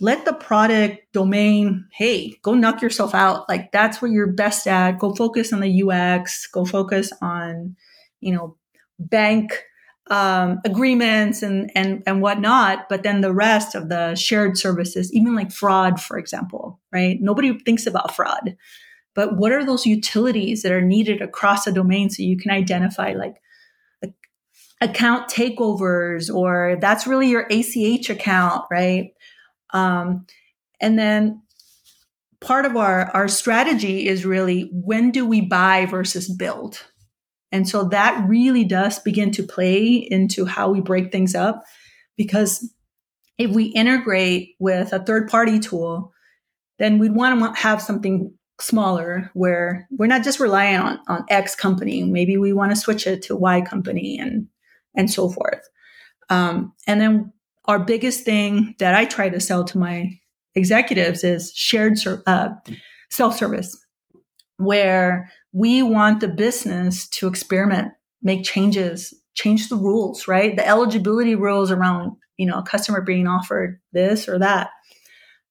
let 0.00 0.24
the 0.24 0.34
product 0.34 1.10
domain, 1.12 1.86
hey, 1.92 2.36
go 2.42 2.54
knock 2.54 2.82
yourself 2.82 3.14
out. 3.14 3.48
Like 3.48 3.72
that's 3.72 4.02
what 4.02 4.10
you're 4.10 4.26
best 4.26 4.66
at. 4.66 4.98
Go 4.98 5.14
focus 5.14 5.52
on 5.52 5.60
the 5.60 5.82
UX, 5.82 6.46
go 6.48 6.64
focus 6.64 7.12
on, 7.22 7.76
you 8.20 8.32
know, 8.32 8.56
bank 8.98 9.62
um, 10.08 10.60
agreements 10.64 11.42
and, 11.42 11.70
and, 11.74 12.02
and 12.06 12.22
whatnot. 12.22 12.88
But 12.88 13.02
then 13.02 13.20
the 13.20 13.32
rest 13.32 13.74
of 13.74 13.88
the 13.88 14.14
shared 14.14 14.56
services, 14.56 15.12
even 15.12 15.34
like 15.34 15.50
fraud, 15.50 16.00
for 16.00 16.18
example, 16.18 16.80
right? 16.92 17.18
Nobody 17.20 17.58
thinks 17.58 17.86
about 17.86 18.14
fraud, 18.14 18.56
but 19.14 19.36
what 19.36 19.52
are 19.52 19.64
those 19.64 19.86
utilities 19.86 20.62
that 20.62 20.72
are 20.72 20.82
needed 20.82 21.22
across 21.22 21.66
a 21.66 21.72
domain 21.72 22.10
so 22.10 22.22
you 22.22 22.36
can 22.36 22.50
identify 22.50 23.14
like 23.14 23.36
account 24.80 25.28
takeovers 25.30 26.32
or 26.32 26.76
that's 26.80 27.06
really 27.06 27.28
your 27.28 27.46
ACH 27.50 28.10
account, 28.10 28.64
right? 28.70 29.12
Um, 29.70 30.26
and 30.80 30.98
then 30.98 31.42
part 32.40 32.66
of 32.66 32.76
our, 32.76 33.10
our 33.12 33.28
strategy 33.28 34.06
is 34.06 34.26
really 34.26 34.70
when 34.72 35.10
do 35.10 35.26
we 35.26 35.40
buy 35.40 35.86
versus 35.86 36.28
build? 36.28 36.84
And 37.52 37.68
so 37.68 37.84
that 37.84 38.26
really 38.28 38.64
does 38.64 38.98
begin 38.98 39.30
to 39.32 39.42
play 39.42 39.94
into 39.94 40.44
how 40.44 40.70
we 40.70 40.80
break 40.80 41.12
things 41.12 41.34
up 41.34 41.64
because 42.16 42.72
if 43.38 43.50
we 43.50 43.64
integrate 43.64 44.54
with 44.58 44.92
a 44.92 45.04
third 45.04 45.28
party 45.28 45.58
tool, 45.58 46.12
then 46.78 46.98
we'd 46.98 47.14
want 47.14 47.38
to 47.54 47.60
have 47.60 47.80
something 47.80 48.32
smaller 48.60 49.30
where 49.34 49.86
we're 49.90 50.06
not 50.06 50.24
just 50.24 50.40
relying 50.40 50.76
on, 50.76 50.98
on 51.08 51.24
X 51.28 51.54
company. 51.54 52.02
Maybe 52.02 52.36
we 52.36 52.52
want 52.52 52.72
to 52.72 52.76
switch 52.76 53.06
it 53.06 53.22
to 53.22 53.36
Y 53.36 53.60
company 53.60 54.18
and 54.18 54.48
and 54.94 55.10
so 55.10 55.28
forth. 55.28 55.68
Um, 56.30 56.72
and 56.86 57.00
then 57.00 57.32
our 57.66 57.78
biggest 57.78 58.24
thing 58.24 58.74
that 58.78 58.94
I 58.94 59.04
try 59.04 59.28
to 59.28 59.40
sell 59.40 59.64
to 59.64 59.78
my 59.78 60.18
executives 60.54 61.22
is 61.22 61.52
shared 61.54 61.98
uh, 62.26 62.48
self 63.10 63.36
service, 63.36 63.76
where 64.56 65.30
we 65.56 65.82
want 65.82 66.20
the 66.20 66.28
business 66.28 67.08
to 67.08 67.26
experiment, 67.26 67.92
make 68.22 68.44
changes, 68.44 69.14
change 69.32 69.70
the 69.70 69.76
rules, 69.76 70.28
right? 70.28 70.54
The 70.54 70.68
eligibility 70.68 71.34
rules 71.34 71.70
around 71.70 72.12
you 72.36 72.44
know 72.44 72.58
a 72.58 72.62
customer 72.62 73.00
being 73.00 73.26
offered 73.26 73.80
this 73.92 74.28
or 74.28 74.38
that. 74.38 74.68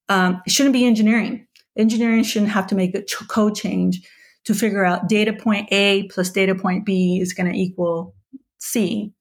Um, 0.07 0.43
it 0.45 0.51
shouldn't 0.51 0.73
be 0.73 0.85
engineering. 0.85 1.47
Engineering 1.75 2.23
shouldn't 2.23 2.51
have 2.51 2.67
to 2.67 2.75
make 2.75 2.93
a 2.93 3.03
ch- 3.03 3.27
code 3.27 3.55
change 3.55 4.07
to 4.43 4.53
figure 4.53 4.85
out 4.85 5.09
data 5.09 5.33
point 5.33 5.67
A 5.71 6.03
plus 6.09 6.29
data 6.29 6.53
point 6.53 6.85
B 6.85 7.19
is 7.19 7.33
going 7.33 7.51
to 7.51 7.57
equal 7.57 8.13
C. 8.59 9.11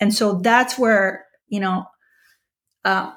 And 0.00 0.14
so 0.14 0.34
that's 0.34 0.78
where, 0.78 1.26
you 1.48 1.58
know, 1.58 1.86
uh, 2.84 3.10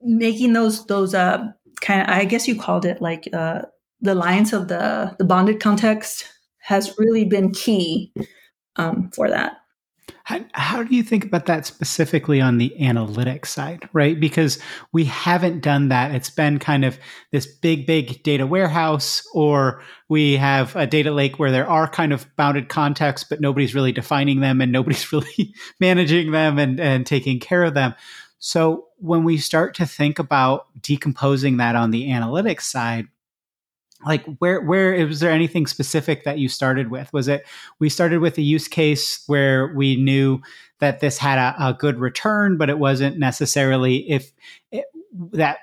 making 0.00 0.52
those 0.52 0.84
those 0.86 1.14
uh 1.14 1.44
kind 1.80 2.02
of 2.02 2.08
I 2.08 2.24
guess 2.24 2.48
you 2.48 2.60
called 2.60 2.84
it 2.84 3.00
like 3.00 3.28
uh 3.32 3.62
the 4.00 4.14
lines 4.14 4.52
of 4.52 4.68
the 4.68 5.14
the 5.18 5.24
bounded 5.24 5.60
context 5.60 6.28
has 6.60 6.98
really 6.98 7.24
been 7.24 7.50
key 7.52 8.12
um, 8.76 9.10
for 9.14 9.28
that. 9.28 9.58
How, 10.24 10.40
how, 10.52 10.82
do 10.82 10.94
you 10.94 11.02
think 11.02 11.24
about 11.24 11.46
that 11.46 11.64
specifically 11.64 12.38
on 12.38 12.58
the 12.58 12.74
analytics 12.78 13.46
side, 13.46 13.88
right? 13.94 14.18
Because 14.18 14.58
we 14.92 15.04
haven't 15.04 15.60
done 15.60 15.88
that. 15.88 16.14
It's 16.14 16.28
been 16.28 16.58
kind 16.58 16.84
of 16.84 16.98
this 17.32 17.46
big, 17.46 17.86
big 17.86 18.22
data 18.22 18.46
warehouse, 18.46 19.26
or 19.32 19.82
we 20.10 20.36
have 20.36 20.76
a 20.76 20.86
data 20.86 21.12
lake 21.12 21.38
where 21.38 21.50
there 21.50 21.66
are 21.66 21.88
kind 21.88 22.12
of 22.12 22.26
bounded 22.36 22.68
contexts, 22.68 23.26
but 23.26 23.40
nobody's 23.40 23.74
really 23.74 23.92
defining 23.92 24.40
them 24.40 24.60
and 24.60 24.70
nobody's 24.70 25.10
really 25.12 25.54
managing 25.80 26.30
them 26.30 26.58
and, 26.58 26.78
and 26.78 27.06
taking 27.06 27.40
care 27.40 27.64
of 27.64 27.72
them. 27.72 27.94
So 28.38 28.88
when 28.98 29.24
we 29.24 29.38
start 29.38 29.74
to 29.76 29.86
think 29.86 30.18
about 30.18 30.66
decomposing 30.80 31.56
that 31.56 31.74
on 31.74 31.90
the 31.90 32.08
analytics 32.08 32.62
side, 32.62 33.08
like 34.06 34.24
where 34.38 34.60
where 34.60 35.06
was 35.06 35.20
there 35.20 35.30
anything 35.30 35.66
specific 35.66 36.24
that 36.24 36.38
you 36.38 36.48
started 36.48 36.90
with? 36.90 37.12
Was 37.12 37.28
it 37.28 37.46
we 37.78 37.88
started 37.88 38.20
with 38.20 38.38
a 38.38 38.42
use 38.42 38.68
case 38.68 39.24
where 39.26 39.74
we 39.74 39.96
knew 39.96 40.40
that 40.78 41.00
this 41.00 41.18
had 41.18 41.38
a, 41.38 41.68
a 41.68 41.74
good 41.74 41.98
return 41.98 42.56
but 42.56 42.70
it 42.70 42.78
wasn't 42.78 43.18
necessarily 43.18 44.08
if 44.08 44.32
it, 44.70 44.84
that 45.32 45.58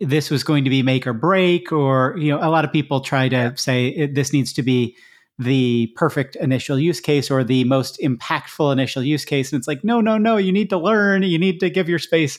this 0.00 0.30
was 0.30 0.42
going 0.42 0.64
to 0.64 0.70
be 0.70 0.82
make 0.82 1.06
or 1.06 1.12
break 1.12 1.72
or 1.72 2.16
you 2.18 2.30
know 2.30 2.38
a 2.38 2.50
lot 2.50 2.64
of 2.64 2.72
people 2.72 3.00
try 3.00 3.28
to 3.28 3.56
say 3.56 4.06
this 4.06 4.32
needs 4.32 4.52
to 4.52 4.62
be 4.62 4.96
the 5.38 5.92
perfect 5.96 6.36
initial 6.36 6.78
use 6.78 7.00
case 7.00 7.30
or 7.30 7.42
the 7.42 7.64
most 7.64 7.98
impactful 8.00 8.72
initial 8.72 9.02
use 9.02 9.24
case 9.24 9.52
and 9.52 9.58
it's 9.58 9.68
like 9.68 9.82
no 9.82 10.00
no 10.00 10.18
no 10.18 10.36
you 10.36 10.52
need 10.52 10.70
to 10.70 10.78
learn 10.78 11.22
you 11.22 11.38
need 11.38 11.58
to 11.58 11.70
give 11.70 11.88
your 11.88 11.98
space 11.98 12.38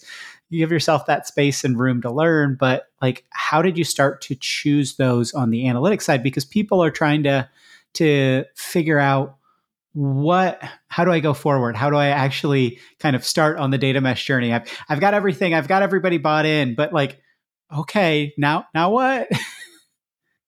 you 0.49 0.59
give 0.59 0.71
yourself 0.71 1.05
that 1.07 1.27
space 1.27 1.63
and 1.63 1.79
room 1.79 2.01
to 2.01 2.11
learn 2.11 2.55
but 2.59 2.87
like 3.01 3.25
how 3.29 3.61
did 3.61 3.77
you 3.77 3.83
start 3.83 4.21
to 4.21 4.35
choose 4.35 4.95
those 4.95 5.33
on 5.33 5.51
the 5.51 5.65
analytics 5.65 6.03
side? 6.03 6.23
Because 6.23 6.45
people 6.45 6.83
are 6.83 6.89
trying 6.89 7.23
to 7.23 7.47
to 7.93 8.45
figure 8.55 8.97
out 8.97 9.37
what 9.93 10.59
how 10.87 11.05
do 11.05 11.11
i 11.11 11.19
go 11.19 11.33
forward? 11.33 11.75
How 11.75 11.89
do 11.89 11.95
i 11.95 12.07
actually 12.07 12.79
kind 12.99 13.15
of 13.15 13.25
start 13.25 13.57
on 13.59 13.71
the 13.71 13.77
data 13.77 14.01
mesh 14.01 14.25
journey? 14.25 14.53
I've, 14.53 14.67
I've 14.89 14.99
got 14.99 15.13
everything. 15.13 15.53
I've 15.53 15.67
got 15.67 15.83
everybody 15.83 16.17
bought 16.17 16.45
in 16.45 16.75
but 16.75 16.93
like 16.93 17.21
okay 17.75 18.33
now 18.37 18.65
now 18.73 18.89
what? 18.89 19.27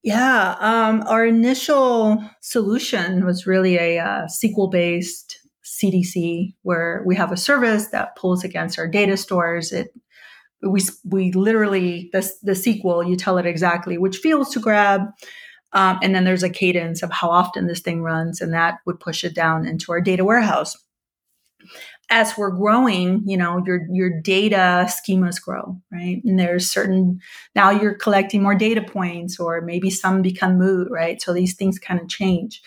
Yeah 0.03 0.55
um, 0.59 1.03
our 1.07 1.25
initial 1.25 2.23
solution 2.39 3.25
was 3.25 3.47
really 3.47 3.77
a 3.77 3.97
uh, 3.97 4.27
sql 4.27 4.69
based 4.71 5.39
CDC, 5.65 6.53
where 6.61 7.01
we 7.05 7.15
have 7.15 7.31
a 7.31 7.37
service 7.37 7.87
that 7.87 8.15
pulls 8.15 8.43
against 8.43 8.77
our 8.77 8.87
data 8.87 9.17
stores. 9.17 9.71
It 9.71 9.89
we 10.61 10.81
we 11.03 11.31
literally 11.31 12.09
the 12.13 12.29
the 12.43 12.53
SQL 12.53 13.07
you 13.07 13.15
tell 13.15 13.37
it 13.37 13.45
exactly 13.45 13.97
which 13.97 14.17
fields 14.17 14.51
to 14.51 14.59
grab, 14.59 15.01
um, 15.73 15.99
and 16.01 16.13
then 16.13 16.23
there's 16.23 16.43
a 16.43 16.49
cadence 16.49 17.03
of 17.03 17.11
how 17.11 17.29
often 17.29 17.67
this 17.67 17.81
thing 17.81 18.01
runs, 18.03 18.41
and 18.41 18.53
that 18.53 18.79
would 18.85 18.99
push 18.99 19.23
it 19.23 19.35
down 19.35 19.65
into 19.65 19.91
our 19.91 20.01
data 20.01 20.23
warehouse. 20.23 20.77
As 22.11 22.37
we're 22.37 22.51
growing, 22.51 23.23
you 23.25 23.35
know 23.35 23.63
your 23.65 23.87
your 23.91 24.21
data 24.21 24.87
schemas 24.87 25.41
grow, 25.41 25.81
right? 25.91 26.21
And 26.23 26.39
there's 26.39 26.69
certain 26.69 27.19
now 27.55 27.71
you're 27.71 27.95
collecting 27.95 28.43
more 28.43 28.55
data 28.55 28.83
points, 28.83 29.39
or 29.39 29.61
maybe 29.61 29.89
some 29.89 30.21
become 30.21 30.59
moot, 30.59 30.89
right? 30.91 31.19
So 31.21 31.33
these 31.33 31.55
things 31.55 31.79
kind 31.79 31.99
of 31.99 32.07
change. 32.07 32.61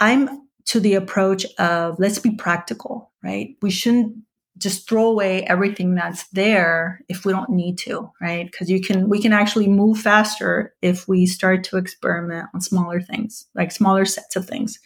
I'm 0.00 0.49
to 0.70 0.78
the 0.78 0.94
approach 0.94 1.44
of 1.58 1.98
let's 1.98 2.20
be 2.20 2.30
practical, 2.30 3.10
right? 3.24 3.56
We 3.60 3.72
shouldn't 3.72 4.14
just 4.56 4.88
throw 4.88 5.06
away 5.06 5.42
everything 5.42 5.96
that's 5.96 6.28
there 6.28 7.00
if 7.08 7.24
we 7.24 7.32
don't 7.32 7.50
need 7.50 7.76
to, 7.78 8.08
right? 8.20 8.48
Because 8.48 8.70
you 8.70 8.80
can 8.80 9.08
we 9.08 9.20
can 9.20 9.32
actually 9.32 9.66
move 9.66 9.98
faster 9.98 10.72
if 10.80 11.08
we 11.08 11.26
start 11.26 11.64
to 11.64 11.76
experiment 11.76 12.46
on 12.54 12.60
smaller 12.60 13.00
things, 13.00 13.46
like 13.56 13.72
smaller 13.72 14.04
sets 14.04 14.36
of 14.36 14.46
things. 14.46 14.78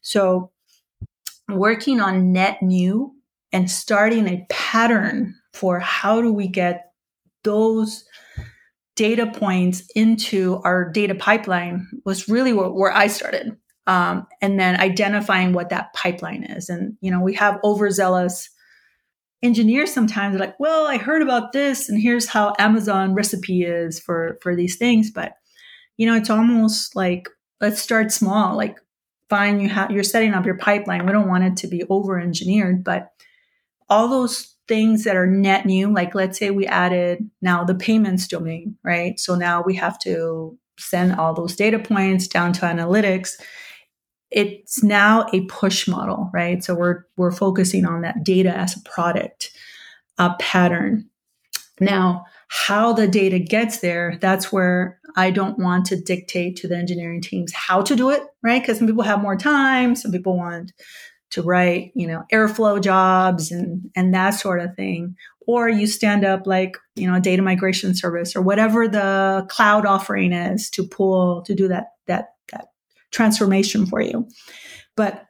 So 0.00 0.52
working 1.50 2.00
on 2.00 2.32
net 2.32 2.62
new 2.62 3.14
and 3.52 3.70
starting 3.70 4.26
a 4.28 4.46
pattern 4.48 5.34
for 5.52 5.78
how 5.80 6.22
do 6.22 6.32
we 6.32 6.48
get 6.48 6.92
those 7.44 8.06
data 8.94 9.26
points 9.26 9.82
into 9.94 10.62
our 10.64 10.90
data 10.90 11.14
pipeline 11.14 11.86
was 12.06 12.26
really 12.26 12.54
where, 12.54 12.70
where 12.70 12.92
I 12.92 13.08
started 13.08 13.54
um, 13.86 14.26
and 14.40 14.58
then 14.58 14.80
identifying 14.80 15.52
what 15.52 15.70
that 15.70 15.92
pipeline 15.94 16.44
is. 16.44 16.68
And 16.68 16.96
you 17.00 17.10
know, 17.10 17.20
we 17.20 17.34
have 17.34 17.60
overzealous 17.64 18.50
engineers 19.42 19.92
sometimes 19.92 20.38
like, 20.38 20.58
well, 20.58 20.86
I 20.86 20.96
heard 20.98 21.22
about 21.22 21.52
this, 21.52 21.88
and 21.88 22.00
here's 22.00 22.28
how 22.28 22.54
Amazon 22.58 23.14
recipe 23.14 23.62
is 23.62 24.00
for 24.00 24.38
for 24.42 24.56
these 24.56 24.76
things. 24.76 25.10
But 25.10 25.34
you 25.96 26.06
know, 26.06 26.16
it's 26.16 26.30
almost 26.30 26.96
like 26.96 27.28
let's 27.60 27.80
start 27.80 28.12
small. 28.12 28.56
Like 28.56 28.78
fine, 29.28 29.60
you 29.60 29.68
have 29.68 29.90
you're 29.90 30.02
setting 30.02 30.34
up 30.34 30.46
your 30.46 30.58
pipeline. 30.58 31.06
We 31.06 31.12
don't 31.12 31.28
want 31.28 31.44
it 31.44 31.56
to 31.58 31.66
be 31.66 31.84
over 31.88 32.18
engineered, 32.20 32.84
but 32.84 33.12
all 33.88 34.08
those 34.08 34.56
things 34.68 35.04
that 35.04 35.16
are 35.16 35.26
net 35.26 35.64
new, 35.64 35.92
like 35.92 36.14
let's 36.14 36.38
say 36.38 36.50
we 36.50 36.66
added 36.66 37.30
now 37.40 37.64
the 37.64 37.74
payments 37.74 38.26
domain, 38.26 38.76
right? 38.82 39.18
So 39.18 39.34
now 39.36 39.62
we 39.62 39.74
have 39.76 39.98
to 40.00 40.58
send 40.78 41.14
all 41.14 41.34
those 41.34 41.56
data 41.56 41.78
points 41.78 42.26
down 42.26 42.52
to 42.54 42.62
analytics. 42.62 43.40
It's 44.30 44.82
now 44.82 45.26
a 45.32 45.44
push 45.46 45.86
model, 45.86 46.30
right? 46.32 46.62
So 46.62 46.74
we're 46.74 47.04
we're 47.16 47.32
focusing 47.32 47.84
on 47.84 48.02
that 48.02 48.24
data 48.24 48.56
as 48.56 48.76
a 48.76 48.80
product, 48.80 49.52
a 50.18 50.34
pattern. 50.38 51.08
Now, 51.80 52.24
how 52.48 52.92
the 52.92 53.06
data 53.06 53.38
gets 53.38 53.80
there, 53.80 54.18
that's 54.20 54.52
where 54.52 54.98
I 55.16 55.30
don't 55.30 55.58
want 55.58 55.86
to 55.86 56.00
dictate 56.00 56.56
to 56.56 56.68
the 56.68 56.76
engineering 56.76 57.20
teams 57.20 57.52
how 57.52 57.82
to 57.82 57.96
do 57.96 58.10
it, 58.10 58.22
right? 58.42 58.62
Because 58.62 58.78
some 58.78 58.86
people 58.86 59.02
have 59.02 59.22
more 59.22 59.36
time, 59.36 59.94
some 59.96 60.12
people 60.12 60.36
want 60.36 60.72
to 61.30 61.42
write, 61.42 61.92
you 61.94 62.06
know, 62.06 62.24
airflow 62.32 62.80
jobs 62.80 63.50
and 63.50 63.90
and 63.94 64.14
that 64.14 64.30
sort 64.30 64.60
of 64.60 64.74
thing. 64.74 65.16
Or 65.46 65.68
you 65.68 65.86
stand 65.86 66.24
up 66.24 66.46
like, 66.46 66.76
you 66.96 67.06
know, 67.06 67.16
a 67.16 67.20
data 67.20 67.42
migration 67.42 67.94
service 67.94 68.34
or 68.34 68.42
whatever 68.42 68.88
the 68.88 69.46
cloud 69.48 69.86
offering 69.86 70.32
is 70.32 70.70
to 70.70 70.86
pull 70.86 71.42
to 71.42 71.54
do 71.54 71.68
that 71.68 71.92
that 72.06 72.34
that 72.52 72.68
transformation 73.16 73.86
for 73.86 74.00
you. 74.00 74.28
But 74.94 75.24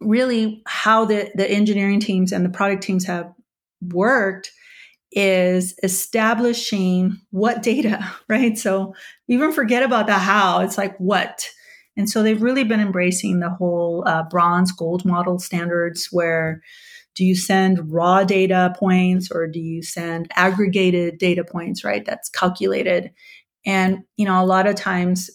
really 0.00 0.62
how 0.66 1.06
the, 1.06 1.30
the 1.34 1.50
engineering 1.50 1.98
teams 1.98 2.30
and 2.30 2.44
the 2.44 2.50
product 2.50 2.82
teams 2.82 3.06
have 3.06 3.32
worked 3.80 4.52
is 5.10 5.74
establishing 5.82 7.16
what 7.30 7.62
data, 7.62 8.06
right? 8.28 8.58
So 8.58 8.94
even 9.28 9.52
forget 9.52 9.82
about 9.82 10.06
the 10.06 10.14
how, 10.14 10.60
it's 10.60 10.76
like 10.76 10.96
what. 10.98 11.48
And 11.96 12.10
so 12.10 12.22
they've 12.22 12.42
really 12.42 12.64
been 12.64 12.80
embracing 12.80 13.40
the 13.40 13.48
whole 13.48 14.04
uh, 14.06 14.24
bronze 14.24 14.70
gold 14.70 15.06
model 15.06 15.38
standards 15.38 16.08
where 16.12 16.60
do 17.14 17.24
you 17.24 17.34
send 17.34 17.90
raw 17.90 18.24
data 18.24 18.74
points 18.78 19.30
or 19.30 19.46
do 19.46 19.58
you 19.58 19.82
send 19.82 20.30
aggregated 20.36 21.16
data 21.16 21.42
points, 21.42 21.82
right? 21.82 22.04
That's 22.04 22.28
calculated. 22.28 23.10
And, 23.64 24.00
you 24.18 24.26
know, 24.26 24.42
a 24.42 24.44
lot 24.44 24.66
of 24.66 24.74
times 24.74 25.30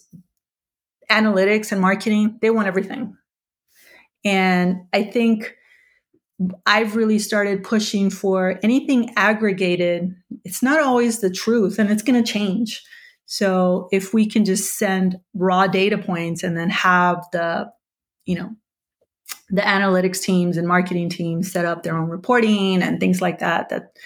analytics 1.12 1.72
and 1.72 1.80
marketing, 1.80 2.38
they 2.40 2.50
want 2.50 2.68
everything. 2.68 3.16
And 4.24 4.82
I 4.92 5.04
think 5.04 5.54
I've 6.66 6.96
really 6.96 7.18
started 7.18 7.62
pushing 7.62 8.10
for 8.10 8.58
anything 8.62 9.12
aggregated. 9.16 10.14
It's 10.44 10.62
not 10.62 10.80
always 10.80 11.20
the 11.20 11.30
truth 11.30 11.78
and 11.78 11.90
it's 11.90 12.02
going 12.02 12.22
to 12.22 12.32
change. 12.32 12.82
So 13.26 13.88
if 13.92 14.12
we 14.12 14.26
can 14.26 14.44
just 14.44 14.76
send 14.76 15.18
raw 15.34 15.66
data 15.66 15.98
points 15.98 16.42
and 16.42 16.56
then 16.56 16.70
have 16.70 17.24
the, 17.32 17.70
you 18.26 18.36
know, 18.36 18.50
the 19.50 19.62
analytics 19.62 20.20
teams 20.20 20.56
and 20.56 20.66
marketing 20.66 21.08
teams 21.08 21.52
set 21.52 21.64
up 21.64 21.82
their 21.82 21.96
own 21.96 22.08
reporting 22.08 22.82
and 22.82 22.98
things 23.00 23.20
like 23.20 23.38
that, 23.38 23.68
that 23.68 23.96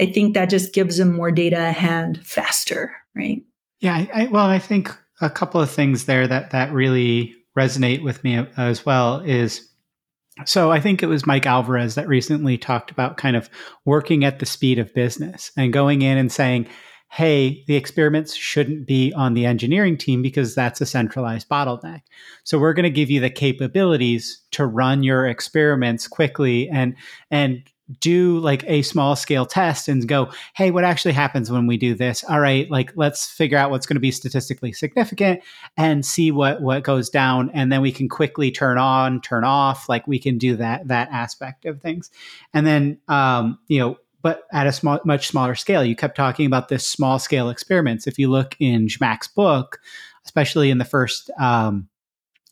I 0.00 0.06
think 0.06 0.34
that 0.34 0.50
just 0.50 0.74
gives 0.74 0.96
them 0.96 1.14
more 1.14 1.30
data 1.30 1.56
at 1.56 1.76
hand 1.76 2.24
faster, 2.26 2.94
right? 3.14 3.42
Yeah, 3.80 4.06
I, 4.12 4.26
well, 4.26 4.46
I 4.46 4.58
think 4.58 4.96
a 5.20 5.30
couple 5.30 5.60
of 5.60 5.70
things 5.70 6.04
there 6.04 6.26
that 6.26 6.50
that 6.50 6.72
really 6.72 7.34
resonate 7.56 8.02
with 8.02 8.22
me 8.22 8.38
uh, 8.38 8.46
as 8.56 8.84
well 8.84 9.20
is 9.20 9.68
so 10.44 10.70
I 10.70 10.80
think 10.80 11.02
it 11.02 11.06
was 11.06 11.26
Mike 11.26 11.46
Alvarez 11.46 11.94
that 11.94 12.08
recently 12.08 12.58
talked 12.58 12.90
about 12.90 13.16
kind 13.16 13.36
of 13.36 13.48
working 13.86 14.24
at 14.24 14.38
the 14.38 14.46
speed 14.46 14.78
of 14.78 14.92
business 14.92 15.50
and 15.56 15.72
going 15.72 16.02
in 16.02 16.18
and 16.18 16.30
saying, 16.30 16.68
hey, 17.10 17.64
the 17.66 17.76
experiments 17.76 18.34
shouldn't 18.34 18.86
be 18.86 19.12
on 19.14 19.32
the 19.32 19.46
engineering 19.46 19.96
team 19.96 20.20
because 20.20 20.54
that's 20.54 20.80
a 20.82 20.86
centralized 20.86 21.48
bottleneck. 21.48 22.02
So 22.44 22.58
we're 22.58 22.74
going 22.74 22.84
to 22.84 22.90
give 22.90 23.10
you 23.10 23.20
the 23.20 23.30
capabilities 23.30 24.42
to 24.50 24.66
run 24.66 25.02
your 25.02 25.26
experiments 25.26 26.06
quickly 26.06 26.68
and 26.68 26.94
and 27.30 27.62
do 28.00 28.38
like 28.38 28.64
a 28.66 28.82
small 28.82 29.14
scale 29.14 29.46
test 29.46 29.88
and 29.88 30.06
go, 30.08 30.30
hey, 30.54 30.70
what 30.70 30.84
actually 30.84 31.12
happens 31.12 31.50
when 31.50 31.66
we 31.66 31.76
do 31.76 31.94
this? 31.94 32.24
All 32.24 32.40
right, 32.40 32.70
like 32.70 32.92
let's 32.96 33.30
figure 33.30 33.58
out 33.58 33.70
what's 33.70 33.86
going 33.86 33.96
to 33.96 34.00
be 34.00 34.10
statistically 34.10 34.72
significant 34.72 35.40
and 35.76 36.04
see 36.04 36.30
what 36.32 36.60
what 36.60 36.82
goes 36.82 37.08
down, 37.08 37.50
and 37.54 37.70
then 37.70 37.80
we 37.80 37.92
can 37.92 38.08
quickly 38.08 38.50
turn 38.50 38.78
on, 38.78 39.20
turn 39.20 39.44
off. 39.44 39.88
Like 39.88 40.06
we 40.06 40.18
can 40.18 40.38
do 40.38 40.56
that 40.56 40.88
that 40.88 41.08
aspect 41.10 41.64
of 41.64 41.80
things, 41.80 42.10
and 42.52 42.66
then 42.66 42.98
um, 43.08 43.58
you 43.68 43.80
know. 43.80 43.96
But 44.22 44.42
at 44.52 44.66
a 44.66 44.72
small, 44.72 44.98
much 45.04 45.28
smaller 45.28 45.54
scale, 45.54 45.84
you 45.84 45.94
kept 45.94 46.16
talking 46.16 46.46
about 46.46 46.68
this 46.68 46.84
small 46.84 47.20
scale 47.20 47.48
experiments. 47.48 48.08
If 48.08 48.18
you 48.18 48.28
look 48.28 48.56
in 48.58 48.88
Zhamak's 48.88 49.28
book, 49.28 49.78
especially 50.24 50.70
in 50.70 50.78
the 50.78 50.84
first 50.84 51.30
um, 51.38 51.88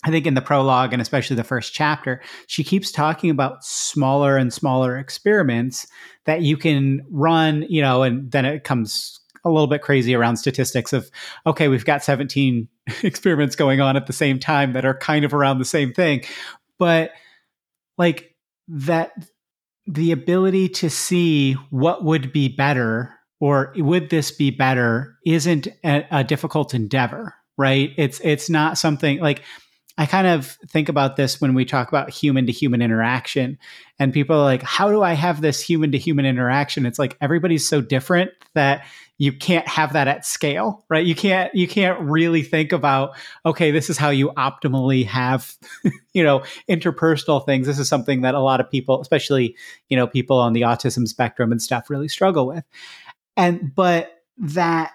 I 0.05 0.11
think 0.11 0.27
in 0.27 0.35
the 0.35 0.43
prologue 0.43 0.93
and 0.93 1.01
especially 1.01 1.37
the 1.37 1.45
first 1.45 1.73
chapter, 1.73 2.21
she 2.47 2.63
keeps 2.63 2.93
talking 2.93 3.31
about 3.31 3.65
smaller 3.65 4.37
and 4.37 4.53
smaller 4.53 4.99
experiments 4.99 5.87
that 6.27 6.43
you 6.43 6.59
can 6.59 7.05
run, 7.11 7.65
you 7.69 7.81
know, 7.81 8.03
and 8.03 8.31
then 8.31 8.45
it 8.45 8.65
comes 8.65 9.19
a 9.45 9.51
little 9.51 9.67
bit 9.67 9.83
crazy 9.83 10.15
around 10.15 10.37
statistics 10.37 10.93
of, 10.93 11.11
okay, 11.47 11.69
we've 11.69 11.85
got 11.85 12.05
17 12.05 12.69
experiments 13.03 13.57
going 13.57 13.81
on 13.81 13.97
at 13.97 14.07
the 14.07 14.13
same 14.13 14.39
time 14.39 14.75
that 14.75 14.85
are 14.85 14.97
kind 14.97 15.25
of 15.25 15.33
around 15.33 15.59
the 15.59 15.65
same 15.65 15.93
thing. 15.93 16.23
But 16.79 17.13
like 17.97 18.35
that, 18.69 19.13
the 19.87 20.13
ability 20.13 20.69
to 20.69 20.91
see 20.91 21.55
what 21.71 22.05
would 22.05 22.33
be 22.33 22.49
better 22.49 23.15
or 23.41 23.73
would 23.77 24.11
this 24.11 24.31
be 24.31 24.51
better 24.51 25.17
isn't 25.27 25.69
a, 25.85 26.07
a 26.11 26.25
difficult 26.25 26.73
endeavor, 26.73 27.35
right? 27.59 27.91
It's, 27.97 28.21
it's 28.21 28.49
not 28.49 28.79
something 28.79 29.19
like, 29.21 29.43
I 29.97 30.07
kind 30.07 30.27
of 30.27 30.47
think 30.69 30.89
about 30.89 31.15
this 31.15 31.41
when 31.41 31.55
we 31.55 31.65
talk 31.65 31.89
about 31.89 32.11
human 32.11 32.47
to 32.47 32.53
human 32.53 32.83
interaction. 32.83 33.59
And 34.01 34.13
people 34.13 34.37
are 34.37 34.45
like, 34.45 34.63
how 34.63 34.91
do 34.91 35.03
I 35.03 35.13
have 35.13 35.41
this 35.41 35.61
human 35.61 35.93
to 35.93 35.99
human 35.99 36.27
interaction? 36.27 36.85
It's 36.85 36.99
like 36.99 37.17
everybody's 37.21 37.69
so 37.69 37.81
different 37.81 38.33
that 38.55 38.85
you 39.19 39.33
can't 39.33 39.69
have 39.69 39.93
that 39.93 40.09
at 40.09 40.27
scale, 40.27 40.85
right? 40.89 41.07
You 41.07 41.15
can't 41.15 41.55
you 41.55 41.69
can't 41.69 42.01
really 42.01 42.43
think 42.43 42.73
about, 42.73 43.17
okay, 43.47 43.71
this 43.71 43.89
is 43.89 43.97
how 43.97 44.11
you 44.11 44.33
optimally 44.37 45.07
have, 45.07 45.55
you 46.13 46.25
know, 46.25 46.43
interpersonal 46.69 47.47
things. 47.47 47.69
This 47.69 47.79
is 47.79 47.89
something 47.89 48.23
that 48.23 48.35
a 48.35 48.41
lot 48.41 48.61
of 48.61 48.69
people, 48.69 49.01
especially, 49.01 49.57
you 49.89 49.97
know, 49.97 50.09
people 50.09 50.39
on 50.39 50.53
the 50.53 50.63
autism 50.63 51.07
spectrum 51.07 51.53
and 51.53 51.63
stuff 51.63 51.89
really 51.89 52.09
struggle 52.09 52.49
with. 52.49 52.65
And 53.37 53.73
but 53.73 54.11
that 54.39 54.93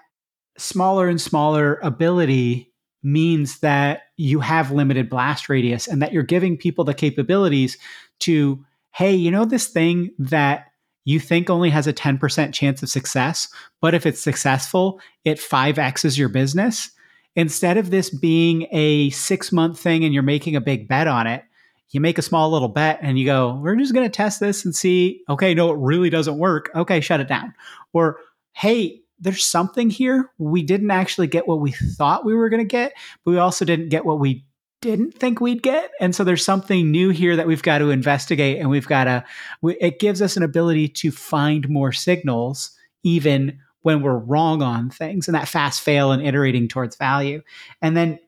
smaller 0.58 1.08
and 1.08 1.20
smaller 1.20 1.76
ability 1.82 2.70
means 3.02 3.60
that 3.60 4.02
you 4.20 4.40
have 4.40 4.70
limited 4.70 5.08
blast 5.08 5.48
radius 5.48 5.88
and 5.88 6.02
that 6.02 6.12
you're 6.12 6.22
giving 6.22 6.56
people 6.56 6.84
the 6.84 6.92
capabilities 6.92 7.78
to, 8.18 8.62
hey, 8.92 9.14
you 9.14 9.30
know, 9.30 9.46
this 9.46 9.68
thing 9.68 10.10
that 10.18 10.66
you 11.06 11.18
think 11.18 11.48
only 11.48 11.70
has 11.70 11.86
a 11.86 11.92
10% 11.92 12.52
chance 12.52 12.82
of 12.82 12.90
success, 12.90 13.48
but 13.80 13.94
if 13.94 14.04
it's 14.04 14.20
successful, 14.20 15.00
it 15.24 15.38
5x's 15.38 16.18
your 16.18 16.28
business. 16.28 16.90
Instead 17.34 17.78
of 17.78 17.90
this 17.90 18.10
being 18.10 18.66
a 18.72 19.08
six 19.10 19.52
month 19.52 19.80
thing 19.80 20.04
and 20.04 20.12
you're 20.12 20.22
making 20.22 20.54
a 20.54 20.60
big 20.60 20.86
bet 20.86 21.08
on 21.08 21.26
it, 21.26 21.42
you 21.88 22.00
make 22.00 22.18
a 22.18 22.22
small 22.22 22.50
little 22.50 22.68
bet 22.68 22.98
and 23.00 23.18
you 23.18 23.24
go, 23.24 23.58
we're 23.62 23.76
just 23.76 23.94
going 23.94 24.06
to 24.06 24.14
test 24.14 24.38
this 24.38 24.66
and 24.66 24.76
see, 24.76 25.22
okay, 25.30 25.54
no, 25.54 25.72
it 25.72 25.78
really 25.78 26.10
doesn't 26.10 26.38
work. 26.38 26.70
Okay, 26.74 27.00
shut 27.00 27.20
it 27.20 27.28
down. 27.28 27.54
Or, 27.94 28.18
hey, 28.52 28.99
there's 29.20 29.44
something 29.44 29.90
here. 29.90 30.30
We 30.38 30.62
didn't 30.62 30.90
actually 30.90 31.26
get 31.26 31.46
what 31.46 31.60
we 31.60 31.72
thought 31.72 32.24
we 32.24 32.34
were 32.34 32.48
going 32.48 32.66
to 32.66 32.68
get, 32.68 32.94
but 33.24 33.32
we 33.32 33.38
also 33.38 33.64
didn't 33.64 33.90
get 33.90 34.04
what 34.06 34.18
we 34.18 34.46
didn't 34.80 35.12
think 35.12 35.40
we'd 35.40 35.62
get. 35.62 35.90
And 36.00 36.14
so 36.14 36.24
there's 36.24 36.44
something 36.44 36.90
new 36.90 37.10
here 37.10 37.36
that 37.36 37.46
we've 37.46 37.62
got 37.62 37.78
to 37.78 37.90
investigate 37.90 38.58
and 38.58 38.70
we've 38.70 38.88
got 38.88 39.04
to, 39.04 39.24
it 39.62 39.98
gives 39.98 40.22
us 40.22 40.38
an 40.38 40.42
ability 40.42 40.88
to 40.88 41.10
find 41.10 41.68
more 41.68 41.92
signals 41.92 42.70
even 43.02 43.58
when 43.82 44.00
we're 44.00 44.16
wrong 44.16 44.62
on 44.62 44.88
things 44.88 45.28
and 45.28 45.34
that 45.34 45.48
fast 45.48 45.82
fail 45.82 46.12
and 46.12 46.26
iterating 46.26 46.66
towards 46.66 46.96
value. 46.96 47.42
And 47.82 47.94
then 47.96 48.18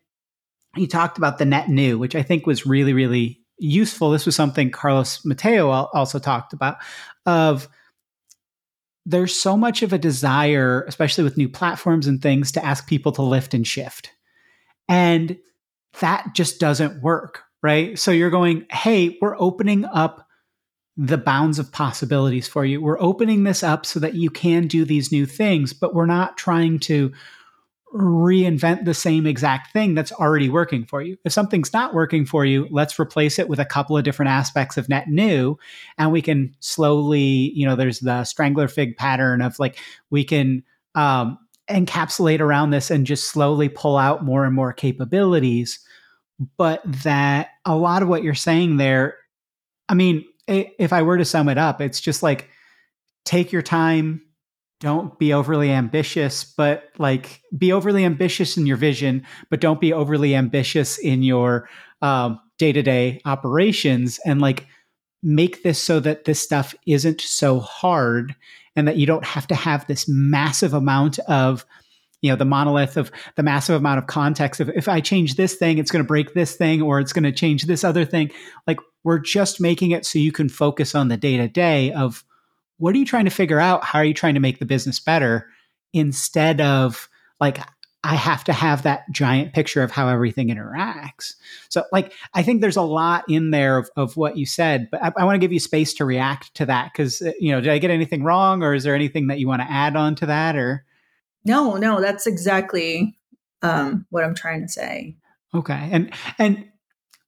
he 0.77 0.87
talked 0.87 1.17
about 1.17 1.39
the 1.39 1.45
net 1.47 1.69
new, 1.69 1.99
which 1.99 2.15
I 2.15 2.23
think 2.23 2.47
was 2.47 2.67
really, 2.67 2.93
really 2.93 3.41
useful. 3.59 4.11
This 4.11 4.27
was 4.27 4.37
something 4.37 4.71
Carlos 4.71 5.25
Mateo 5.25 5.71
also 5.71 6.19
talked 6.19 6.53
about 6.53 6.77
of, 7.25 7.67
there's 9.05 9.39
so 9.39 9.57
much 9.57 9.83
of 9.83 9.93
a 9.93 9.99
desire, 9.99 10.85
especially 10.87 11.25
with 11.25 11.37
new 11.37 11.49
platforms 11.49 12.07
and 12.07 12.23
things, 12.23 12.53
to 12.53 12.65
ask 12.65 12.87
people 12.87 13.13
to 13.13 13.23
lift 13.23 13.55
and 13.55 13.67
shift. 13.67 14.11
And 14.89 15.39
that 16.01 16.35
just 16.35 16.61
doesn't 16.61 17.03
work, 17.03 17.43
right? 17.63 17.99
So 17.99 18.11
you're 18.11 18.31
going, 18.31 18.67
hey, 18.71 19.19
we're 19.21 19.39
opening 19.39 19.85
up 19.85 20.27
the 20.97 21.19
bounds 21.19 21.59
of 21.59 21.73
possibilities 21.73 22.47
for 22.47 22.65
you. 22.65 22.81
We're 22.81 23.01
opening 23.01 23.45
this 23.45 23.63
up 23.63 23.87
so 23.87 23.99
that 24.01 24.15
you 24.15 24.31
can 24.31 24.67
do 24.67 24.85
these 24.85 25.11
new 25.11 25.27
things, 25.27 25.73
but 25.73 25.95
we're 25.95 26.07
not 26.07 26.37
trying 26.37 26.79
to 26.81 27.13
reinvent 27.95 28.85
the 28.85 28.95
same 28.95 29.27
exact 29.27 29.73
thing 29.73 29.95
that's 29.95 30.13
already 30.13 30.49
working 30.49 30.85
for 30.85 31.03
you. 31.03 31.17
If 31.25 31.33
something's 31.33 31.73
not 31.73 31.95
working 31.95 32.25
for 32.25 32.45
you, 32.45 32.67
let's 32.71 32.99
replace 32.99 33.39
it 33.39 33.49
with 33.49 33.59
a 33.59 33.65
couple 33.65 33.97
of 33.97 34.05
different 34.05 34.31
aspects 34.31 34.77
of 34.77 34.89
net 34.89 35.09
new 35.09 35.59
and 35.99 36.11
we 36.11 36.23
can 36.23 36.55
slowly, 36.61 37.53
you 37.55 37.67
know, 37.67 37.77
there's 37.77 38.01
the 38.01 38.25
strangler 38.25 38.69
fig 38.69 38.97
pattern 38.97 39.43
of 39.43 39.59
like 39.59 39.79
we 40.11 40.25
can 40.25 40.63
um, 40.95 41.39
encapsulate 41.69 42.41
around 42.41 42.71
this 42.71 42.91
and 42.91 43.07
just 43.07 43.31
slowly 43.31 43.69
pull 43.69 43.99
out 43.99 44.25
more 44.25 44.45
and 44.45 44.55
more 44.55 44.73
capabilities 44.73 45.79
but 46.57 46.83
that 46.85 47.51
a 47.65 47.77
lot 47.77 48.03
of 48.03 48.09
what 48.09 48.23
you're 48.23 48.35
saying 48.35 48.77
there, 48.77 49.17
I 49.89 49.95
mean, 49.95 50.25
if 50.49 50.93
I 50.93 51.03
were 51.03 51.19
to 51.19 51.25
sum 51.25 51.49
it 51.49 51.59
up, 51.59 51.81
it's 51.81 52.01
just 52.01 52.23
like 52.23 52.49
take 53.25 53.53
your 53.53 53.63
time, 53.63 54.23
don't 54.83 55.17
be 55.17 55.33
overly 55.33 55.71
ambitious, 55.71 56.43
but 56.43 56.91
like 56.99 57.41
be 57.57 57.73
overly 57.73 58.05
ambitious 58.05 58.57
in 58.57 58.67
your 58.67 58.77
vision, 58.77 59.25
but 59.49 59.61
don't 59.61 59.81
be 59.81 59.93
overly 59.93 60.35
ambitious 60.35 60.99
in 60.99 61.23
your 61.23 61.69
day 62.03 62.73
to 62.73 62.83
day 62.83 63.21
operations 63.25 64.19
and 64.27 64.41
like 64.41 64.67
make 65.23 65.63
this 65.63 65.81
so 65.81 66.01
that 66.01 66.25
this 66.25 66.41
stuff 66.41 66.75
isn't 66.85 67.21
so 67.21 67.61
hard 67.61 68.35
and 68.75 68.89
that 68.89 68.97
you 68.97 69.07
don't 69.07 69.25
have 69.25 69.47
to 69.47 69.55
have 69.55 69.87
this 69.87 70.09
massive 70.09 70.75
amount 70.75 71.21
of 71.21 71.65
you 72.21 72.31
know 72.31 72.37
the 72.37 72.45
monolith 72.45 72.97
of 72.97 73.13
the 73.37 73.43
massive 73.43 73.77
amount 73.77 73.99
of 73.99 74.07
context 74.09 74.61
of 74.61 74.69
if 74.71 74.89
i 74.89 75.01
change 75.01 75.37
this 75.37 75.55
thing 75.55 75.79
it's 75.79 75.91
going 75.91 76.03
to 76.03 76.07
break 76.07 76.35
this 76.35 76.57
thing 76.57 76.83
or 76.83 76.99
it's 76.99 77.13
going 77.13 77.23
to 77.23 77.33
change 77.33 77.65
this 77.65 77.85
other 77.85 78.05
thing. 78.05 78.33
Like 78.67 78.79
we're 79.05 79.21
just 79.21 79.61
making 79.61 79.93
it 79.93 80.05
so 80.05 80.19
you 80.19 80.33
can 80.33 80.49
focus 80.49 80.95
on 80.95 81.07
the 81.07 81.17
day 81.17 81.37
to 81.37 81.47
day 81.47 81.93
of 81.93 82.25
what 82.83 82.97
are 82.97 82.99
you 82.99 83.07
trying 83.07 83.27
to 83.27 83.31
figure 83.31 83.61
out 83.61 83.85
how 83.85 84.01
are 84.01 84.05
you 84.05 84.13
trying 84.13 84.35
to 84.35 84.41
make 84.41 84.59
the 84.59 84.67
business 84.67 84.99
better 84.99 85.49
instead 85.93 86.61
of 86.61 87.09
like 87.41 87.61
I 88.03 88.17
have 88.17 88.43
to 88.45 88.53
have 88.53 88.83
that 88.83 89.09
giant 89.13 89.53
picture 89.53 89.85
of 89.85 89.93
how 89.93 90.09
everything 90.09 90.49
interacts. 90.49 91.35
So, 91.69 91.85
like, 91.93 92.13
I 92.35 92.43
think 92.43 92.61
there's 92.61 92.77
a 92.77 92.83
lot 92.83 93.23
in 93.29 93.53
there 93.53 93.79
of, 93.79 93.89
of 93.95 94.17
what 94.17 94.37
you 94.37 94.45
said, 94.45 94.89
but 94.91 95.01
I, 95.01 95.13
I 95.19 95.25
want 95.25 95.37
to 95.37 95.39
give 95.39 95.53
you 95.53 95.61
space 95.61 95.95
to 95.95 96.05
react 96.05 96.53
to 96.55 96.67
that 96.67 96.91
because, 96.93 97.23
uh, 97.23 97.31
you 97.39 97.53
know, 97.53 97.61
did 97.61 97.71
I 97.71 97.79
get 97.79 97.93
anything 97.93 98.25
wrong 98.25 98.65
or 98.65 98.75
is 98.75 98.83
there 98.83 98.97
anything 98.97 99.29
that 99.29 99.39
you 99.39 99.47
want 99.47 99.63
to 99.63 99.71
add 99.71 99.95
on 99.95 100.17
to 100.17 100.27
that 100.27 100.57
or? 100.57 100.85
No, 101.45 101.77
no, 101.77 102.01
that's 102.01 102.27
exactly 102.27 103.17
um, 103.63 104.05
what 104.11 104.25
I'm 104.25 104.35
trying 104.35 104.63
to 104.63 104.69
say. 104.69 105.15
Okay. 105.55 105.89
And, 105.93 106.13
and 106.41 106.69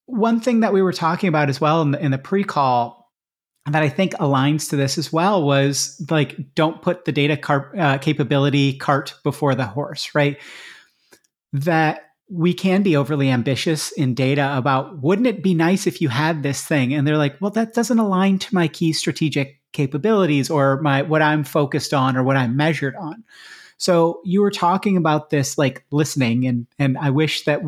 one 0.07 0.40
thing 0.40 0.61
that 0.61 0.72
we 0.72 0.82
were 0.82 0.92
talking 0.92 1.28
about 1.28 1.48
as 1.48 1.61
well 1.61 1.82
in 1.82 1.92
the, 1.92 2.05
in 2.05 2.11
the 2.11 2.18
pre 2.18 2.42
call 2.42 3.03
that 3.70 3.82
I 3.82 3.88
think 3.88 4.12
aligns 4.14 4.68
to 4.70 4.76
this 4.76 4.98
as 4.98 5.12
well 5.12 5.42
was 5.42 6.04
like, 6.10 6.54
don't 6.54 6.82
put 6.82 7.04
the 7.04 7.12
data 7.12 7.36
car- 7.36 7.72
uh, 7.78 7.98
capability 7.98 8.76
cart 8.76 9.14
before 9.22 9.54
the 9.54 9.66
horse, 9.66 10.14
right? 10.14 10.38
That 11.52 12.10
we 12.28 12.52
can 12.52 12.82
be 12.82 12.96
overly 12.96 13.30
ambitious 13.30 13.90
in 13.92 14.14
data 14.14 14.56
about 14.56 15.02
wouldn't 15.02 15.26
it 15.26 15.42
be 15.42 15.54
nice 15.54 15.86
if 15.86 16.00
you 16.00 16.08
had 16.08 16.42
this 16.42 16.62
thing? 16.62 16.92
And 16.92 17.06
they're 17.06 17.18
like, 17.18 17.40
well, 17.40 17.50
that 17.52 17.74
doesn't 17.74 17.98
align 17.98 18.38
to 18.40 18.54
my 18.54 18.68
key 18.68 18.92
strategic 18.92 19.60
capabilities 19.72 20.50
or 20.50 20.80
my 20.80 21.02
what 21.02 21.22
I'm 21.22 21.44
focused 21.44 21.92
on 21.94 22.16
or 22.16 22.22
what 22.22 22.36
I'm 22.36 22.56
measured 22.56 22.96
on. 22.96 23.24
So 23.76 24.20
you 24.24 24.40
were 24.40 24.50
talking 24.50 24.96
about 24.96 25.30
this 25.30 25.58
like 25.58 25.84
listening 25.90 26.46
and 26.46 26.66
and 26.78 26.96
I 26.98 27.10
wish 27.10 27.44
that 27.44 27.60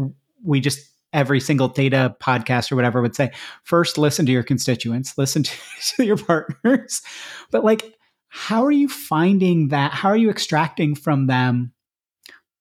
we 0.45 0.61
just 0.61 0.89
every 1.17 1.41
single 1.41 1.67
data 1.67 2.15
podcast 2.23 2.71
or 2.71 2.77
whatever 2.77 3.01
would 3.01 3.17
say 3.17 3.33
first 3.65 3.97
listen 3.97 4.27
to 4.27 4.33
your 4.33 4.43
constituents 4.43 5.17
listen 5.17 5.43
to, 5.43 5.53
to 5.97 6.05
your 6.05 6.19
partners. 6.19 7.03
But 7.51 7.65
like 7.65 7.95
how 8.29 8.65
are 8.65 8.73
you 8.73 8.89
finding 8.89 9.69
that? 9.69 9.93
How 9.93 10.11
are 10.11 10.17
you 10.17 10.31
extracting 10.31 10.95
from 10.95 11.27
them 11.27 11.73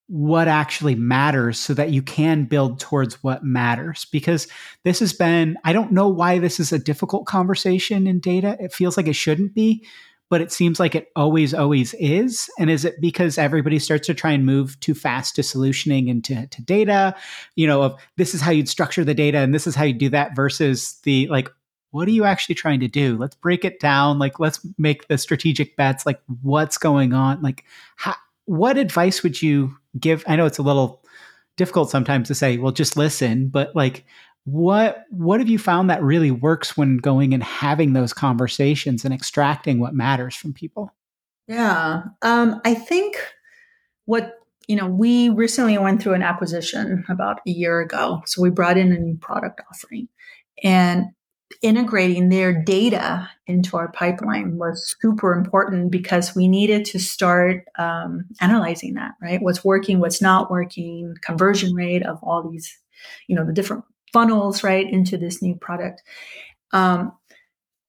what 0.08 0.48
actually 0.48 0.96
matters 0.96 1.60
so 1.60 1.74
that 1.74 1.90
you 1.90 2.02
can 2.02 2.46
build 2.46 2.80
towards 2.80 3.22
what 3.24 3.44
matters? 3.44 4.06
Because 4.12 4.48
this 4.84 5.00
has 5.00 5.12
been 5.14 5.58
i 5.66 5.74
don't 5.74 5.92
know 5.92 6.08
why 6.08 6.40
this 6.40 6.60
is 6.60 6.72
a 6.72 6.80
difficult 6.80 7.26
conversation 7.26 8.08
in 8.08 8.20
data. 8.20 8.56
It 8.60 8.74
feels 8.74 8.96
like 8.96 9.08
it 9.08 9.14
shouldn't 9.14 9.54
be 9.54 9.86
but 10.30 10.42
it 10.42 10.52
seems 10.52 10.80
like 10.80 10.96
it 10.96 11.10
always, 11.16 11.54
always 11.54 11.94
is. 11.96 12.50
And 12.58 12.70
is 12.70 12.86
it 12.86 13.00
because 13.00 13.38
everybody 13.38 13.80
starts 13.80 14.08
to 14.08 14.14
try 14.14 14.32
and 14.32 14.46
move 14.46 14.80
too 14.80 14.94
fast 14.94 15.36
to 15.36 15.42
solutioning 15.42 16.08
into 16.08 16.48
to 16.48 16.62
data? 16.62 17.16
You 17.56 17.68
know, 17.68 17.84
of 17.84 18.02
this 18.18 18.34
is 18.34 18.42
how 18.42 18.52
you'd 18.52 18.70
structure 18.70 19.04
the 19.04 19.14
data 19.14 19.38
and 19.40 19.54
this 19.54 19.68
is 19.68 19.76
how 19.76 19.84
you 19.84 19.94
do 19.94 20.10
that 20.10 20.36
versus 20.36 21.00
the 21.04 21.28
like, 21.28 21.50
what 21.92 22.08
are 22.08 22.12
you 22.12 22.26
actually 22.26 22.56
trying 22.56 22.82
to 22.82 22.88
do? 22.88 23.18
Let's 23.18 23.36
break 23.36 23.64
it 23.64 23.80
down. 23.80 24.20
Like, 24.20 24.40
let's 24.40 24.60
make 24.78 25.08
the 25.08 25.18
strategic 25.18 25.78
bets. 25.78 26.06
Like, 26.06 26.20
what's 26.42 26.78
going 26.78 27.14
on? 27.14 27.42
Like, 27.42 27.64
how, 27.96 28.16
what 28.46 28.78
advice 28.78 29.24
would 29.24 29.42
you 29.42 29.78
give? 29.98 30.24
I 30.28 30.36
know 30.36 30.46
it's 30.46 30.58
a 30.58 30.64
little 30.64 31.02
difficult 31.56 31.90
sometimes 31.90 32.28
to 32.28 32.36
say, 32.36 32.58
well, 32.58 32.74
just 32.74 32.98
listen, 32.98 33.48
but 33.48 33.74
like, 33.76 34.06
what 34.46 35.06
what 35.10 35.40
have 35.40 35.50
you 35.50 35.58
found 35.58 35.90
that 35.90 36.04
really 36.04 36.32
works 36.32 36.78
when 36.78 36.98
going 36.98 37.34
and 37.34 37.44
having 37.44 37.94
those 37.94 38.14
conversations 38.14 39.04
and 39.04 39.14
extracting 39.14 39.80
what 39.80 39.94
matters 39.94 40.36
from 40.36 40.54
people? 40.54 40.94
Yeah 41.48 42.04
um, 42.22 42.62
i 42.64 42.74
think 42.74 43.18
what 44.06 44.40
you 44.68 44.76
know 44.76 44.88
we 44.88 45.30
recently 45.30 45.78
went 45.78 46.02
through 46.02 46.14
an 46.14 46.24
acquisition 46.24 47.06
about 47.10 47.40
a 47.46 47.52
year 47.52 47.82
ago 47.82 48.22
so 48.26 48.42
we 48.42 48.50
brought 48.50 48.78
in 48.78 48.92
a 48.92 49.00
new 49.00 49.18
product 49.18 49.62
offering 49.70 50.08
and 50.64 51.06
integrating 51.62 52.30
their 52.30 52.54
data 52.64 53.30
into 53.48 53.78
our 53.78 53.92
pipeline 53.92 54.58
was 54.58 54.96
super 55.00 55.34
important 55.34 55.92
because 55.92 56.36
we 56.36 56.48
needed 56.48 56.86
to 56.86 57.00
start 57.00 57.66
um, 57.78 58.26
analyzing 58.42 58.96
that 58.96 59.14
right? 59.22 59.42
What's 59.42 59.64
working 59.64 60.00
what's 60.00 60.22
not 60.22 60.52
working 60.52 61.16
conversion 61.22 61.74
rate 61.74 62.04
of 62.04 62.20
all 62.24 62.48
these 62.50 62.78
you 63.28 63.36
know 63.36 63.46
the 63.46 63.54
different 63.54 63.84
funnels 64.16 64.64
right 64.64 64.90
into 64.90 65.18
this 65.18 65.42
new 65.42 65.56
product. 65.56 66.02
Um, 66.72 67.12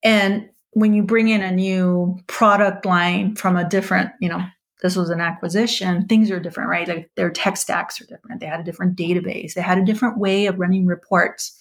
and 0.03 0.51
when 0.73 0.93
you 0.93 1.05
bring 1.05 1.29
in 1.29 1.41
a 1.41 1.53
new 1.53 2.19
product 2.27 2.85
line 2.85 3.37
from 3.37 3.57
a 3.57 3.69
different, 3.69 4.11
you 4.21 4.29
know, 4.29 4.45
this 4.83 4.97
was 4.97 5.09
an 5.09 5.21
acquisition, 5.21 6.09
things 6.09 6.33
are 6.33 6.41
different, 6.41 6.69
right? 6.69 6.89
Like 6.89 7.11
their 7.15 7.31
tech 7.31 7.57
stacks 7.57 8.01
are 8.01 8.07
different. 8.07 8.41
They 8.41 8.47
had 8.47 8.59
a 8.59 8.65
different 8.65 8.99
database. 8.99 9.55
They 9.55 9.63
had 9.63 9.79
a 9.79 9.85
different 9.85 10.19
way 10.19 10.47
of 10.47 10.59
running 10.59 10.85
reports. 10.85 11.57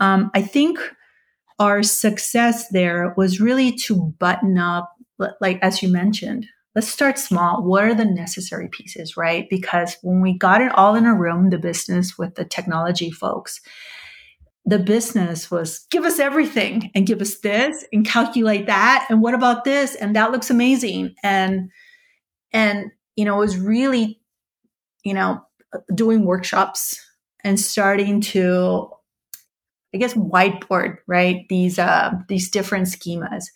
Um, 0.00 0.30
I 0.32 0.40
think 0.40 0.78
our 1.58 1.82
success 1.82 2.68
there 2.68 3.12
was 3.18 3.42
really 3.42 3.72
to 3.84 4.14
button 4.18 4.56
up, 4.56 4.90
like 5.42 5.58
as 5.60 5.82
you 5.82 5.90
mentioned, 5.90 6.46
let's 6.74 6.88
start 6.88 7.18
small. 7.18 7.62
What 7.62 7.84
are 7.84 7.94
the 7.94 8.04
necessary 8.04 8.68
pieces, 8.68 9.16
right? 9.16 9.46
Because 9.50 9.96
when 10.02 10.20
we 10.20 10.36
got 10.36 10.60
it 10.60 10.72
all 10.72 10.94
in 10.94 11.06
a 11.06 11.14
room, 11.14 11.50
the 11.50 11.58
business 11.58 12.16
with 12.16 12.34
the 12.34 12.44
technology 12.44 13.10
folks, 13.10 13.60
the 14.64 14.78
business 14.78 15.50
was 15.50 15.86
give 15.90 16.04
us 16.04 16.18
everything 16.18 16.90
and 16.94 17.06
give 17.06 17.20
us 17.20 17.38
this 17.40 17.84
and 17.92 18.06
calculate 18.06 18.66
that 18.66 19.06
and 19.10 19.20
what 19.20 19.34
about 19.34 19.64
this 19.64 19.94
and 19.96 20.14
that 20.14 20.30
looks 20.30 20.50
amazing 20.50 21.14
and 21.22 21.70
and 22.52 22.92
you 23.16 23.24
know 23.24 23.34
it 23.34 23.40
was 23.40 23.58
really 23.58 24.20
you 25.04 25.14
know 25.14 25.40
doing 25.94 26.24
workshops 26.24 27.00
and 27.42 27.58
starting 27.58 28.20
to 28.20 28.88
i 29.92 29.98
guess 29.98 30.14
whiteboard 30.14 30.98
right 31.08 31.44
these 31.48 31.78
uh 31.78 32.12
these 32.28 32.48
different 32.48 32.86
schemas 32.86 33.46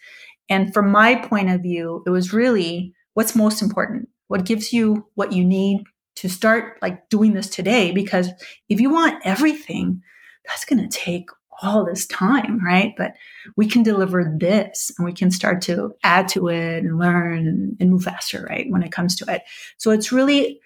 and 0.49 0.75
from 0.75 0.91
my 0.91 1.15
point 1.15 1.49
of 1.49 1.63
view 1.63 2.03
it 2.05 2.11
was 2.11 2.33
really 2.33 2.96
what's 3.17 3.35
most 3.35 3.63
important? 3.63 4.11
What 4.29 4.45
gives 4.45 4.75
you 4.75 5.07
what 5.15 5.33
you 5.33 5.43
need 5.43 5.85
to 6.17 6.29
start 6.29 6.77
like 6.83 7.09
doing 7.09 7.33
this 7.33 7.49
today? 7.49 7.91
Because 7.91 8.29
if 8.69 8.79
you 8.79 8.91
want 8.91 9.25
everything 9.25 10.03
that's 10.45 10.67
going 10.67 10.87
to 10.87 10.99
take 10.99 11.31
all 11.63 11.83
this 11.87 12.07
time 12.07 12.63
right? 12.63 12.93
But 12.99 13.15
we 13.57 13.67
can 13.67 13.83
deliver 13.83 14.37
this 14.39 14.93
and 14.99 15.07
we 15.07 15.15
can 15.15 15.31
start 15.31 15.63
to 15.63 15.95
add 16.05 16.29
to 16.29 16.49
it 16.49 16.85
and 16.85 16.99
learn 16.99 17.75
and, 17.81 17.91
move 17.91 18.03
faster 18.03 18.47
right 18.51 18.67
when 18.69 18.83
it 18.83 18.93
comes 18.93 19.17
to 19.17 19.33
it. 19.33 19.45
So 19.79 19.93
it's 19.93 20.13
really 20.13 20.61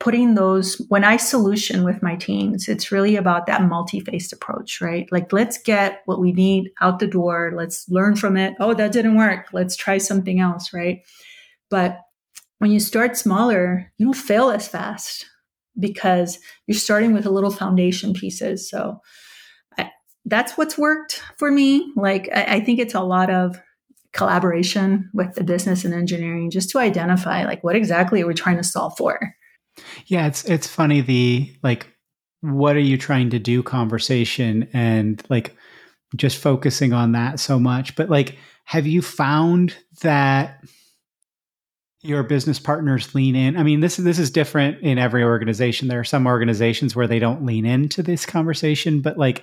putting 0.00 0.34
those 0.34 0.84
when 0.88 1.04
i 1.04 1.16
solution 1.16 1.84
with 1.84 2.02
my 2.02 2.16
teams 2.16 2.68
it's 2.68 2.90
really 2.90 3.14
about 3.14 3.46
that 3.46 3.62
multi-faced 3.62 4.32
approach 4.32 4.80
right? 4.80 5.06
Like 5.12 5.32
let's 5.32 5.56
get 5.56 6.02
what 6.06 6.18
we 6.18 6.32
need 6.32 6.72
out 6.80 6.98
the 6.98 7.06
door. 7.06 7.52
Let's 7.54 7.88
learn 7.88 8.16
from 8.16 8.36
it. 8.36 8.54
Oh 8.58 8.74
that 8.74 8.90
didn't 8.90 9.16
work. 9.16 9.46
Let's 9.52 9.76
try 9.76 9.98
something 9.98 10.40
else 10.40 10.72
right 10.72 11.04
but 11.70 12.00
when 12.58 12.70
you 12.70 12.80
start 12.80 13.16
smaller, 13.16 13.92
you 13.98 14.06
don't 14.06 14.14
fail 14.14 14.50
as 14.50 14.68
fast 14.68 15.26
because 15.78 16.38
you're 16.66 16.78
starting 16.78 17.12
with 17.12 17.26
a 17.26 17.30
little 17.30 17.50
foundation 17.50 18.14
pieces. 18.14 18.70
So 18.70 19.00
I, 19.76 19.90
that's 20.24 20.56
what's 20.56 20.78
worked 20.78 21.22
for 21.36 21.50
me. 21.50 21.92
Like, 21.96 22.28
I, 22.34 22.56
I 22.56 22.60
think 22.60 22.78
it's 22.78 22.94
a 22.94 23.02
lot 23.02 23.30
of 23.30 23.60
collaboration 24.14 25.10
with 25.12 25.34
the 25.34 25.44
business 25.44 25.84
and 25.84 25.92
engineering 25.92 26.48
just 26.48 26.70
to 26.70 26.78
identify 26.78 27.44
like 27.44 27.62
what 27.64 27.74
exactly 27.74 28.22
are 28.22 28.26
we 28.26 28.32
trying 28.32 28.56
to 28.56 28.62
solve 28.62 28.96
for 28.96 29.34
yeah 30.06 30.28
it's 30.28 30.44
it's 30.44 30.68
funny 30.68 31.00
the 31.00 31.52
like 31.64 31.88
what 32.40 32.76
are 32.76 32.80
you 32.80 32.96
trying 32.96 33.28
to 33.28 33.40
do 33.40 33.60
conversation 33.60 34.68
and 34.72 35.24
like 35.30 35.56
just 36.14 36.38
focusing 36.38 36.92
on 36.92 37.10
that 37.10 37.40
so 37.40 37.58
much 37.58 37.96
but 37.96 38.08
like 38.08 38.38
have 38.66 38.86
you 38.86 39.02
found 39.02 39.76
that 40.02 40.62
your 42.04 42.22
business 42.22 42.58
partners 42.58 43.14
lean 43.14 43.34
in? 43.34 43.56
I 43.56 43.62
mean, 43.62 43.80
this 43.80 43.96
this 43.96 44.18
is 44.18 44.30
different 44.30 44.80
in 44.82 44.98
every 44.98 45.24
organization. 45.24 45.88
There 45.88 46.00
are 46.00 46.04
some 46.04 46.26
organizations 46.26 46.94
where 46.94 47.06
they 47.06 47.18
don't 47.18 47.44
lean 47.44 47.64
into 47.64 48.02
this 48.02 48.26
conversation, 48.26 49.00
but 49.00 49.18
like 49.18 49.42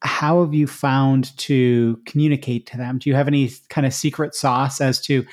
how 0.00 0.44
have 0.44 0.54
you 0.54 0.66
found 0.66 1.36
to 1.38 2.00
communicate 2.06 2.66
to 2.66 2.76
them? 2.76 2.98
Do 2.98 3.10
you 3.10 3.16
have 3.16 3.28
any 3.28 3.50
kind 3.68 3.86
of 3.86 3.92
secret 3.92 4.34
sauce 4.34 4.80
as 4.80 5.00
to, 5.02 5.26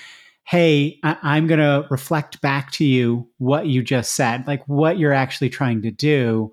hey, 0.44 1.00
I- 1.04 1.38
am 1.38 1.48
going 1.48 1.60
to 1.60 1.88
reflect 1.90 2.42
back 2.42 2.72
to 2.72 2.86
you 2.86 3.28
what 3.38 3.68
you 3.68 3.84
just 3.84 4.14
said, 4.14 4.48
like 4.48 4.64
what 4.68 4.98
you're 4.98 5.14
actually 5.14 5.50
trying 5.50 5.82
to 5.84 5.92
do, 5.92 6.52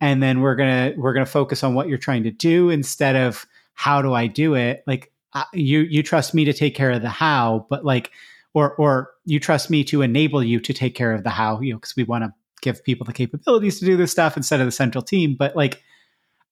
and 0.00 0.22
then 0.22 0.40
we're 0.40 0.56
gonna 0.56 0.92
we're 0.96 1.14
gonna 1.14 1.24
focus 1.24 1.62
on 1.64 1.72
what 1.72 1.88
you're 1.88 1.96
trying 1.96 2.24
to 2.24 2.30
do 2.30 2.68
instead 2.68 3.16
of 3.16 3.46
how 3.72 4.02
do 4.02 4.12
I 4.12 4.26
do 4.26 4.54
it. 4.54 4.82
Like 4.86 5.12
you 5.54 5.80
you 5.80 6.02
trust 6.02 6.34
me 6.34 6.44
to 6.44 6.52
take 6.52 6.74
care 6.74 6.90
of 6.90 7.00
the 7.00 7.08
how, 7.08 7.66
but 7.70 7.84
like 7.84 8.10
or 8.54 8.74
or 8.76 9.10
you 9.24 9.38
trust 9.40 9.68
me 9.68 9.84
to 9.84 10.02
enable 10.02 10.42
you 10.42 10.60
to 10.60 10.72
take 10.72 10.94
care 10.94 11.12
of 11.12 11.24
the 11.24 11.30
how, 11.30 11.60
you 11.60 11.72
know, 11.72 11.78
because 11.78 11.96
we 11.96 12.04
want 12.04 12.24
to 12.24 12.32
give 12.62 12.82
people 12.82 13.04
the 13.04 13.12
capabilities 13.12 13.78
to 13.78 13.84
do 13.84 13.96
this 13.96 14.10
stuff 14.10 14.36
instead 14.36 14.60
of 14.60 14.66
the 14.66 14.72
central 14.72 15.02
team. 15.02 15.36
But 15.38 15.54
like, 15.54 15.82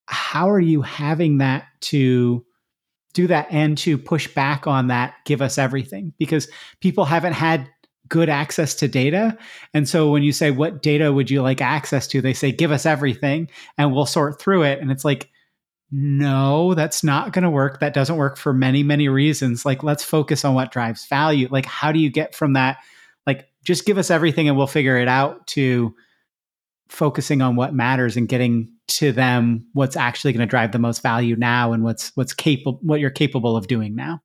how 0.06 0.50
are 0.50 0.60
you 0.60 0.82
having 0.82 1.38
that 1.38 1.64
to 1.82 2.44
do 3.14 3.26
that 3.28 3.46
and 3.50 3.78
to 3.78 3.96
push 3.96 4.28
back 4.28 4.66
on 4.66 4.88
that? 4.88 5.14
Give 5.24 5.40
us 5.40 5.56
everything 5.56 6.12
because 6.18 6.48
people 6.80 7.04
haven't 7.04 7.32
had 7.34 7.68
good 8.08 8.28
access 8.28 8.74
to 8.74 8.88
data. 8.88 9.38
And 9.72 9.88
so 9.88 10.10
when 10.10 10.22
you 10.22 10.32
say, 10.32 10.50
what 10.50 10.82
data 10.82 11.12
would 11.12 11.30
you 11.30 11.40
like 11.40 11.62
access 11.62 12.06
to? 12.08 12.20
They 12.20 12.34
say, 12.34 12.52
give 12.52 12.70
us 12.70 12.84
everything 12.84 13.48
and 13.78 13.94
we'll 13.94 14.04
sort 14.04 14.38
through 14.38 14.64
it. 14.64 14.80
And 14.80 14.90
it's 14.90 15.04
like, 15.04 15.30
no, 15.92 16.72
that's 16.72 17.04
not 17.04 17.32
going 17.32 17.42
to 17.42 17.50
work. 17.50 17.80
That 17.80 17.92
doesn't 17.92 18.16
work 18.16 18.38
for 18.38 18.54
many, 18.54 18.82
many 18.82 19.08
reasons. 19.08 19.66
Like, 19.66 19.82
let's 19.82 20.02
focus 20.02 20.42
on 20.42 20.54
what 20.54 20.72
drives 20.72 21.06
value. 21.06 21.48
Like, 21.50 21.66
how 21.66 21.92
do 21.92 21.98
you 21.98 22.10
get 22.10 22.34
from 22.34 22.54
that? 22.54 22.78
Like, 23.26 23.48
just 23.62 23.84
give 23.84 23.98
us 23.98 24.10
everything 24.10 24.48
and 24.48 24.56
we'll 24.56 24.66
figure 24.66 24.96
it 24.96 25.06
out 25.06 25.46
to 25.48 25.94
focusing 26.88 27.42
on 27.42 27.56
what 27.56 27.74
matters 27.74 28.16
and 28.16 28.28
getting 28.28 28.72
to 28.86 29.12
them 29.12 29.66
what's 29.72 29.96
actually 29.96 30.32
going 30.32 30.46
to 30.46 30.50
drive 30.50 30.72
the 30.72 30.78
most 30.78 31.02
value 31.02 31.36
now 31.36 31.72
and 31.72 31.82
what's 31.82 32.12
what's 32.16 32.34
capable 32.34 32.78
what 32.82 33.00
you're 33.00 33.10
capable 33.10 33.56
of 33.56 33.66
doing 33.66 33.94
now 33.94 34.20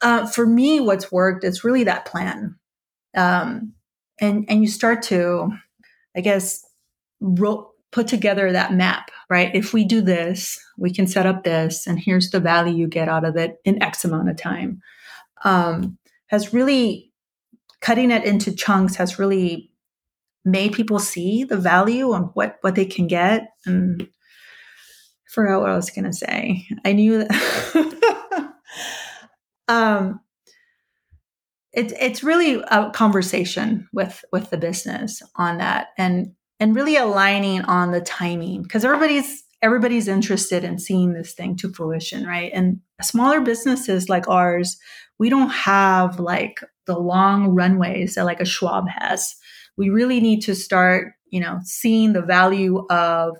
uh, 0.00 0.26
for 0.26 0.44
me 0.44 0.80
what's 0.80 1.12
worked 1.12 1.44
is 1.44 1.62
really 1.62 1.84
that 1.84 2.06
plan 2.06 2.56
um, 3.16 3.72
and 4.20 4.44
and 4.48 4.60
you 4.60 4.68
start 4.68 5.02
to 5.02 5.52
i 6.16 6.20
guess 6.20 6.64
ro- 7.20 7.69
put 7.92 8.06
together 8.06 8.52
that 8.52 8.72
map 8.72 9.10
right 9.28 9.54
if 9.54 9.72
we 9.72 9.84
do 9.84 10.00
this 10.00 10.58
we 10.78 10.92
can 10.92 11.06
set 11.06 11.26
up 11.26 11.44
this 11.44 11.86
and 11.86 11.98
here's 11.98 12.30
the 12.30 12.40
value 12.40 12.74
you 12.74 12.86
get 12.86 13.08
out 13.08 13.24
of 13.24 13.36
it 13.36 13.56
in 13.64 13.82
x 13.82 14.04
amount 14.04 14.28
of 14.28 14.36
time 14.36 14.80
um, 15.44 15.98
has 16.26 16.52
really 16.52 17.10
cutting 17.80 18.10
it 18.10 18.24
into 18.24 18.54
chunks 18.54 18.96
has 18.96 19.18
really 19.18 19.70
made 20.44 20.72
people 20.72 20.98
see 20.98 21.44
the 21.44 21.56
value 21.56 22.12
and 22.12 22.30
what 22.34 22.56
what 22.62 22.74
they 22.74 22.84
can 22.84 23.06
get 23.06 23.48
and 23.66 24.02
I 24.02 24.06
forgot 25.32 25.60
what 25.60 25.70
I 25.70 25.76
was 25.76 25.90
gonna 25.90 26.12
say. 26.12 26.66
I 26.84 26.92
knew 26.92 27.24
that 27.24 28.52
um 29.68 30.20
it's 31.72 31.92
it's 32.00 32.24
really 32.24 32.62
a 32.68 32.90
conversation 32.90 33.88
with 33.92 34.24
with 34.32 34.50
the 34.50 34.56
business 34.56 35.22
on 35.36 35.58
that 35.58 35.88
and 35.98 36.32
and 36.60 36.76
really 36.76 36.96
aligning 36.96 37.62
on 37.62 37.90
the 37.90 38.00
timing 38.00 38.62
because 38.62 38.84
everybody's 38.84 39.42
everybody's 39.62 40.08
interested 40.08 40.64
in 40.64 40.78
seeing 40.78 41.12
this 41.12 41.34
thing 41.34 41.56
to 41.56 41.72
fruition 41.72 42.26
right? 42.26 42.52
And 42.54 42.80
smaller 43.02 43.40
businesses 43.40 44.08
like 44.08 44.28
ours 44.28 44.76
we 45.18 45.28
don't 45.28 45.50
have 45.50 46.20
like 46.20 46.60
the 46.86 46.98
long 46.98 47.48
runways 47.48 48.14
that 48.14 48.24
like 48.24 48.40
a 48.40 48.46
schwab 48.46 48.88
has. 48.88 49.34
We 49.76 49.90
really 49.90 50.20
need 50.20 50.40
to 50.42 50.54
start 50.54 51.12
you 51.30 51.40
know 51.40 51.58
seeing 51.64 52.12
the 52.12 52.22
value 52.22 52.86
of 52.90 53.36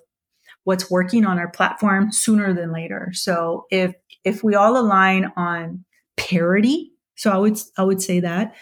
what's 0.65 0.91
working 0.91 1.25
on 1.25 1.39
our 1.39 1.51
platform 1.51 2.13
sooner 2.13 2.53
than 2.53 2.73
later. 2.73 3.11
So 3.13 3.67
if 3.71 3.95
if 4.25 4.43
we 4.43 4.55
all 4.55 4.77
align 4.77 5.33
on 5.37 5.85
parity 6.17 6.93
so 7.21 7.31
I 7.31 7.37
would 7.37 7.59
I 7.77 7.83
would 7.83 8.01
say 8.01 8.21
that 8.21 8.55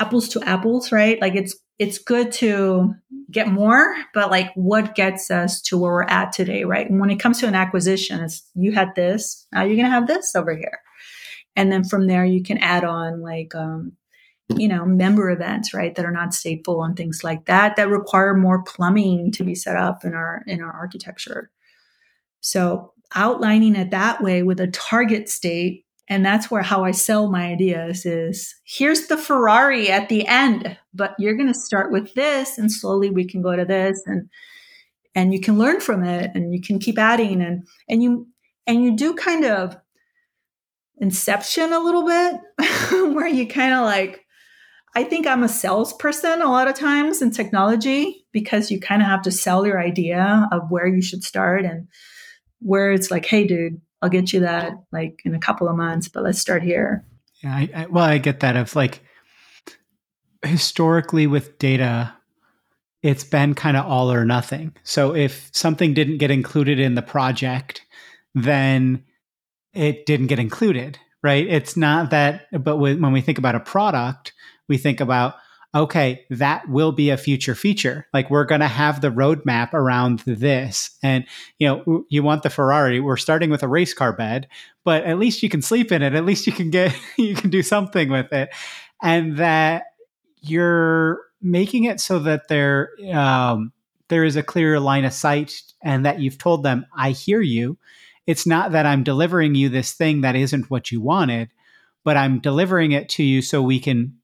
apples 0.00 0.28
to 0.30 0.42
apples, 0.42 0.90
right? 0.90 1.20
Like 1.20 1.36
it's 1.36 1.56
it's 1.78 1.98
good 1.98 2.30
to 2.32 2.94
get 3.30 3.48
more, 3.48 3.94
but 4.14 4.30
like 4.30 4.52
what 4.54 4.94
gets 4.94 5.30
us 5.30 5.60
to 5.62 5.78
where 5.78 5.92
we're 5.92 6.02
at 6.04 6.32
today, 6.32 6.64
right? 6.64 6.88
And 6.88 7.00
when 7.00 7.10
it 7.10 7.18
comes 7.18 7.40
to 7.40 7.48
an 7.48 7.54
acquisition, 7.54 8.20
it's 8.20 8.48
you 8.54 8.72
had 8.72 8.94
this, 8.94 9.46
now 9.52 9.62
you're 9.62 9.76
gonna 9.76 9.90
have 9.90 10.06
this 10.06 10.34
over 10.36 10.54
here. 10.54 10.80
And 11.56 11.72
then 11.72 11.84
from 11.84 12.06
there 12.06 12.24
you 12.24 12.42
can 12.42 12.58
add 12.58 12.84
on 12.84 13.20
like 13.20 13.54
um, 13.54 13.92
you 14.56 14.68
know, 14.68 14.84
member 14.84 15.30
events, 15.30 15.72
right, 15.72 15.94
that 15.94 16.04
are 16.04 16.12
not 16.12 16.30
stateful 16.30 16.84
and 16.84 16.96
things 16.96 17.24
like 17.24 17.46
that 17.46 17.76
that 17.76 17.88
require 17.88 18.34
more 18.34 18.62
plumbing 18.62 19.30
to 19.32 19.44
be 19.44 19.54
set 19.54 19.76
up 19.76 20.04
in 20.04 20.14
our 20.14 20.42
in 20.46 20.60
our 20.62 20.72
architecture. 20.72 21.50
So 22.40 22.92
outlining 23.14 23.76
it 23.76 23.90
that 23.90 24.22
way 24.22 24.42
with 24.42 24.60
a 24.60 24.66
target 24.68 25.28
state 25.28 25.84
and 26.08 26.24
that's 26.24 26.50
where 26.50 26.62
how 26.62 26.84
i 26.84 26.90
sell 26.90 27.30
my 27.30 27.46
ideas 27.46 28.04
is 28.04 28.54
here's 28.64 29.06
the 29.06 29.16
ferrari 29.16 29.90
at 29.90 30.08
the 30.08 30.26
end 30.26 30.76
but 30.94 31.14
you're 31.18 31.36
going 31.36 31.52
to 31.52 31.58
start 31.58 31.92
with 31.92 32.12
this 32.14 32.58
and 32.58 32.70
slowly 32.70 33.10
we 33.10 33.24
can 33.24 33.42
go 33.42 33.56
to 33.56 33.64
this 33.64 34.00
and 34.06 34.28
and 35.14 35.32
you 35.32 35.40
can 35.40 35.58
learn 35.58 35.80
from 35.80 36.04
it 36.04 36.30
and 36.34 36.52
you 36.54 36.60
can 36.60 36.78
keep 36.78 36.98
adding 36.98 37.42
and 37.42 37.66
and 37.88 38.02
you 38.02 38.26
and 38.66 38.82
you 38.82 38.96
do 38.96 39.14
kind 39.14 39.44
of 39.44 39.76
inception 40.98 41.72
a 41.72 41.80
little 41.80 42.06
bit 42.06 42.40
where 43.14 43.26
you 43.26 43.46
kind 43.46 43.74
of 43.74 43.84
like 43.84 44.24
i 44.94 45.02
think 45.02 45.26
i'm 45.26 45.42
a 45.42 45.48
salesperson 45.48 46.42
a 46.42 46.50
lot 46.50 46.68
of 46.68 46.74
times 46.74 47.22
in 47.22 47.30
technology 47.30 48.24
because 48.32 48.70
you 48.70 48.78
kind 48.78 49.02
of 49.02 49.08
have 49.08 49.22
to 49.22 49.30
sell 49.30 49.66
your 49.66 49.80
idea 49.80 50.48
of 50.52 50.70
where 50.70 50.86
you 50.86 51.02
should 51.02 51.24
start 51.24 51.64
and 51.64 51.88
where 52.60 52.92
it's 52.92 53.10
like 53.10 53.26
hey 53.26 53.46
dude 53.46 53.80
I'll 54.02 54.10
get 54.10 54.32
you 54.32 54.40
that 54.40 54.74
like 54.90 55.22
in 55.24 55.34
a 55.34 55.38
couple 55.38 55.68
of 55.68 55.76
months, 55.76 56.08
but 56.08 56.24
let's 56.24 56.40
start 56.40 56.62
here. 56.62 57.04
Yeah, 57.42 57.54
I, 57.54 57.70
I, 57.74 57.86
well, 57.86 58.04
I 58.04 58.18
get 58.18 58.40
that. 58.40 58.56
Of 58.56 58.74
like 58.74 59.00
historically 60.44 61.26
with 61.26 61.58
data, 61.58 62.12
it's 63.02 63.24
been 63.24 63.54
kind 63.54 63.76
of 63.76 63.86
all 63.86 64.12
or 64.12 64.24
nothing. 64.24 64.74
So 64.82 65.14
if 65.14 65.50
something 65.52 65.94
didn't 65.94 66.18
get 66.18 66.30
included 66.30 66.80
in 66.80 66.96
the 66.96 67.02
project, 67.02 67.82
then 68.34 69.04
it 69.72 70.04
didn't 70.04 70.26
get 70.26 70.38
included, 70.38 70.98
right? 71.22 71.46
It's 71.46 71.76
not 71.76 72.10
that, 72.10 72.46
but 72.52 72.76
when 72.76 73.12
we 73.12 73.20
think 73.20 73.38
about 73.38 73.54
a 73.54 73.60
product, 73.60 74.32
we 74.68 74.78
think 74.78 75.00
about 75.00 75.34
okay, 75.74 76.26
that 76.28 76.68
will 76.68 76.92
be 76.92 77.10
a 77.10 77.16
future 77.16 77.54
feature. 77.54 78.06
Like 78.12 78.28
we're 78.28 78.44
going 78.44 78.60
to 78.60 78.68
have 78.68 79.00
the 79.00 79.10
roadmap 79.10 79.72
around 79.72 80.20
this. 80.20 80.90
And, 81.02 81.24
you 81.58 81.66
know, 81.66 82.04
you 82.10 82.22
want 82.22 82.42
the 82.42 82.50
Ferrari, 82.50 83.00
we're 83.00 83.16
starting 83.16 83.48
with 83.48 83.62
a 83.62 83.68
race 83.68 83.94
car 83.94 84.12
bed, 84.12 84.48
but 84.84 85.04
at 85.04 85.18
least 85.18 85.42
you 85.42 85.48
can 85.48 85.62
sleep 85.62 85.90
in 85.90 86.02
it. 86.02 86.14
At 86.14 86.26
least 86.26 86.46
you 86.46 86.52
can 86.52 86.70
get, 86.70 86.94
you 87.16 87.34
can 87.34 87.48
do 87.48 87.62
something 87.62 88.10
with 88.10 88.32
it. 88.32 88.50
And 89.02 89.38
that 89.38 89.84
you're 90.42 91.20
making 91.40 91.84
it 91.84 92.00
so 92.00 92.18
that 92.20 92.48
there, 92.48 92.90
um, 93.12 93.72
there 94.08 94.24
is 94.24 94.36
a 94.36 94.42
clear 94.42 94.78
line 94.78 95.06
of 95.06 95.12
sight 95.12 95.62
and 95.82 96.04
that 96.04 96.20
you've 96.20 96.38
told 96.38 96.62
them, 96.62 96.84
I 96.94 97.12
hear 97.12 97.40
you. 97.40 97.78
It's 98.26 98.46
not 98.46 98.72
that 98.72 98.86
I'm 98.86 99.02
delivering 99.02 99.54
you 99.54 99.68
this 99.68 99.94
thing 99.94 100.20
that 100.20 100.36
isn't 100.36 100.70
what 100.70 100.92
you 100.92 101.00
wanted, 101.00 101.48
but 102.04 102.16
I'm 102.16 102.40
delivering 102.40 102.92
it 102.92 103.08
to 103.10 103.22
you 103.22 103.40
so 103.40 103.62
we 103.62 103.80
can 103.80 104.18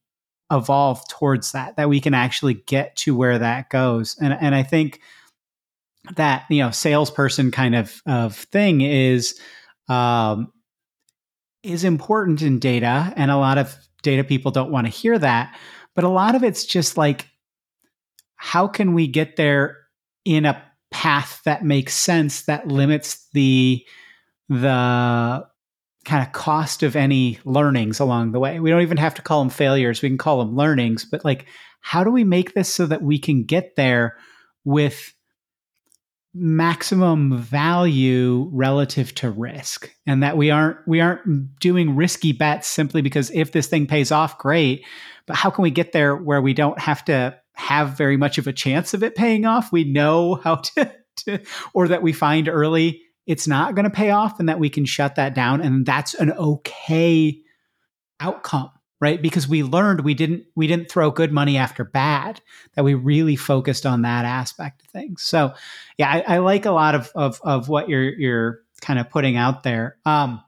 evolve 0.51 1.07
towards 1.09 1.53
that 1.53 1.77
that 1.77 1.89
we 1.89 2.01
can 2.01 2.15
actually 2.15 2.55
get 2.55 2.97
to 2.97 3.15
where 3.15 3.39
that 3.39 3.69
goes. 3.71 4.17
And 4.21 4.33
and 4.33 4.55
i 4.55 4.63
think 4.63 5.01
that 6.17 6.45
you 6.49 6.63
know 6.63 6.71
salesperson 6.71 7.51
kind 7.51 7.75
of 7.75 8.03
of 8.07 8.35
thing 8.35 8.81
is 8.81 9.39
um 9.89 10.53
is 11.63 11.85
important 11.85 12.43
in 12.43 12.59
data 12.59 13.13
and 13.17 13.31
a 13.31 13.37
lot 13.37 13.59
of 13.59 13.77
data 14.03 14.25
people 14.25 14.51
don't 14.51 14.71
want 14.71 14.87
to 14.87 14.93
hear 14.93 15.19
that 15.19 15.55
but 15.95 16.05
a 16.05 16.09
lot 16.09 16.35
of 16.35 16.43
it's 16.43 16.65
just 16.65 16.97
like 16.97 17.29
how 18.37 18.69
can 18.69 18.95
we 18.95 19.07
get 19.07 19.37
there 19.37 19.77
in 20.25 20.47
a 20.47 20.63
path 20.91 21.43
that 21.45 21.65
makes 21.65 21.95
sense 21.95 22.43
that 22.43 22.69
limits 22.69 23.29
the 23.33 23.85
the 24.49 25.45
kind 26.09 26.27
of 26.27 26.33
cost 26.33 26.83
of 26.83 26.97
any 26.97 27.39
learnings 27.45 28.01
along 28.01 28.33
the 28.33 28.41
way. 28.41 28.59
We 28.61 28.71
don't 28.71 28.83
even 28.83 28.97
have 28.97 29.15
to 29.17 29.23
call 29.23 29.41
them 29.41 29.51
failures. 29.51 30.01
We 30.01 30.09
can 30.09 30.17
call 30.17 30.39
them 30.39 30.57
learnings, 30.57 31.05
but 31.05 31.25
like 31.25 31.47
how 31.81 32.03
do 32.03 32.11
we 32.11 32.25
make 32.25 32.55
this 32.55 32.73
so 32.73 32.87
that 32.87 33.03
we 33.03 33.19
can 33.19 33.45
get 33.45 33.77
there 33.77 34.17
with 34.65 35.15
maximum 36.35 37.39
value 37.39 38.49
relative 38.53 39.15
to 39.17 39.31
risk 39.31 39.93
and 40.07 40.23
that 40.23 40.37
we 40.37 40.51
aren't 40.51 40.77
we 40.87 41.01
aren't 41.01 41.59
doing 41.59 41.97
risky 41.97 42.33
bets 42.33 42.69
simply 42.69 43.03
because 43.03 43.31
if 43.33 43.53
this 43.53 43.67
thing 43.67 43.87
pays 43.87 44.13
off 44.13 44.39
great 44.39 44.85
but 45.27 45.37
how 45.37 45.51
can 45.51 45.63
we 45.63 45.71
get 45.71 45.93
there 45.93 46.15
where 46.15 46.41
we 46.41 46.53
don't 46.53 46.79
have 46.79 47.05
to 47.05 47.37
have 47.55 47.97
very 47.97 48.17
much 48.17 48.39
of 48.39 48.47
a 48.47 48.53
chance 48.53 48.95
of 48.95 49.03
it 49.03 49.17
paying 49.17 49.47
off 49.47 49.73
we 49.73 49.85
know 49.85 50.37
how 50.37 50.55
to, 50.77 50.93
to 51.17 51.41
or 51.75 51.89
that 51.89 52.03
we 52.03 52.13
find 52.13 52.49
early 52.49 53.03
it's 53.29 53.47
not 53.47 53.77
going 53.77 53.85
to 53.85 53.91
pay 53.91 54.11
off 54.11 54.41
and 54.41 54.49
that 54.49 54.59
we 54.59 54.69
can 54.69 54.85
shut 54.85 55.15
that 55.15 55.35
down 55.35 55.61
and 55.61 55.87
that's 55.87 56.15
an 56.15 56.33
okay 56.33 57.41
outcome 58.19 58.71
right? 59.01 59.23
Because 59.23 59.47
we 59.47 59.63
learned 59.63 60.01
we 60.01 60.15
didn't 60.15 60.45
we 60.57 60.67
didn't 60.67 60.91
throw 60.91 61.13
good 61.13 61.31
money 61.31 61.57
after 61.57 61.85
bad 61.85 62.41
that 62.75 62.83
we 62.83 62.95
really 62.95 63.37
focused 63.37 63.87
on 63.87 64.03
that 64.03 64.25
aspect 64.25 64.83
of 64.83 64.89
things. 64.89 65.23
So 65.23 65.55
yeah 65.99 66.11
i, 66.11 66.35
I 66.35 66.39
like 66.39 66.67
a 66.67 66.73
lot 66.73 66.97
of, 66.97 67.13
of 67.15 67.41
of 67.45 67.69
what 67.69 67.89
you're 67.89 68.13
you're 68.19 68.61
kind 68.81 68.99
of 68.99 69.09
putting 69.09 69.37
out 69.37 69.63
there. 69.63 69.99
Um 70.05 70.43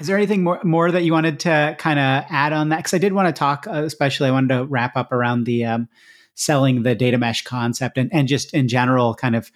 is 0.00 0.08
there 0.08 0.16
anything 0.16 0.42
more, 0.42 0.60
more 0.64 0.90
that 0.90 1.04
you 1.04 1.12
wanted 1.12 1.40
to 1.40 1.76
kind 1.78 2.00
of 2.00 2.24
add 2.28 2.52
on 2.52 2.70
that? 2.70 2.78
Because 2.78 2.94
I 2.94 2.98
did 2.98 3.12
want 3.12 3.28
to 3.28 3.38
talk, 3.38 3.66
uh, 3.68 3.84
especially 3.84 4.28
I 4.28 4.32
wanted 4.32 4.56
to 4.56 4.64
wrap 4.64 4.96
up 4.96 5.12
around 5.12 5.44
the 5.44 5.64
um, 5.66 5.88
selling 6.34 6.82
the 6.82 6.96
data 6.96 7.16
mesh 7.16 7.44
concept 7.44 7.96
and, 7.96 8.12
and 8.12 8.26
just 8.26 8.54
in 8.54 8.66
general, 8.66 9.14
kind 9.14 9.36
of 9.36 9.52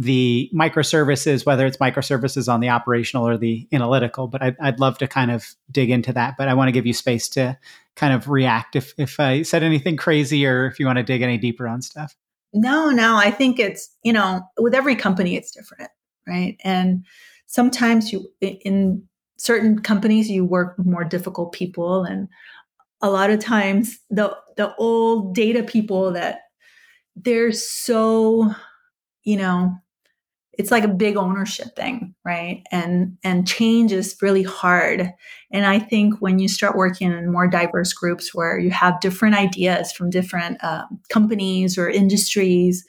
the 0.00 0.48
microservices, 0.54 1.44
whether 1.44 1.66
it's 1.66 1.78
microservices 1.78 2.50
on 2.50 2.60
the 2.60 2.68
operational 2.68 3.26
or 3.26 3.36
the 3.36 3.66
analytical. 3.72 4.28
But 4.28 4.42
I'd, 4.42 4.56
I'd 4.60 4.78
love 4.78 4.96
to 4.98 5.08
kind 5.08 5.32
of 5.32 5.44
dig 5.72 5.90
into 5.90 6.12
that. 6.12 6.36
But 6.38 6.46
I 6.46 6.54
want 6.54 6.68
to 6.68 6.72
give 6.72 6.86
you 6.86 6.92
space 6.92 7.28
to 7.30 7.58
kind 7.96 8.14
of 8.14 8.28
react 8.28 8.76
if, 8.76 8.94
if 8.96 9.18
I 9.18 9.42
said 9.42 9.64
anything 9.64 9.96
crazy 9.96 10.46
or 10.46 10.66
if 10.66 10.78
you 10.78 10.86
want 10.86 10.98
to 10.98 11.02
dig 11.02 11.20
any 11.20 11.36
deeper 11.36 11.66
on 11.66 11.82
stuff. 11.82 12.16
No, 12.54 12.90
no, 12.90 13.16
I 13.16 13.32
think 13.32 13.58
it's, 13.58 13.92
you 14.04 14.12
know, 14.12 14.42
with 14.56 14.72
every 14.72 14.94
company, 14.94 15.36
it's 15.36 15.50
different, 15.50 15.90
right? 16.26 16.56
And 16.62 17.04
sometimes 17.46 18.12
you, 18.12 18.28
in 18.40 19.02
certain 19.36 19.80
companies, 19.80 20.30
you 20.30 20.44
work 20.44 20.78
with 20.78 20.86
more 20.86 21.04
difficult 21.04 21.52
people. 21.52 22.04
And 22.04 22.28
a 23.02 23.10
lot 23.10 23.30
of 23.30 23.40
times 23.40 23.98
the, 24.10 24.36
the 24.56 24.74
old 24.76 25.34
data 25.34 25.64
people 25.64 26.12
that 26.12 26.42
they're 27.16 27.52
so, 27.52 28.54
you 29.24 29.36
know, 29.36 29.76
it's 30.58 30.72
like 30.72 30.84
a 30.84 30.88
big 30.88 31.16
ownership 31.16 31.74
thing 31.76 32.14
right? 32.24 32.62
And 32.70 33.16
and 33.24 33.46
change 33.46 33.92
is 33.92 34.16
really 34.20 34.42
hard. 34.42 35.10
And 35.50 35.64
i 35.64 35.78
think 35.78 36.20
when 36.20 36.38
you 36.38 36.48
start 36.48 36.76
working 36.76 37.10
in 37.12 37.32
more 37.32 37.48
diverse 37.48 37.92
groups 37.92 38.34
where 38.34 38.58
you 38.58 38.70
have 38.70 39.00
different 39.00 39.36
ideas 39.36 39.92
from 39.92 40.10
different 40.10 40.62
uh, 40.62 40.84
companies 41.10 41.78
or 41.78 41.88
industries 41.88 42.84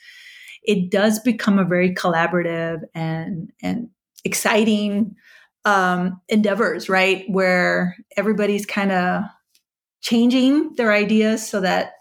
it 0.64 0.92
does 0.92 1.20
become 1.20 1.58
a 1.58 1.66
very 1.66 1.94
collaborative 1.94 2.82
and 2.94 3.52
and 3.64 3.90
exciting 4.26 5.16
um, 5.66 6.20
endeavors 6.30 6.90
right? 6.90 7.26
Where 7.30 7.96
everybody's 8.18 8.66
kind 8.66 8.92
of 8.92 9.24
changing 10.02 10.76
their 10.76 10.92
ideas 10.92 11.48
so 11.48 11.62
that 11.62 11.94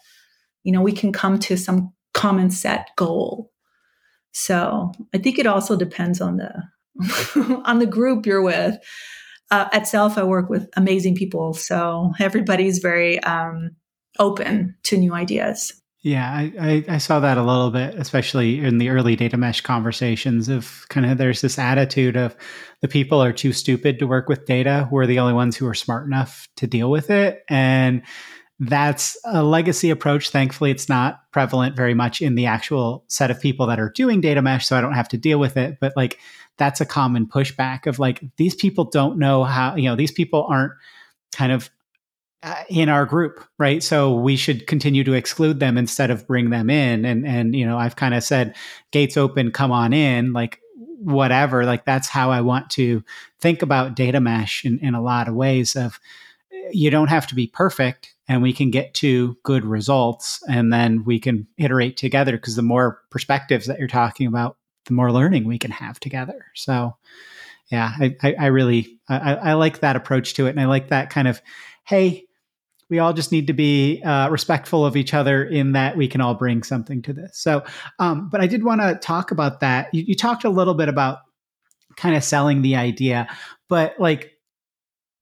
you 0.64 0.72
know 0.72 0.82
we 0.82 0.92
can 0.92 1.12
come 1.12 1.38
to 1.40 1.56
some 1.56 1.92
common 2.14 2.50
set 2.50 2.90
goal 2.96 3.50
so 4.32 4.92
I 5.14 5.18
think 5.18 5.38
it 5.38 5.46
also 5.46 5.76
depends 5.76 6.20
on 6.20 6.36
the 6.36 7.62
on 7.64 7.78
the 7.78 7.86
group 7.86 8.26
you're 8.26 8.42
with. 8.42 8.76
Uh, 9.50 9.66
at 9.72 9.88
Self, 9.88 10.18
I 10.18 10.24
work 10.24 10.50
with 10.50 10.68
amazing 10.76 11.14
people, 11.14 11.54
so 11.54 12.12
everybody's 12.20 12.80
very 12.80 13.18
um, 13.22 13.70
open 14.18 14.76
to 14.84 14.98
new 14.98 15.14
ideas. 15.14 15.72
Yeah, 16.02 16.30
I, 16.30 16.52
I, 16.60 16.84
I, 16.94 16.98
saw 16.98 17.18
that 17.20 17.38
a 17.38 17.42
little 17.42 17.72
bit, 17.72 17.96
especially 17.96 18.60
in 18.60 18.78
the 18.78 18.90
early 18.90 19.16
data 19.16 19.36
mesh 19.36 19.62
conversations 19.62 20.48
of 20.48 20.86
kind 20.88 21.04
of 21.04 21.18
there's 21.18 21.40
this 21.40 21.58
attitude 21.58 22.16
of 22.16 22.36
the 22.82 22.88
people 22.88 23.20
are 23.20 23.32
too 23.32 23.52
stupid 23.52 23.98
to 23.98 24.06
work 24.06 24.28
with 24.28 24.46
data. 24.46 24.88
We're 24.92 25.06
the 25.06 25.18
only 25.18 25.32
ones 25.32 25.56
who 25.56 25.66
are 25.66 25.74
smart 25.74 26.06
enough 26.06 26.46
to 26.58 26.68
deal 26.68 26.88
with 26.88 27.10
it. 27.10 27.42
And 27.48 28.02
that's 28.60 29.16
a 29.24 29.42
legacy 29.42 29.90
approach. 29.90 30.30
Thankfully, 30.30 30.70
it's 30.70 30.88
not 30.88 31.20
prevalent 31.32 31.76
very 31.76 31.94
much 31.94 32.20
in 32.20 32.34
the 32.34 32.46
actual 32.46 33.04
set 33.06 33.30
of 33.30 33.40
people 33.40 33.66
that 33.66 33.78
are 33.78 33.90
doing 33.90 34.20
data 34.20 34.42
mesh, 34.42 34.66
so 34.66 34.76
I 34.76 34.80
don't 34.80 34.94
have 34.94 35.08
to 35.10 35.16
deal 35.16 35.38
with 35.38 35.56
it. 35.56 35.78
But 35.80 35.92
like, 35.96 36.18
that's 36.56 36.80
a 36.80 36.86
common 36.86 37.26
pushback 37.26 37.86
of 37.86 38.00
like, 38.00 38.20
these 38.36 38.56
people 38.56 38.84
don't 38.84 39.18
know 39.18 39.44
how, 39.44 39.76
you 39.76 39.84
know, 39.84 39.94
these 39.94 40.10
people 40.10 40.44
aren't 40.50 40.72
kind 41.32 41.52
of 41.52 41.70
uh, 42.42 42.64
in 42.68 42.88
our 42.88 43.06
group, 43.06 43.44
right? 43.58 43.82
So 43.82 44.14
we 44.14 44.34
should 44.34 44.66
continue 44.66 45.04
to 45.04 45.12
exclude 45.12 45.60
them 45.60 45.78
instead 45.78 46.10
of 46.10 46.26
bring 46.26 46.50
them 46.50 46.68
in. 46.68 47.04
And, 47.04 47.26
and, 47.26 47.54
you 47.54 47.64
know, 47.64 47.78
I've 47.78 47.96
kind 47.96 48.14
of 48.14 48.24
said, 48.24 48.56
gates 48.90 49.16
open, 49.16 49.52
come 49.52 49.70
on 49.70 49.92
in, 49.92 50.32
like, 50.32 50.60
whatever. 51.00 51.64
Like, 51.64 51.84
that's 51.84 52.08
how 52.08 52.30
I 52.30 52.40
want 52.40 52.70
to 52.70 53.04
think 53.40 53.62
about 53.62 53.94
data 53.94 54.20
mesh 54.20 54.64
in, 54.64 54.80
in 54.80 54.94
a 54.94 55.02
lot 55.02 55.28
of 55.28 55.34
ways 55.34 55.76
of, 55.76 56.00
you 56.72 56.90
don't 56.90 57.08
have 57.08 57.26
to 57.28 57.34
be 57.36 57.46
perfect 57.46 58.14
and 58.28 58.42
we 58.42 58.52
can 58.52 58.70
get 58.70 58.94
to 58.94 59.36
good 59.42 59.64
results 59.64 60.42
and 60.48 60.72
then 60.72 61.04
we 61.04 61.18
can 61.18 61.46
iterate 61.56 61.96
together 61.96 62.32
because 62.32 62.56
the 62.56 62.62
more 62.62 63.00
perspectives 63.10 63.66
that 63.66 63.78
you're 63.78 63.88
talking 63.88 64.26
about 64.26 64.56
the 64.86 64.94
more 64.94 65.12
learning 65.12 65.44
we 65.44 65.58
can 65.58 65.70
have 65.70 66.00
together. 66.00 66.46
So 66.54 66.94
yeah 67.70 67.92
i, 67.98 68.16
I, 68.22 68.34
I 68.38 68.46
really 68.46 68.98
I, 69.08 69.34
I, 69.34 69.52
like 69.54 69.80
that 69.80 69.96
approach 69.96 70.34
to 70.34 70.46
it 70.46 70.50
and 70.50 70.60
i 70.60 70.66
like 70.66 70.88
that 70.88 71.10
kind 71.10 71.28
of 71.28 71.40
hey 71.86 72.24
we 72.90 72.98
all 72.98 73.12
just 73.12 73.32
need 73.32 73.48
to 73.48 73.52
be 73.52 74.02
uh, 74.02 74.30
respectful 74.30 74.86
of 74.86 74.96
each 74.96 75.12
other 75.12 75.44
in 75.44 75.72
that 75.72 75.94
we 75.94 76.08
can 76.08 76.22
all 76.22 76.32
bring 76.32 76.62
something 76.62 77.02
to 77.02 77.12
this. 77.12 77.38
So 77.38 77.62
um, 77.98 78.30
but 78.30 78.40
i 78.40 78.46
did 78.46 78.64
want 78.64 78.80
to 78.80 78.94
talk 78.94 79.30
about 79.30 79.60
that. 79.60 79.92
You, 79.92 80.04
you 80.06 80.14
talked 80.14 80.44
a 80.44 80.50
little 80.50 80.74
bit 80.74 80.88
about 80.88 81.18
kind 81.96 82.16
of 82.16 82.24
selling 82.24 82.62
the 82.62 82.76
idea 82.76 83.28
but 83.68 83.98
like 83.98 84.32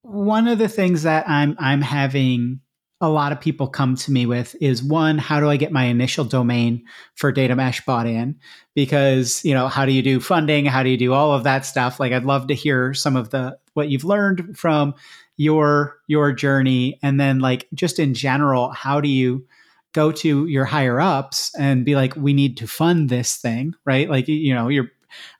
one 0.03 0.47
of 0.47 0.59
the 0.59 0.69
things 0.69 1.03
that 1.03 1.27
i'm 1.27 1.55
i'm 1.59 1.81
having 1.81 2.61
a 2.99 3.09
lot 3.09 3.31
of 3.31 3.39
people 3.39 3.67
come 3.67 3.95
to 3.95 4.11
me 4.11 4.25
with 4.25 4.55
is 4.59 4.81
one, 4.81 5.17
how 5.19 5.39
do 5.39 5.49
I 5.49 5.57
get 5.57 5.71
my 5.71 5.83
initial 5.83 6.25
domain 6.25 6.83
for 7.15 7.31
data 7.31 7.55
mesh 7.55 7.85
bought 7.85 8.07
in? 8.07 8.35
Because, 8.73 9.43
you 9.45 9.53
know, 9.53 9.67
how 9.67 9.85
do 9.85 9.91
you 9.91 10.01
do 10.01 10.19
funding? 10.19 10.65
How 10.65 10.81
do 10.81 10.89
you 10.89 10.97
do 10.97 11.13
all 11.13 11.31
of 11.31 11.43
that 11.43 11.65
stuff? 11.65 11.99
Like 11.99 12.11
I'd 12.11 12.25
love 12.25 12.47
to 12.47 12.55
hear 12.55 12.93
some 12.93 13.15
of 13.15 13.29
the 13.29 13.57
what 13.73 13.89
you've 13.89 14.03
learned 14.03 14.57
from 14.57 14.95
your 15.35 15.97
your 16.07 16.31
journey 16.31 16.97
and 17.03 17.19
then 17.19 17.39
like 17.39 17.67
just 17.73 17.99
in 17.99 18.15
general, 18.15 18.71
how 18.71 18.99
do 18.99 19.09
you 19.09 19.45
go 19.93 20.11
to 20.11 20.47
your 20.47 20.65
higher 20.65 20.99
ups 20.99 21.51
and 21.57 21.85
be 21.85 21.95
like, 21.95 22.15
we 22.15 22.33
need 22.33 22.57
to 22.57 22.67
fund 22.67 23.09
this 23.09 23.35
thing, 23.37 23.73
right? 23.85 24.09
Like, 24.09 24.27
you 24.27 24.53
know, 24.53 24.69
you're 24.69 24.89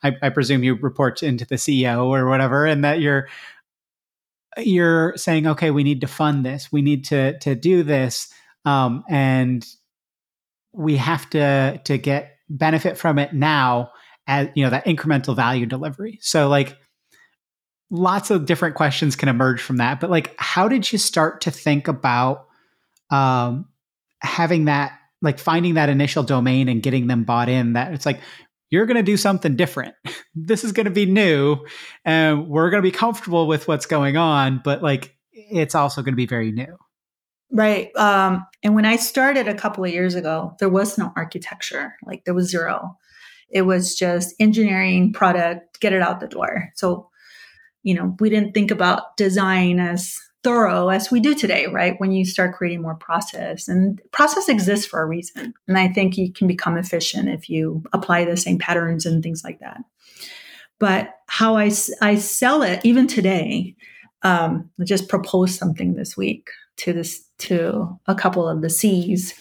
I, 0.03 0.15
I 0.21 0.29
presume 0.29 0.63
you 0.63 0.75
report 0.75 1.23
into 1.23 1.45
the 1.45 1.55
CEO 1.55 2.05
or 2.05 2.27
whatever, 2.27 2.65
and 2.65 2.83
that 2.83 2.99
you're 2.99 3.27
you're 4.57 5.15
saying, 5.17 5.47
okay, 5.47 5.71
we 5.71 5.83
need 5.83 6.01
to 6.01 6.07
fund 6.07 6.45
this, 6.45 6.71
we 6.71 6.81
need 6.81 7.05
to 7.05 7.37
to 7.39 7.55
do 7.55 7.83
this, 7.83 8.31
um, 8.65 9.03
and 9.09 9.65
we 10.73 10.97
have 10.97 11.29
to 11.31 11.81
to 11.83 11.97
get 11.97 12.37
benefit 12.49 12.97
from 12.97 13.19
it 13.19 13.33
now 13.33 13.91
as 14.27 14.49
you 14.55 14.63
know 14.63 14.69
that 14.69 14.85
incremental 14.85 15.35
value 15.35 15.65
delivery. 15.65 16.19
So 16.21 16.47
like 16.47 16.77
lots 17.89 18.31
of 18.31 18.45
different 18.45 18.75
questions 18.75 19.15
can 19.15 19.29
emerge 19.29 19.61
from 19.61 19.77
that, 19.77 19.99
but 19.99 20.09
like 20.09 20.35
how 20.37 20.67
did 20.67 20.91
you 20.91 20.97
start 20.97 21.41
to 21.41 21.51
think 21.51 21.87
about 21.87 22.47
um, 23.09 23.67
having 24.21 24.65
that 24.65 24.93
like 25.21 25.39
finding 25.39 25.75
that 25.75 25.89
initial 25.89 26.23
domain 26.23 26.69
and 26.69 26.83
getting 26.83 27.07
them 27.07 27.23
bought 27.23 27.49
in 27.49 27.73
that 27.73 27.91
it's 27.91 28.05
like 28.05 28.19
you're 28.69 28.85
going 28.85 28.97
to 28.97 29.03
do 29.03 29.17
something 29.17 29.55
different. 29.55 29.95
this 30.35 30.63
is 30.63 30.71
going 30.71 30.85
to 30.85 30.91
be 30.91 31.05
new 31.05 31.57
and 32.05 32.47
we're 32.47 32.69
going 32.69 32.81
to 32.81 32.87
be 32.87 32.95
comfortable 32.95 33.47
with 33.47 33.67
what's 33.67 33.85
going 33.85 34.17
on, 34.17 34.61
but 34.63 34.81
like 34.83 35.15
it's 35.31 35.75
also 35.75 36.01
going 36.01 36.13
to 36.13 36.17
be 36.17 36.27
very 36.27 36.51
new. 36.51 36.77
Right. 37.51 37.95
Um, 37.95 38.45
and 38.61 38.75
when 38.75 38.85
I 38.85 38.97
started 38.97 39.47
a 39.47 39.53
couple 39.53 39.85
of 39.85 39.91
years 39.91 40.15
ago, 40.15 40.55
there 40.59 40.69
was 40.69 40.97
no 40.97 41.13
architecture, 41.15 41.95
like 42.05 42.25
there 42.25 42.33
was 42.33 42.49
zero. 42.49 42.97
It 43.49 43.61
was 43.61 43.95
just 43.95 44.35
engineering, 44.39 45.13
product, 45.13 45.79
get 45.79 45.93
it 45.93 46.01
out 46.01 46.19
the 46.19 46.27
door. 46.27 46.69
So, 46.75 47.09
you 47.83 47.93
know, 47.93 48.17
we 48.19 48.29
didn't 48.29 48.53
think 48.53 48.71
about 48.71 49.15
design 49.15 49.79
as 49.79 50.19
thorough 50.47 50.87
as 50.87 51.11
we 51.11 51.19
do 51.19 51.35
today, 51.35 51.67
right? 51.67 51.99
When 51.99 52.13
you 52.13 52.23
start 52.23 52.55
creating 52.55 52.81
more 52.81 52.95
process 52.95 53.67
and 53.67 54.01
process 54.13 54.47
exists 54.47 54.85
for 54.85 55.01
a 55.01 55.05
reason. 55.05 55.53
And 55.67 55.77
I 55.77 55.89
think 55.89 56.15
you 56.15 56.31
can 56.31 56.47
become 56.47 56.77
efficient 56.77 57.27
if 57.27 57.49
you 57.49 57.83
apply 57.91 58.23
the 58.23 58.37
same 58.37 58.57
patterns 58.57 59.05
and 59.05 59.21
things 59.21 59.43
like 59.43 59.59
that. 59.59 59.81
But 60.79 61.09
how 61.27 61.57
I, 61.57 61.69
I 62.01 62.15
sell 62.15 62.61
it, 62.61 62.79
even 62.85 63.07
today, 63.07 63.75
um, 64.21 64.69
I 64.79 64.85
just 64.85 65.09
proposed 65.09 65.59
something 65.59 65.95
this 65.95 66.15
week 66.15 66.49
to 66.77 66.93
this, 66.93 67.25
to 67.39 67.99
a 68.05 68.15
couple 68.15 68.47
of 68.47 68.61
the 68.61 68.69
C's. 68.69 69.33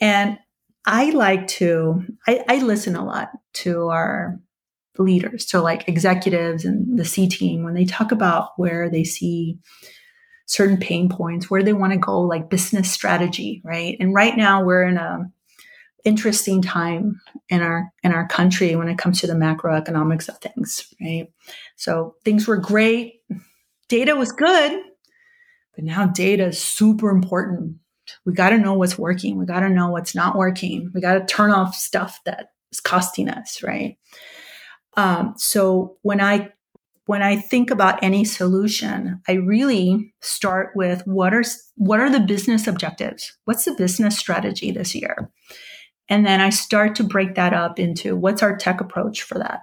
And 0.00 0.38
I 0.86 1.10
like 1.10 1.46
to, 1.58 2.02
I, 2.26 2.42
I 2.48 2.58
listen 2.58 2.96
a 2.96 3.04
lot 3.04 3.28
to 3.52 3.90
our 3.90 4.40
leaders, 4.98 5.46
to 5.46 5.60
like 5.60 5.88
executives 5.88 6.64
and 6.64 6.98
the 6.98 7.04
C 7.04 7.28
team 7.28 7.62
when 7.62 7.74
they 7.74 7.84
talk 7.84 8.10
about 8.10 8.50
where 8.56 8.90
they 8.90 9.04
see 9.04 9.60
certain 10.52 10.76
pain 10.76 11.08
points, 11.08 11.50
where 11.50 11.62
they 11.62 11.72
want 11.72 11.94
to 11.94 11.98
go, 11.98 12.20
like 12.20 12.50
business 12.50 12.90
strategy, 12.90 13.62
right? 13.64 13.96
And 13.98 14.14
right 14.14 14.36
now 14.36 14.62
we're 14.62 14.84
in 14.84 14.98
a 14.98 15.30
interesting 16.04 16.60
time 16.60 17.20
in 17.48 17.62
our 17.62 17.90
in 18.02 18.12
our 18.12 18.28
country 18.28 18.76
when 18.76 18.88
it 18.88 18.98
comes 18.98 19.20
to 19.20 19.26
the 19.26 19.32
macroeconomics 19.32 20.28
of 20.28 20.36
things, 20.38 20.92
right? 21.00 21.28
So 21.76 22.16
things 22.24 22.46
were 22.46 22.58
great, 22.58 23.22
data 23.88 24.14
was 24.14 24.30
good, 24.30 24.82
but 25.74 25.84
now 25.84 26.06
data 26.06 26.48
is 26.48 26.60
super 26.60 27.08
important. 27.08 27.76
We 28.26 28.34
got 28.34 28.50
to 28.50 28.58
know 28.58 28.74
what's 28.74 28.98
working. 28.98 29.38
We 29.38 29.46
got 29.46 29.60
to 29.60 29.70
know 29.70 29.88
what's 29.88 30.14
not 30.14 30.36
working. 30.36 30.90
We 30.92 31.00
got 31.00 31.14
to 31.14 31.24
turn 31.24 31.50
off 31.50 31.74
stuff 31.74 32.20
that 32.26 32.48
is 32.70 32.80
costing 32.80 33.30
us, 33.30 33.62
right? 33.62 33.96
Um, 34.98 35.32
so 35.38 35.96
when 36.02 36.20
I 36.20 36.52
when 37.06 37.22
I 37.22 37.36
think 37.36 37.70
about 37.70 38.02
any 38.02 38.24
solution, 38.24 39.20
I 39.28 39.32
really 39.32 40.14
start 40.20 40.70
with 40.74 41.02
what 41.06 41.34
are 41.34 41.42
what 41.76 42.00
are 42.00 42.10
the 42.10 42.20
business 42.20 42.66
objectives? 42.66 43.36
What's 43.44 43.64
the 43.64 43.74
business 43.74 44.18
strategy 44.18 44.70
this 44.70 44.94
year? 44.94 45.30
And 46.08 46.26
then 46.26 46.40
I 46.40 46.50
start 46.50 46.94
to 46.96 47.04
break 47.04 47.34
that 47.34 47.52
up 47.52 47.78
into 47.78 48.16
what's 48.16 48.42
our 48.42 48.56
tech 48.56 48.80
approach 48.80 49.22
for 49.22 49.38
that. 49.38 49.62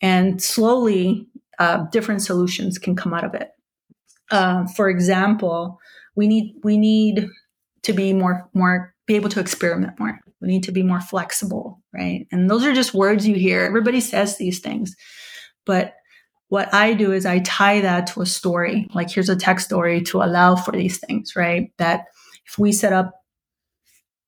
And 0.00 0.42
slowly, 0.42 1.28
uh, 1.58 1.84
different 1.92 2.22
solutions 2.22 2.78
can 2.78 2.96
come 2.96 3.14
out 3.14 3.24
of 3.24 3.34
it. 3.34 3.50
Uh, 4.30 4.66
for 4.68 4.88
example, 4.88 5.78
we 6.16 6.26
need 6.26 6.54
we 6.64 6.78
need 6.78 7.28
to 7.82 7.92
be 7.92 8.12
more 8.12 8.48
more 8.52 8.94
be 9.06 9.14
able 9.14 9.28
to 9.28 9.40
experiment 9.40 10.00
more 10.00 10.18
We 10.40 10.48
need 10.48 10.64
to 10.64 10.72
be 10.72 10.82
more 10.82 11.00
flexible, 11.00 11.82
right? 11.92 12.26
And 12.32 12.50
those 12.50 12.64
are 12.64 12.74
just 12.74 12.94
words 12.94 13.28
you 13.28 13.36
hear. 13.36 13.64
Everybody 13.64 14.00
says 14.00 14.38
these 14.38 14.60
things. 14.60 14.96
But 15.66 15.94
what 16.54 16.72
I 16.72 16.94
do 16.94 17.10
is 17.10 17.26
I 17.26 17.40
tie 17.40 17.80
that 17.80 18.06
to 18.08 18.22
a 18.22 18.26
story. 18.26 18.86
Like 18.94 19.10
here's 19.10 19.28
a 19.28 19.34
tech 19.34 19.58
story 19.58 20.02
to 20.02 20.22
allow 20.22 20.54
for 20.54 20.70
these 20.70 20.98
things, 20.98 21.34
right? 21.34 21.72
That 21.78 22.04
if 22.46 22.60
we 22.60 22.70
set 22.70 22.92
up 22.92 23.12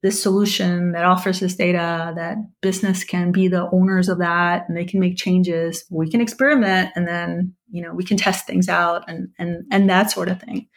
this 0.02 0.20
solution 0.20 0.90
that 0.90 1.04
offers 1.04 1.38
this 1.38 1.54
data 1.54 2.12
that 2.16 2.36
business 2.60 3.04
can 3.04 3.30
be 3.30 3.46
the 3.46 3.70
owners 3.70 4.08
of 4.08 4.18
that 4.18 4.64
and 4.66 4.76
they 4.76 4.84
can 4.84 4.98
make 4.98 5.16
changes 5.16 5.84
we 5.88 6.10
can 6.10 6.20
experiment 6.20 6.90
and 6.96 7.08
then 7.08 7.54
you 7.70 7.80
know 7.82 7.94
we 7.94 8.04
can 8.04 8.16
test 8.16 8.46
things 8.46 8.68
out 8.68 9.04
and 9.08 9.28
and 9.38 9.64
and 9.72 9.88
that 9.88 10.10
sort 10.10 10.28
of 10.28 10.40
thing 10.40 10.68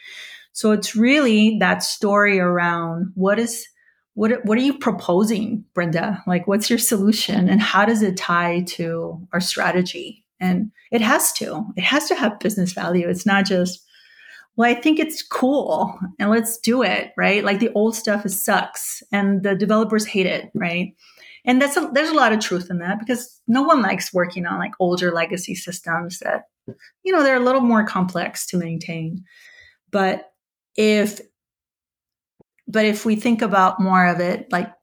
so 0.54 0.72
it's 0.72 0.96
really 0.96 1.58
that 1.60 1.84
story 1.84 2.40
around 2.40 3.12
what 3.14 3.38
is 3.38 3.68
what 4.14 4.44
what 4.46 4.58
are 4.58 4.62
you 4.62 4.80
proposing 4.80 5.64
brenda 5.76 6.24
like 6.26 6.48
what's 6.48 6.70
your 6.70 6.80
solution 6.80 7.50
and 7.50 7.62
how 7.62 7.86
does 7.86 8.02
it 8.02 8.18
tie 8.18 8.62
to 8.62 9.28
our 9.34 9.42
strategy 9.42 10.26
and 10.40 10.72
it 10.92 11.02
has 11.02 11.32
to 11.34 11.66
it 11.76 11.84
has 11.84 12.08
to 12.08 12.16
have 12.16 12.40
business 12.40 12.74
value 12.74 13.08
it's 13.08 13.26
not 13.26 13.46
just 13.46 13.86
well, 14.60 14.70
I 14.70 14.74
think 14.74 15.00
it's 15.00 15.24
cool 15.24 15.98
and 16.20 16.30
let's 16.30 16.58
do 16.58 16.84
it, 16.84 17.14
right? 17.16 17.46
Like 17.46 17.60
the 17.60 17.72
old 17.76 17.96
stuff 17.96 18.26
is 18.26 18.44
sucks 18.44 19.02
and 19.10 19.42
the 19.42 19.56
developers 19.56 20.06
hate 20.06 20.26
it, 20.26 20.52
right? 20.54 20.98
And 21.46 21.62
that's 21.62 21.78
a, 21.78 21.90
there's 21.94 22.10
a 22.10 22.16
lot 22.16 22.34
of 22.34 22.42
truth 22.42 22.70
in 22.70 22.80
that 22.80 23.00
because 23.00 23.40
no 23.48 23.62
one 23.62 23.82
likes 23.82 24.14
working 24.14 24.46
on 24.46 24.60
like 24.60 24.74
older 24.82 25.14
legacy 25.14 25.56
systems 25.56 26.20
that, 26.20 26.44
you 27.04 27.14
know, 27.14 27.24
they're 27.24 27.38
a 27.38 27.44
little 27.44 27.62
more 27.62 27.86
complex 27.86 28.46
to 28.48 28.58
maintain. 28.58 29.24
But 29.92 30.30
if, 30.76 31.22
but 32.68 32.84
if 32.84 33.06
we 33.06 33.16
think 33.16 33.42
about 33.42 33.80
more 33.80 34.08
of 34.08 34.20
it, 34.20 34.52
like 34.52 34.74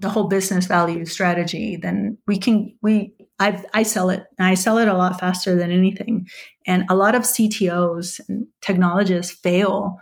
the 0.00 0.08
whole 0.08 0.26
business 0.26 0.66
value 0.66 1.06
strategy, 1.06 1.76
then 1.76 2.18
we 2.26 2.38
can, 2.38 2.76
we, 2.82 3.14
I, 3.38 3.62
I 3.74 3.82
sell 3.82 4.10
it 4.10 4.24
I 4.38 4.54
sell 4.54 4.78
it 4.78 4.88
a 4.88 4.94
lot 4.94 5.20
faster 5.20 5.54
than 5.56 5.70
anything. 5.70 6.26
And 6.66 6.84
a 6.88 6.96
lot 6.96 7.14
of 7.14 7.22
CTOs 7.22 8.20
and 8.28 8.46
technologists 8.62 9.38
fail 9.40 9.98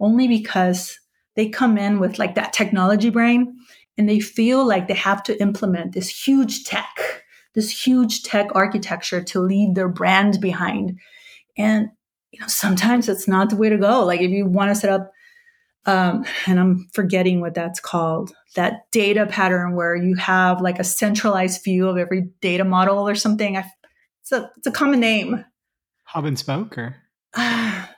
only 0.00 0.26
because 0.26 0.98
they 1.36 1.48
come 1.48 1.76
in 1.76 2.00
with 2.00 2.18
like 2.18 2.34
that 2.34 2.52
technology 2.52 3.10
brain 3.10 3.56
and 3.96 4.08
they 4.08 4.20
feel 4.20 4.66
like 4.66 4.88
they 4.88 4.94
have 4.94 5.22
to 5.24 5.40
implement 5.40 5.92
this 5.92 6.08
huge 6.08 6.64
tech, 6.64 7.24
this 7.54 7.70
huge 7.86 8.22
tech 8.22 8.48
architecture 8.54 9.22
to 9.22 9.40
leave 9.40 9.74
their 9.74 9.88
brand 9.88 10.40
behind. 10.40 10.98
And 11.56 11.88
you 12.30 12.40
know, 12.40 12.46
sometimes 12.46 13.08
it's 13.08 13.28
not 13.28 13.50
the 13.50 13.56
way 13.56 13.68
to 13.68 13.78
go. 13.78 14.04
Like 14.04 14.20
if 14.20 14.30
you 14.30 14.46
want 14.46 14.70
to 14.70 14.74
set 14.74 14.90
up 14.90 15.12
um, 15.88 16.26
and 16.46 16.60
I'm 16.60 16.86
forgetting 16.92 17.40
what 17.40 17.54
that's 17.54 17.80
called, 17.80 18.34
that 18.56 18.90
data 18.92 19.24
pattern 19.24 19.74
where 19.74 19.96
you 19.96 20.16
have 20.16 20.60
like 20.60 20.78
a 20.78 20.84
centralized 20.84 21.64
view 21.64 21.88
of 21.88 21.96
every 21.96 22.28
data 22.42 22.62
model 22.62 23.08
or 23.08 23.14
something. 23.14 23.56
I, 23.56 23.64
it's 24.20 24.30
a 24.30 24.50
it's 24.58 24.66
a 24.66 24.70
common 24.70 25.00
name. 25.00 25.46
Hub 26.04 26.26
and 26.26 26.38
spoke, 26.38 26.76
or 26.76 26.94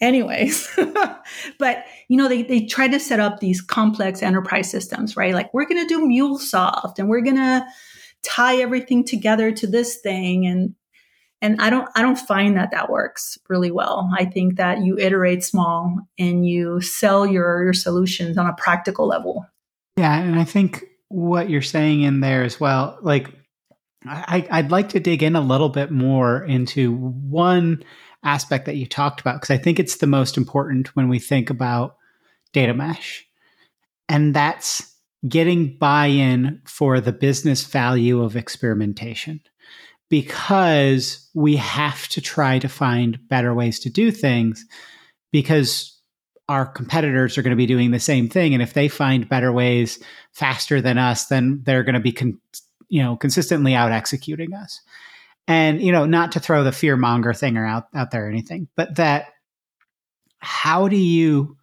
anyways, 0.00 0.70
but 1.58 1.84
you 2.06 2.16
know 2.16 2.28
they 2.28 2.44
they 2.44 2.64
try 2.64 2.86
to 2.86 3.00
set 3.00 3.18
up 3.18 3.40
these 3.40 3.60
complex 3.60 4.22
enterprise 4.22 4.70
systems, 4.70 5.16
right? 5.16 5.34
Like 5.34 5.52
we're 5.52 5.66
going 5.66 5.84
to 5.84 5.92
do 5.92 6.06
MuleSoft 6.06 7.00
and 7.00 7.08
we're 7.08 7.22
going 7.22 7.36
to 7.36 7.66
tie 8.22 8.58
everything 8.58 9.04
together 9.04 9.50
to 9.50 9.66
this 9.66 9.96
thing 9.96 10.46
and 10.46 10.76
and 11.42 11.60
i 11.60 11.70
don't 11.70 11.88
i 11.94 12.02
don't 12.02 12.18
find 12.18 12.56
that 12.56 12.70
that 12.70 12.90
works 12.90 13.38
really 13.48 13.70
well. 13.70 14.10
I 14.16 14.24
think 14.24 14.56
that 14.56 14.82
you 14.82 14.98
iterate 14.98 15.44
small 15.44 15.98
and 16.18 16.46
you 16.46 16.80
sell 16.80 17.26
your 17.26 17.64
your 17.64 17.72
solutions 17.72 18.38
on 18.38 18.46
a 18.46 18.54
practical 18.54 19.06
level. 19.06 19.46
Yeah 19.96 20.18
and 20.18 20.38
i 20.38 20.44
think 20.44 20.84
what 21.08 21.48
you're 21.48 21.62
saying 21.62 22.02
in 22.02 22.20
there 22.20 22.42
as 22.42 22.58
well 22.58 22.98
like 23.00 23.32
I, 24.04 24.46
i'd 24.50 24.70
like 24.70 24.90
to 24.90 25.00
dig 25.00 25.22
in 25.22 25.36
a 25.36 25.40
little 25.40 25.68
bit 25.68 25.90
more 25.90 26.44
into 26.44 26.94
one 26.94 27.84
aspect 28.24 28.66
that 28.66 28.76
you 28.76 28.86
talked 28.86 29.20
about 29.20 29.40
because 29.40 29.54
i 29.54 29.58
think 29.58 29.78
it's 29.78 29.96
the 29.96 30.06
most 30.06 30.36
important 30.36 30.94
when 30.96 31.08
we 31.08 31.18
think 31.18 31.48
about 31.48 31.96
data 32.56 32.72
mesh. 32.72 33.26
And 34.08 34.34
that's 34.34 34.94
getting 35.28 35.76
buy-in 35.76 36.62
for 36.64 37.00
the 37.00 37.12
business 37.12 37.64
value 37.64 38.22
of 38.22 38.34
experimentation 38.34 39.40
because 40.08 41.28
we 41.34 41.56
have 41.56 42.08
to 42.08 42.20
try 42.20 42.58
to 42.58 42.68
find 42.68 43.18
better 43.28 43.54
ways 43.54 43.80
to 43.80 43.90
do 43.90 44.10
things 44.10 44.64
because 45.32 46.00
our 46.48 46.64
competitors 46.64 47.36
are 47.36 47.42
going 47.42 47.50
to 47.50 47.56
be 47.56 47.66
doing 47.66 47.90
the 47.90 47.98
same 47.98 48.28
thing. 48.28 48.54
And 48.54 48.62
if 48.62 48.72
they 48.72 48.88
find 48.88 49.28
better 49.28 49.52
ways 49.52 49.98
faster 50.32 50.80
than 50.80 50.98
us 50.98 51.26
then 51.26 51.60
they're 51.64 51.82
going 51.82 51.94
to 51.94 52.00
be 52.00 52.12
con- 52.12 52.40
you 52.88 53.02
know 53.02 53.16
consistently 53.16 53.74
out 53.74 53.92
executing 53.92 54.54
us. 54.54 54.80
And 55.48 55.82
you 55.82 55.92
know 55.92 56.06
not 56.06 56.32
to 56.32 56.40
throw 56.40 56.64
the 56.64 56.72
fear 56.72 56.96
monger 56.96 57.32
thing 57.32 57.56
out 57.56 57.88
out 57.94 58.10
there 58.10 58.26
or 58.26 58.28
anything 58.28 58.68
but 58.76 58.96
that 58.96 59.28
how 60.38 60.88
do 60.88 60.96
you 60.96 61.56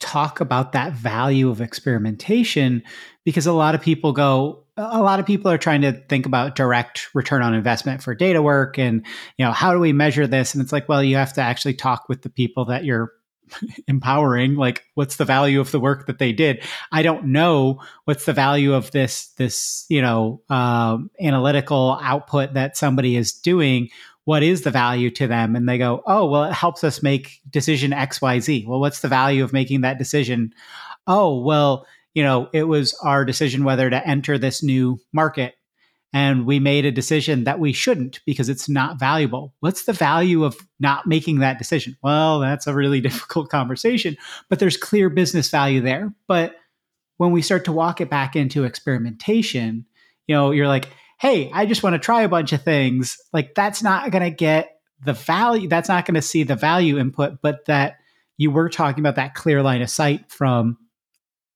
talk 0.00 0.40
about 0.40 0.72
that 0.72 0.92
value 0.94 1.50
of 1.50 1.60
experimentation 1.60 2.82
because 3.24 3.46
a 3.46 3.52
lot 3.52 3.74
of 3.74 3.80
people 3.80 4.12
go 4.12 4.64
a 4.76 5.02
lot 5.02 5.20
of 5.20 5.26
people 5.26 5.50
are 5.50 5.58
trying 5.58 5.82
to 5.82 5.92
think 5.92 6.24
about 6.24 6.56
direct 6.56 7.14
return 7.14 7.42
on 7.42 7.52
investment 7.52 8.02
for 8.02 8.14
data 8.14 8.40
work 8.40 8.78
and 8.78 9.04
you 9.36 9.44
know 9.44 9.52
how 9.52 9.72
do 9.72 9.78
we 9.78 9.92
measure 9.92 10.26
this? 10.26 10.54
And 10.54 10.62
it's 10.62 10.72
like 10.72 10.88
well 10.88 11.02
you 11.02 11.16
have 11.16 11.34
to 11.34 11.42
actually 11.42 11.74
talk 11.74 12.08
with 12.08 12.22
the 12.22 12.30
people 12.30 12.64
that 12.66 12.84
you're 12.84 13.12
empowering 13.88 14.54
like 14.54 14.84
what's 14.94 15.16
the 15.16 15.24
value 15.24 15.60
of 15.60 15.70
the 15.70 15.80
work 15.80 16.06
that 16.06 16.18
they 16.18 16.32
did? 16.32 16.62
I 16.90 17.02
don't 17.02 17.26
know 17.26 17.80
what's 18.04 18.24
the 18.24 18.32
value 18.32 18.72
of 18.72 18.90
this 18.92 19.28
this 19.36 19.84
you 19.90 20.00
know 20.00 20.40
um, 20.48 21.10
analytical 21.20 21.98
output 22.02 22.54
that 22.54 22.76
somebody 22.76 23.16
is 23.16 23.32
doing 23.32 23.90
what 24.24 24.42
is 24.42 24.62
the 24.62 24.70
value 24.70 25.10
to 25.10 25.26
them 25.26 25.56
and 25.56 25.68
they 25.68 25.78
go 25.78 26.02
oh 26.06 26.28
well 26.28 26.44
it 26.44 26.52
helps 26.52 26.84
us 26.84 27.02
make 27.02 27.40
decision 27.50 27.90
xyz 27.90 28.66
well 28.66 28.80
what's 28.80 29.00
the 29.00 29.08
value 29.08 29.42
of 29.42 29.52
making 29.52 29.80
that 29.80 29.98
decision 29.98 30.52
oh 31.06 31.40
well 31.40 31.86
you 32.14 32.22
know, 32.22 32.48
it 32.52 32.64
was 32.64 32.94
our 33.02 33.24
decision 33.24 33.64
whether 33.64 33.88
to 33.88 34.06
enter 34.06 34.38
this 34.38 34.62
new 34.62 34.98
market. 35.12 35.54
And 36.12 36.44
we 36.44 36.58
made 36.58 36.84
a 36.84 36.90
decision 36.90 37.44
that 37.44 37.60
we 37.60 37.72
shouldn't 37.72 38.20
because 38.26 38.48
it's 38.48 38.68
not 38.68 38.98
valuable. 38.98 39.54
What's 39.60 39.84
the 39.84 39.92
value 39.92 40.42
of 40.42 40.56
not 40.80 41.06
making 41.06 41.38
that 41.38 41.58
decision? 41.58 41.96
Well, 42.02 42.40
that's 42.40 42.66
a 42.66 42.74
really 42.74 43.00
difficult 43.00 43.48
conversation, 43.48 44.16
but 44.48 44.58
there's 44.58 44.76
clear 44.76 45.08
business 45.08 45.50
value 45.50 45.80
there. 45.80 46.12
But 46.26 46.56
when 47.18 47.30
we 47.30 47.42
start 47.42 47.64
to 47.66 47.72
walk 47.72 48.00
it 48.00 48.10
back 48.10 48.34
into 48.34 48.64
experimentation, 48.64 49.86
you 50.26 50.34
know, 50.34 50.50
you're 50.50 50.68
like, 50.68 50.88
hey, 51.20 51.50
I 51.52 51.66
just 51.66 51.82
want 51.82 51.94
to 51.94 51.98
try 51.98 52.22
a 52.22 52.28
bunch 52.28 52.52
of 52.52 52.62
things. 52.62 53.18
Like, 53.32 53.54
that's 53.54 53.82
not 53.82 54.10
going 54.10 54.24
to 54.24 54.30
get 54.30 54.80
the 55.04 55.12
value, 55.12 55.68
that's 55.68 55.88
not 55.88 56.06
going 56.06 56.14
to 56.14 56.22
see 56.22 56.42
the 56.42 56.56
value 56.56 56.98
input, 56.98 57.40
but 57.42 57.64
that 57.66 57.96
you 58.36 58.50
were 58.50 58.68
talking 58.68 59.00
about 59.00 59.16
that 59.16 59.34
clear 59.34 59.62
line 59.62 59.82
of 59.82 59.90
sight 59.90 60.30
from 60.30 60.78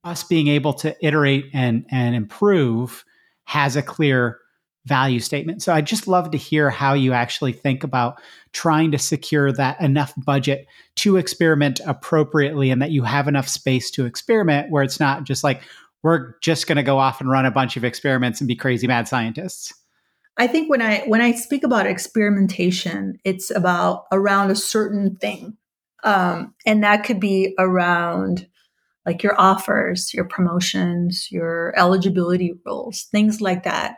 us 0.04 0.22
being 0.22 0.48
able 0.48 0.74
to 0.74 0.94
iterate 1.04 1.46
and 1.54 1.86
and 1.90 2.14
improve 2.14 3.04
has 3.44 3.74
a 3.74 3.82
clear 3.82 4.38
value 4.86 5.20
statement. 5.20 5.62
So 5.62 5.72
I'd 5.72 5.86
just 5.86 6.06
love 6.06 6.30
to 6.32 6.38
hear 6.38 6.68
how 6.68 6.92
you 6.92 7.14
actually 7.14 7.52
think 7.52 7.84
about 7.84 8.20
trying 8.52 8.90
to 8.92 8.98
secure 8.98 9.50
that 9.52 9.80
enough 9.80 10.12
budget 10.18 10.66
to 10.96 11.16
experiment 11.16 11.80
appropriately 11.86 12.70
and 12.70 12.82
that 12.82 12.90
you 12.90 13.02
have 13.02 13.26
enough 13.26 13.48
space 13.48 13.90
to 13.92 14.04
experiment 14.04 14.70
where 14.70 14.82
it's 14.82 15.00
not 15.00 15.24
just 15.24 15.42
like 15.42 15.62
we're 16.04 16.38
just 16.40 16.66
going 16.68 16.76
to 16.76 16.82
go 16.82 16.98
off 16.98 17.20
and 17.20 17.30
run 17.30 17.46
a 17.46 17.50
bunch 17.50 17.76
of 17.76 17.82
experiments 17.82 18.40
and 18.40 18.46
be 18.46 18.54
crazy 18.54 18.86
mad 18.86 19.08
scientists. 19.08 19.72
I 20.36 20.46
think 20.46 20.68
when 20.68 20.82
I 20.82 21.00
when 21.06 21.22
I 21.22 21.32
speak 21.32 21.64
about 21.64 21.86
experimentation, 21.86 23.18
it's 23.24 23.50
about 23.50 24.04
around 24.12 24.50
a 24.50 24.56
certain 24.56 25.16
thing. 25.16 25.56
Um, 26.04 26.54
and 26.66 26.84
that 26.84 27.04
could 27.04 27.18
be 27.18 27.54
around 27.58 28.46
like 29.06 29.22
your 29.22 29.40
offers, 29.40 30.12
your 30.12 30.24
promotions, 30.24 31.30
your 31.30 31.72
eligibility 31.76 32.52
rules, 32.66 33.04
things 33.04 33.40
like 33.40 33.64
that. 33.64 33.96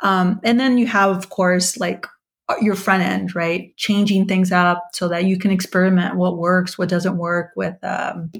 Um, 0.00 0.40
and 0.44 0.58
then 0.58 0.78
you 0.78 0.86
have, 0.86 1.16
of 1.16 1.28
course, 1.28 1.78
like 1.78 2.06
uh, 2.48 2.56
your 2.60 2.74
front 2.74 3.02
end, 3.02 3.34
right? 3.34 3.76
Changing 3.76 4.26
things 4.26 4.52
up 4.52 4.82
so 4.92 5.08
that 5.08 5.24
you 5.24 5.38
can 5.38 5.50
experiment 5.50 6.16
what 6.16 6.38
works, 6.38 6.78
what 6.78 6.88
doesn't 6.88 7.18
work 7.18 7.50
with 7.56 7.76
um, 7.82 8.30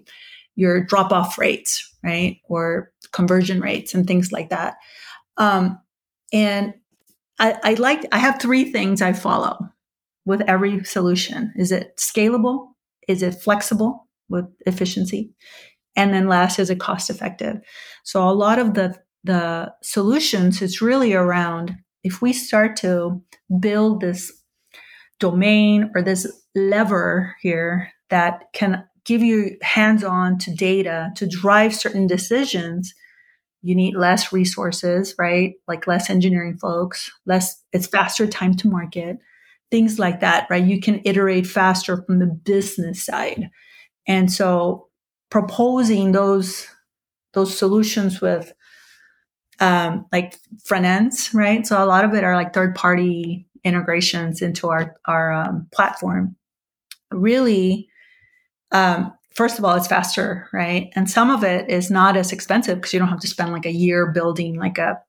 your 0.57 0.84
drop 0.84 1.12
off 1.12 1.38
rates, 1.38 1.92
right? 2.02 2.38
Or 2.44 2.92
conversion 3.14 3.60
rates 3.60 3.94
and 3.94 4.06
things 4.06 4.32
like 4.32 4.50
that. 4.50 4.74
Um, 5.36 5.78
and 6.32 6.74
I, 7.38 7.56
I 7.62 7.74
like, 7.74 8.04
I 8.12 8.18
have 8.18 8.40
three 8.40 8.70
things 8.70 9.00
I 9.00 9.12
follow 9.12 9.58
with 10.26 10.42
every 10.42 10.84
solution. 10.84 11.52
Is 11.56 11.72
it 11.72 11.96
scalable? 11.96 12.68
Is 13.08 13.22
it 13.22 13.36
flexible 13.36 14.08
with 14.28 14.46
efficiency? 14.66 15.32
And 15.96 16.12
then 16.12 16.28
last, 16.28 16.58
is 16.58 16.70
it 16.70 16.80
cost 16.80 17.08
effective? 17.08 17.60
So 18.02 18.28
a 18.28 18.32
lot 18.32 18.58
of 18.58 18.74
the, 18.74 18.96
the 19.22 19.72
solutions, 19.82 20.60
it's 20.60 20.82
really 20.82 21.14
around 21.14 21.76
if 22.02 22.20
we 22.20 22.32
start 22.32 22.76
to 22.76 23.22
build 23.60 24.00
this 24.00 24.32
domain 25.20 25.90
or 25.94 26.02
this 26.02 26.30
lever 26.54 27.36
here 27.40 27.90
that 28.10 28.44
can 28.52 28.84
give 29.04 29.22
you 29.22 29.56
hands 29.62 30.02
on 30.02 30.38
to 30.38 30.54
data 30.54 31.12
to 31.16 31.26
drive 31.26 31.74
certain 31.74 32.06
decisions, 32.06 32.94
you 33.64 33.74
need 33.74 33.96
less 33.96 34.30
resources, 34.30 35.14
right? 35.18 35.54
Like 35.66 35.86
less 35.86 36.10
engineering 36.10 36.58
folks, 36.58 37.10
less, 37.24 37.62
it's 37.72 37.86
faster 37.86 38.26
time 38.26 38.54
to 38.56 38.68
market, 38.68 39.16
things 39.70 39.98
like 39.98 40.20
that, 40.20 40.46
right? 40.50 40.62
You 40.62 40.80
can 40.80 41.00
iterate 41.06 41.46
faster 41.46 42.02
from 42.02 42.18
the 42.18 42.26
business 42.26 43.02
side. 43.02 43.48
And 44.06 44.30
so 44.30 44.88
proposing 45.30 46.12
those, 46.12 46.66
those 47.32 47.56
solutions 47.56 48.20
with, 48.20 48.52
um, 49.60 50.04
like 50.12 50.36
front 50.62 50.84
ends, 50.84 51.32
right? 51.32 51.66
So 51.66 51.82
a 51.82 51.86
lot 51.86 52.04
of 52.04 52.12
it 52.12 52.22
are 52.22 52.36
like 52.36 52.52
third 52.52 52.74
party 52.74 53.46
integrations 53.64 54.42
into 54.42 54.68
our, 54.68 54.94
our 55.06 55.32
um, 55.32 55.68
platform. 55.72 56.36
Really, 57.10 57.88
um, 58.72 59.14
first 59.35 59.59
of 59.59 59.64
all, 59.64 59.74
it's 59.74 59.87
faster, 59.87 60.49
right? 60.53 60.91
And 60.95 61.11
some 61.11 61.30
of 61.30 61.45
it 61.45 61.68
is 61.68 61.91
not 61.91 62.16
as 62.16 62.32
expensive 62.32 62.76
because 62.76 62.93
you 62.93 62.99
don't 62.99 63.09
have 63.09 63.20
to 63.20 63.28
spend 63.28 63.53
like 63.53 63.66
a 63.66 63.72
year 63.72 64.11
building 64.11 64.57
like 64.57 64.78
a 64.78 65.01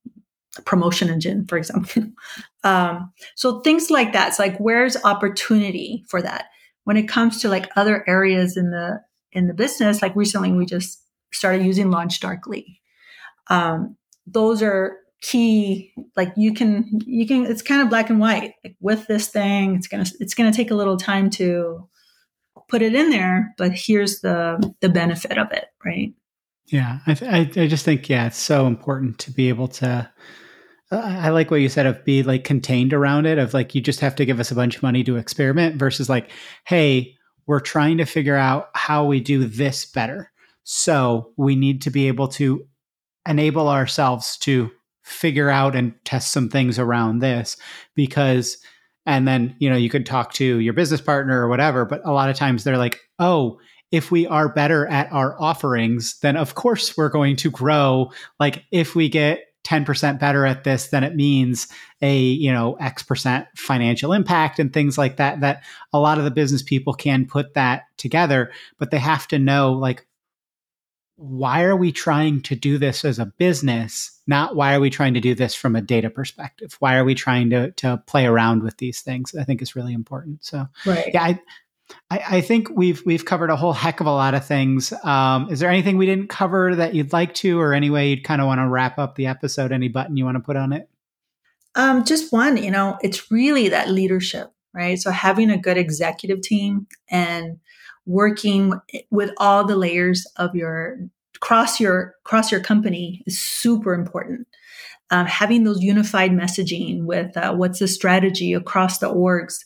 promotion 0.66 1.10
engine, 1.10 1.46
for 1.48 1.58
example. 1.58 2.04
um, 2.64 3.12
so 3.36 3.62
things 3.62 3.90
like 3.90 4.14
that. 4.14 4.30
It's 4.30 4.40
like 4.40 4.58
where's 4.58 4.98
opportunity 5.04 6.04
for 6.10 6.22
that 6.22 6.46
when 6.86 6.98
it 6.98 7.08
comes 7.08 7.42
to 7.42 7.50
like 7.50 7.70
other 7.76 8.04
areas 8.08 8.58
in 8.58 8.72
the 8.72 9.02
in 9.32 9.48
the 9.48 9.54
business. 9.54 10.02
Like 10.02 10.16
recently, 10.16 10.52
we 10.52 10.66
just 10.66 11.02
started 11.32 11.66
using 11.66 11.88
LaunchDarkly. 11.88 12.80
Um, 13.50 13.98
those 14.26 14.62
are 14.62 14.98
key 15.22 15.92
like 16.16 16.32
you 16.36 16.54
can 16.54 16.86
you 17.06 17.26
can 17.26 17.46
it's 17.46 17.62
kind 17.62 17.82
of 17.82 17.90
black 17.90 18.12
and 18.12 18.20
white 18.20 18.54
like 18.64 18.76
with 18.80 19.08
this 19.08 19.30
thing 19.30 19.74
it's 19.74 19.88
gonna 19.88 20.06
it's 20.20 20.36
gonna 20.36 20.54
take 20.54 20.70
a 20.70 20.76
little 20.76 20.98
time 20.98 21.32
to 21.32 21.88
put 22.68 22.82
it 22.82 22.96
in 22.96 23.10
there, 23.10 23.54
but 23.58 23.72
here's 23.74 24.22
the 24.22 24.74
the 24.82 24.90
benefit 24.90 25.38
of 25.38 25.52
it, 25.52 25.66
right? 25.84 26.14
Yeah, 26.68 27.00
I, 27.06 27.12
I, 27.22 27.62
I 27.62 27.68
just 27.68 27.86
think 27.86 28.10
yeah, 28.10 28.28
it's 28.28 28.38
so 28.38 28.68
important 28.68 29.20
to 29.20 29.32
be 29.32 29.50
able 29.50 29.68
to. 29.70 30.10
Uh, 30.92 30.96
I 30.96 31.30
like 31.30 31.50
what 31.50 31.62
you 31.62 31.70
said 31.70 31.86
of 31.86 32.06
be 32.06 32.24
like 32.24 32.44
contained 32.44 32.94
around 32.94 33.26
it. 33.26 33.38
Of 33.38 33.54
like 33.54 33.76
you 33.76 33.82
just 33.82 34.00
have 34.00 34.16
to 34.16 34.26
give 34.26 34.40
us 34.40 34.52
a 34.52 34.56
bunch 34.56 34.78
of 34.78 34.84
money 34.84 35.04
to 35.04 35.18
experiment 35.18 35.78
versus 35.78 36.10
like, 36.10 36.32
hey, 36.66 37.16
we're 37.48 37.60
trying 37.60 37.98
to 37.98 38.06
figure 38.06 38.36
out 38.36 38.70
how 38.74 39.06
we 39.06 39.20
do 39.20 39.46
this 39.46 39.86
better. 39.86 40.32
So 40.64 41.32
we 41.38 41.56
need 41.56 41.84
to 41.84 41.92
be 41.92 42.08
able 42.08 42.28
to 42.30 42.66
enable 43.28 43.70
ourselves 43.70 44.38
to 44.38 44.72
figure 45.04 45.50
out 45.50 45.76
and 45.76 45.94
test 46.04 46.32
some 46.32 46.50
things 46.50 46.80
around 46.80 47.20
this 47.20 47.58
because 47.94 48.58
and 49.06 49.28
then 49.28 49.56
you 49.60 49.70
know 49.70 49.76
you 49.76 49.90
could 49.90 50.06
talk 50.06 50.34
to 50.34 50.60
your 50.60 50.74
business 50.74 51.02
partner 51.02 51.42
or 51.42 51.48
whatever 51.48 51.86
but 51.86 52.02
a 52.06 52.12
lot 52.12 52.30
of 52.30 52.36
times 52.36 52.64
they're 52.64 52.78
like 52.78 53.02
oh 53.20 53.58
if 53.92 54.12
we 54.12 54.28
are 54.28 54.50
better 54.50 54.86
at 54.88 55.12
our 55.12 55.40
offerings 55.42 56.20
then 56.20 56.36
of 56.36 56.56
course 56.56 56.98
we're 56.98 57.10
going 57.10 57.36
to 57.38 57.52
grow. 57.52 58.12
Like 58.40 58.66
if 58.72 58.96
we 58.96 59.10
get 59.10 59.46
10% 59.64 60.20
better 60.20 60.46
at 60.46 60.64
this 60.64 60.88
then 60.88 61.04
it 61.04 61.16
means 61.16 61.68
a 62.02 62.20
you 62.20 62.52
know 62.52 62.76
x 62.76 63.02
percent 63.02 63.48
financial 63.56 64.14
impact 64.14 64.60
and 64.60 64.72
things 64.72 64.96
like 64.96 65.18
that 65.18 65.42
that 65.42 65.64
a 65.92 66.00
lot 66.00 66.20
of 66.20 66.24
the 66.24 66.30
business 66.30 66.62
people 66.62 66.94
can 66.94 67.26
put 67.26 67.56
that 67.56 67.86
together 67.98 68.52
but 68.78 68.92
they 68.92 69.00
have 69.00 69.28
to 69.28 69.40
know 69.40 69.74
like 69.74 70.06
why 71.18 71.64
are 71.64 71.76
we 71.76 71.92
trying 71.92 72.42
to 72.42 72.56
do 72.56 72.78
this 72.78 73.06
as 73.06 73.20
a 73.20 73.26
business 73.26 74.20
not 74.28 74.56
why 74.56 74.76
are 74.76 74.80
we 74.80 74.90
trying 74.90 75.14
to 75.14 75.22
do 75.22 75.34
this 75.34 75.56
from 75.56 75.76
a 75.76 75.82
data 75.82 76.10
perspective 76.10 76.76
why 76.80 76.98
are 76.98 77.06
we 77.06 77.16
trying 77.16 77.50
to 77.50 77.72
to 77.72 78.02
play 78.06 78.26
around 78.26 78.64
with 78.64 78.78
these 78.78 79.02
things 79.02 79.34
i 79.36 79.44
think 79.44 79.62
is 79.62 79.76
really 79.76 79.94
important 79.94 80.44
so 80.44 80.66
right 80.86 81.12
yeah 81.14 81.24
i 81.24 81.40
I, 82.10 82.24
I 82.30 82.42
think 82.42 82.70
we've 82.72 83.02
we've 83.06 83.26
covered 83.26 83.50
a 83.50 83.56
whole 83.56 83.74
heck 83.74 84.00
of 84.00 84.08
a 84.08 84.12
lot 84.12 84.34
of 84.34 84.46
things. 84.46 84.94
Um, 85.04 85.52
is 85.52 85.60
there 85.60 85.70
anything 85.70 85.98
we 85.98 86.06
didn't 86.06 86.30
cover 86.30 86.76
that 86.76 86.96
you'd 86.96 87.14
like 87.14 87.34
to, 87.36 87.60
or 87.60 87.74
any 87.74 87.90
way 87.90 88.10
you'd 88.10 88.24
kind 88.24 88.42
of 88.42 88.48
want 88.48 88.60
to 88.60 88.68
wrap 88.68 88.98
up 88.98 89.16
the 89.16 89.28
episode? 89.28 89.72
Any 89.72 89.88
button 89.88 90.18
you 90.18 90.26
want 90.26 90.36
to 90.36 90.42
put 90.42 90.56
on 90.56 90.74
it? 90.74 90.90
Um, 91.76 92.04
just 92.04 92.32
one. 92.32 92.58
You 92.58 92.72
know, 92.72 92.98
it's 93.02 93.32
really 93.32 93.70
that 93.70 93.90
leadership, 93.90 94.52
right? 94.74 95.00
So 95.00 95.12
having 95.12 95.50
a 95.52 95.58
good 95.58 95.78
executive 95.78 96.42
team 96.42 96.88
and 97.10 97.60
working 98.06 98.74
with 99.12 99.32
all 99.38 99.66
the 99.66 99.76
layers 99.76 100.26
of 100.38 100.56
your 100.56 100.98
cross 101.40 101.80
your 101.80 102.16
cross 102.24 102.52
your 102.52 102.62
company 102.62 103.24
is 103.26 103.40
super 103.40 103.94
important. 103.94 104.48
Um, 105.12 105.28
having 105.28 105.64
those 105.64 105.82
unified 105.82 106.32
messaging 106.32 107.04
with 107.04 107.38
uh, 107.38 107.54
what's 107.54 107.80
the 107.80 107.88
strategy 107.88 108.54
across 108.54 108.98
the 108.98 109.14
orgs 109.14 109.60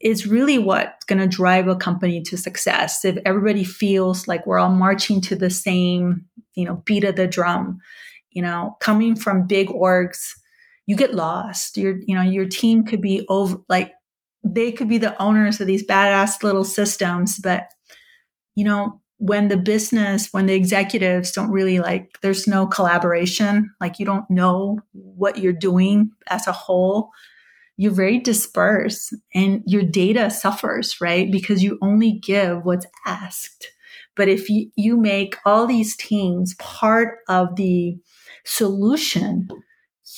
is 0.00 0.26
really 0.26 0.58
what's 0.58 1.04
going 1.04 1.20
to 1.20 1.26
drive 1.28 1.68
a 1.68 1.76
company 1.76 2.20
to 2.22 2.36
success. 2.36 3.04
If 3.04 3.18
everybody 3.24 3.64
feels 3.64 4.26
like 4.26 4.46
we're 4.46 4.58
all 4.58 4.70
marching 4.70 5.20
to 5.22 5.36
the 5.36 5.48
same, 5.48 6.24
you 6.54 6.64
know, 6.64 6.82
beat 6.84 7.04
of 7.04 7.16
the 7.16 7.26
drum, 7.26 7.78
you 8.30 8.42
know, 8.42 8.76
coming 8.80 9.14
from 9.14 9.46
big 9.46 9.68
orgs, 9.68 10.32
you 10.86 10.96
get 10.96 11.14
lost. 11.14 11.76
Your, 11.76 11.96
you 12.06 12.14
know, 12.14 12.22
your 12.22 12.46
team 12.46 12.84
could 12.84 13.00
be 13.00 13.24
over 13.28 13.58
like 13.68 13.92
they 14.44 14.72
could 14.72 14.88
be 14.88 14.98
the 14.98 15.20
owners 15.22 15.60
of 15.60 15.66
these 15.66 15.86
badass 15.86 16.42
little 16.42 16.64
systems, 16.64 17.38
but 17.38 17.68
you 18.54 18.64
know, 18.64 19.00
when 19.18 19.48
the 19.48 19.56
business, 19.56 20.28
when 20.32 20.46
the 20.46 20.54
executives 20.54 21.30
don't 21.30 21.52
really 21.52 21.78
like, 21.78 22.18
there's 22.22 22.48
no 22.48 22.66
collaboration, 22.66 23.70
like 23.80 24.00
you 24.00 24.04
don't 24.04 24.28
know 24.28 24.80
what 24.92 25.38
you're 25.38 25.52
doing 25.52 26.10
as 26.28 26.46
a 26.48 26.52
whole, 26.52 27.10
you're 27.76 27.92
very 27.92 28.18
dispersed 28.18 29.14
and 29.32 29.62
your 29.64 29.82
data 29.82 30.28
suffers, 30.28 31.00
right? 31.00 31.30
Because 31.30 31.62
you 31.62 31.78
only 31.80 32.12
give 32.12 32.64
what's 32.64 32.86
asked. 33.06 33.68
But 34.16 34.28
if 34.28 34.50
you, 34.50 34.70
you 34.76 34.96
make 34.96 35.36
all 35.46 35.66
these 35.66 35.96
teams 35.96 36.54
part 36.56 37.18
of 37.28 37.54
the 37.56 37.96
solution, 38.44 39.48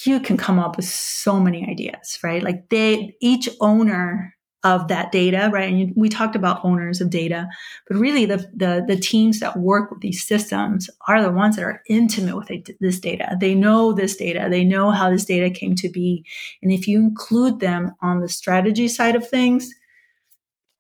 you 0.05 0.20
can 0.20 0.36
come 0.36 0.59
up 0.59 0.76
with 0.76 0.86
so 0.86 1.38
many 1.38 1.66
ideas, 1.68 2.18
right? 2.22 2.42
Like 2.42 2.68
they, 2.68 3.16
each 3.20 3.49
owner 3.61 4.34
of 4.64 4.88
that 4.88 5.12
data, 5.12 5.51
right? 5.53 5.70
And 5.70 5.92
we 5.95 6.09
talked 6.09 6.34
about 6.34 6.64
owners 6.64 7.03
of 7.03 7.11
data, 7.11 7.47
but 7.86 7.99
really 7.99 8.24
the, 8.24 8.38
the, 8.57 8.82
the 8.88 8.97
teams 8.97 9.40
that 9.40 9.59
work 9.59 9.90
with 9.90 10.01
these 10.01 10.26
systems 10.26 10.88
are 11.07 11.22
the 11.22 11.30
ones 11.30 11.57
that 11.57 11.64
are 11.64 11.82
intimate 11.88 12.34
with 12.34 12.51
this 12.80 12.99
data. 12.99 13.36
They 13.38 13.55
know 13.55 13.92
this 13.92 14.16
data. 14.16 14.49
They 14.51 14.64
know 14.64 14.90
how 14.90 15.11
this 15.11 15.26
data 15.26 15.51
came 15.51 15.74
to 15.76 15.90
be. 15.90 16.24
And 16.62 16.72
if 16.72 16.88
you 16.88 16.99
include 16.99 17.61
them 17.61 17.92
on 18.01 18.20
the 18.20 18.28
strategy 18.28 18.88
side 18.88 19.16
of 19.16 19.28
things, 19.28 19.68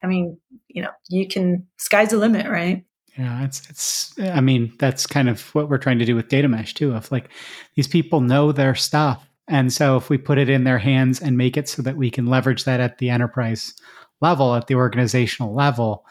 I 0.02 0.06
mean, 0.06 0.38
you 0.68 0.80
know, 0.80 0.90
you 1.10 1.28
can, 1.28 1.66
sky's 1.76 2.10
the 2.10 2.16
limit, 2.16 2.48
right? 2.48 2.84
Yeah, 3.16 3.44
it's 3.44 3.68
it's. 3.70 4.18
I 4.18 4.40
mean, 4.40 4.72
that's 4.78 5.06
kind 5.06 5.28
of 5.28 5.54
what 5.54 5.68
we're 5.68 5.78
trying 5.78 6.00
to 6.00 6.04
do 6.04 6.16
with 6.16 6.28
data 6.28 6.48
mesh 6.48 6.74
too. 6.74 6.94
Of 6.94 7.12
like, 7.12 7.28
these 7.76 7.86
people 7.86 8.20
know 8.20 8.50
their 8.50 8.74
stuff, 8.74 9.24
and 9.46 9.72
so 9.72 9.96
if 9.96 10.10
we 10.10 10.18
put 10.18 10.38
it 10.38 10.48
in 10.48 10.64
their 10.64 10.78
hands 10.78 11.20
and 11.20 11.38
make 11.38 11.56
it 11.56 11.68
so 11.68 11.80
that 11.82 11.96
we 11.96 12.10
can 12.10 12.26
leverage 12.26 12.64
that 12.64 12.80
at 12.80 12.98
the 12.98 13.10
enterprise 13.10 13.72
level, 14.20 14.54
at 14.56 14.66
the 14.66 14.74
organizational 14.74 15.54
level, 15.54 16.04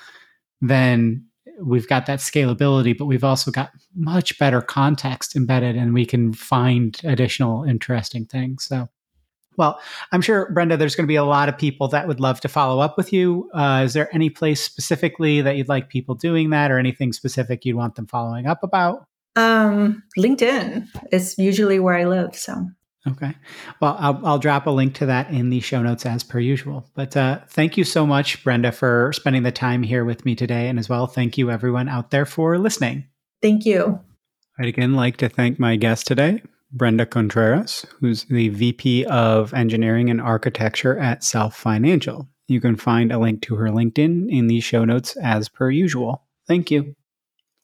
then 0.61 1.25
we've 1.61 1.89
got 1.89 2.05
that 2.05 2.19
scalability. 2.19 2.97
But 2.97 3.05
we've 3.05 3.23
also 3.23 3.51
got 3.51 3.71
much 3.93 4.39
better 4.39 4.61
context 4.61 5.35
embedded, 5.35 5.75
and 5.75 5.93
we 5.93 6.05
can 6.05 6.31
find 6.31 6.97
additional 7.03 7.65
interesting 7.65 8.25
things. 8.25 8.63
So 8.63 8.87
well, 9.57 9.79
I'm 10.11 10.21
sure, 10.21 10.51
Brenda, 10.51 10.77
there's 10.77 10.95
going 10.95 11.05
to 11.05 11.11
be 11.11 11.15
a 11.15 11.23
lot 11.23 11.49
of 11.49 11.57
people 11.57 11.87
that 11.89 12.07
would 12.07 12.19
love 12.19 12.41
to 12.41 12.47
follow 12.47 12.81
up 12.81 12.97
with 12.97 13.13
you. 13.13 13.49
Uh, 13.53 13.83
is 13.85 13.93
there 13.93 14.13
any 14.13 14.29
place 14.29 14.61
specifically 14.61 15.41
that 15.41 15.57
you'd 15.57 15.69
like 15.69 15.89
people 15.89 16.15
doing 16.15 16.49
that 16.51 16.71
or 16.71 16.77
anything 16.77 17.13
specific 17.13 17.65
you'd 17.65 17.75
want 17.75 17.95
them 17.95 18.07
following 18.07 18.45
up 18.45 18.63
about? 18.63 19.05
Um, 19.35 20.03
LinkedIn 20.17 20.87
is 21.11 21.37
usually 21.37 21.79
where 21.79 21.95
I 21.95 22.05
live. 22.05 22.35
So, 22.35 22.67
okay. 23.07 23.33
Well, 23.81 23.95
I'll, 23.99 24.21
I'll 24.25 24.39
drop 24.39 24.67
a 24.67 24.71
link 24.71 24.93
to 24.95 25.07
that 25.07 25.29
in 25.31 25.49
the 25.49 25.59
show 25.59 25.81
notes 25.81 26.05
as 26.05 26.23
per 26.23 26.39
usual. 26.39 26.85
But 26.93 27.17
uh, 27.17 27.39
thank 27.49 27.77
you 27.77 27.83
so 27.83 28.05
much, 28.05 28.43
Brenda, 28.43 28.71
for 28.71 29.11
spending 29.13 29.43
the 29.43 29.51
time 29.51 29.83
here 29.83 30.05
with 30.05 30.23
me 30.25 30.35
today. 30.35 30.67
And 30.67 30.77
as 30.77 30.89
well, 30.89 31.07
thank 31.07 31.37
you, 31.37 31.49
everyone 31.49 31.89
out 31.89 32.11
there, 32.11 32.25
for 32.25 32.57
listening. 32.59 33.05
Thank 33.41 33.65
you. 33.65 33.99
I'd 34.59 34.67
again 34.67 34.93
like 34.93 35.17
to 35.17 35.29
thank 35.29 35.59
my 35.59 35.75
guest 35.77 36.05
today, 36.05 36.43
Brenda 36.75 37.05
Contreras, 37.05 37.85
who's 37.99 38.25
the 38.25 38.49
VP 38.49 39.05
of 39.05 39.53
Engineering 39.53 40.09
and 40.09 40.19
Architecture 40.19 40.97
at 40.97 41.23
Self 41.23 41.55
Financial. 41.55 42.27
You 42.47 42.59
can 42.59 42.75
find 42.75 43.11
a 43.11 43.19
link 43.19 43.43
to 43.43 43.55
her 43.55 43.67
LinkedIn 43.67 44.27
in 44.27 44.47
the 44.47 44.59
show 44.59 44.83
notes 44.83 45.15
as 45.17 45.49
per 45.49 45.69
usual. 45.69 46.23
Thank 46.47 46.71
you. 46.71 46.95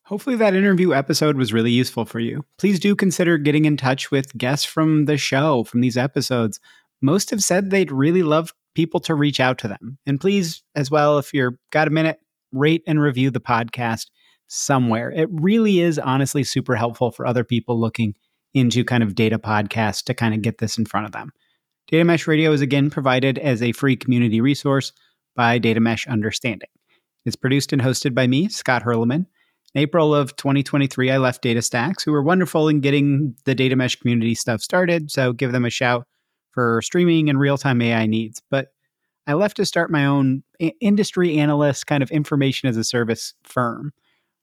Hopefully, 0.03 0.35
that 0.35 0.55
interview 0.55 0.93
episode 0.93 1.37
was 1.37 1.51
really 1.51 1.71
useful 1.71 2.05
for 2.05 2.19
you. 2.19 2.45
Please 2.59 2.79
do 2.79 2.95
consider 2.95 3.39
getting 3.39 3.65
in 3.65 3.77
touch 3.77 4.11
with 4.11 4.37
guests 4.37 4.65
from 4.65 5.05
the 5.05 5.17
show, 5.17 5.63
from 5.63 5.81
these 5.81 5.97
episodes. 5.97 6.59
Most 7.01 7.31
have 7.31 7.43
said 7.43 7.69
they'd 7.71 7.91
really 7.91 8.23
love 8.23 8.53
people 8.75 8.99
to 9.01 9.15
reach 9.15 9.39
out 9.39 9.57
to 9.59 9.67
them. 9.67 9.97
And 10.05 10.21
please, 10.21 10.63
as 10.75 10.91
well, 10.91 11.17
if 11.17 11.33
you're 11.33 11.57
got 11.71 11.87
a 11.87 11.91
minute, 11.91 12.19
rate 12.51 12.83
and 12.85 13.01
review 13.01 13.31
the 13.31 13.41
podcast 13.41 14.07
somewhere. 14.47 15.11
It 15.11 15.29
really 15.31 15.79
is 15.79 15.97
honestly 15.97 16.43
super 16.43 16.75
helpful 16.75 17.11
for 17.11 17.25
other 17.25 17.43
people 17.43 17.79
looking 17.79 18.15
into 18.53 18.83
kind 18.83 19.03
of 19.03 19.15
data 19.15 19.39
podcasts 19.39 20.03
to 20.05 20.13
kind 20.13 20.33
of 20.33 20.41
get 20.41 20.57
this 20.57 20.77
in 20.77 20.85
front 20.85 21.05
of 21.05 21.11
them. 21.11 21.31
Data 21.87 22.03
Mesh 22.03 22.27
Radio 22.27 22.51
is 22.51 22.61
again 22.61 22.89
provided 22.89 23.37
as 23.39 23.61
a 23.61 23.71
free 23.71 23.95
community 23.95 24.41
resource 24.41 24.91
by 25.35 25.57
Data 25.57 25.79
Mesh 25.79 26.07
Understanding. 26.07 26.69
It's 27.25 27.35
produced 27.35 27.73
and 27.73 27.81
hosted 27.81 28.13
by 28.13 28.27
me, 28.27 28.49
Scott 28.49 28.83
Hirleman, 28.83 29.25
April 29.75 30.15
of 30.15 30.35
2023, 30.35 31.11
I 31.11 31.17
left 31.17 31.43
DataStax, 31.43 32.03
who 32.03 32.11
were 32.11 32.23
wonderful 32.23 32.67
in 32.67 32.79
getting 32.79 33.35
the 33.45 33.53
data 33.53 33.75
mesh 33.75 33.95
community 33.97 34.33
stuff 34.33 34.61
started. 34.61 35.11
So 35.11 35.31
give 35.31 35.51
them 35.51 35.65
a 35.65 35.69
shout 35.69 36.07
for 36.51 36.81
streaming 36.81 37.29
and 37.29 37.39
real 37.39 37.57
time 37.57 37.81
AI 37.81 38.07
needs. 38.07 38.41
But 38.49 38.69
I 39.27 39.33
left 39.33 39.57
to 39.57 39.65
start 39.65 39.91
my 39.91 40.05
own 40.05 40.43
industry 40.81 41.37
analyst 41.37 41.85
kind 41.85 42.01
of 42.01 42.09
information 42.09 42.67
as 42.67 42.77
a 42.77 42.83
service 42.83 43.35
firm. 43.43 43.93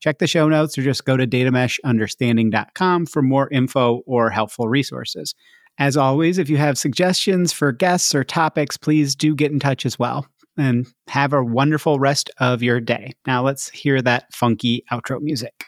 Check 0.00 0.18
the 0.18 0.26
show 0.26 0.48
notes 0.48 0.76
or 0.76 0.82
just 0.82 1.04
go 1.04 1.16
to 1.16 1.26
datameshunderstanding.com 1.26 3.06
for 3.06 3.22
more 3.22 3.48
info 3.50 4.02
or 4.06 4.30
helpful 4.30 4.68
resources. 4.68 5.34
As 5.78 5.96
always, 5.96 6.38
if 6.38 6.48
you 6.48 6.56
have 6.56 6.78
suggestions 6.78 7.52
for 7.52 7.72
guests 7.72 8.14
or 8.14 8.24
topics, 8.24 8.76
please 8.76 9.14
do 9.14 9.34
get 9.34 9.52
in 9.52 9.58
touch 9.58 9.84
as 9.84 9.98
well 9.98 10.26
and 10.56 10.86
have 11.08 11.32
a 11.32 11.44
wonderful 11.44 11.98
rest 11.98 12.30
of 12.38 12.62
your 12.62 12.80
day. 12.80 13.12
Now 13.26 13.42
let's 13.42 13.68
hear 13.70 14.00
that 14.02 14.32
funky 14.32 14.84
outro 14.90 15.20
music. 15.20 15.64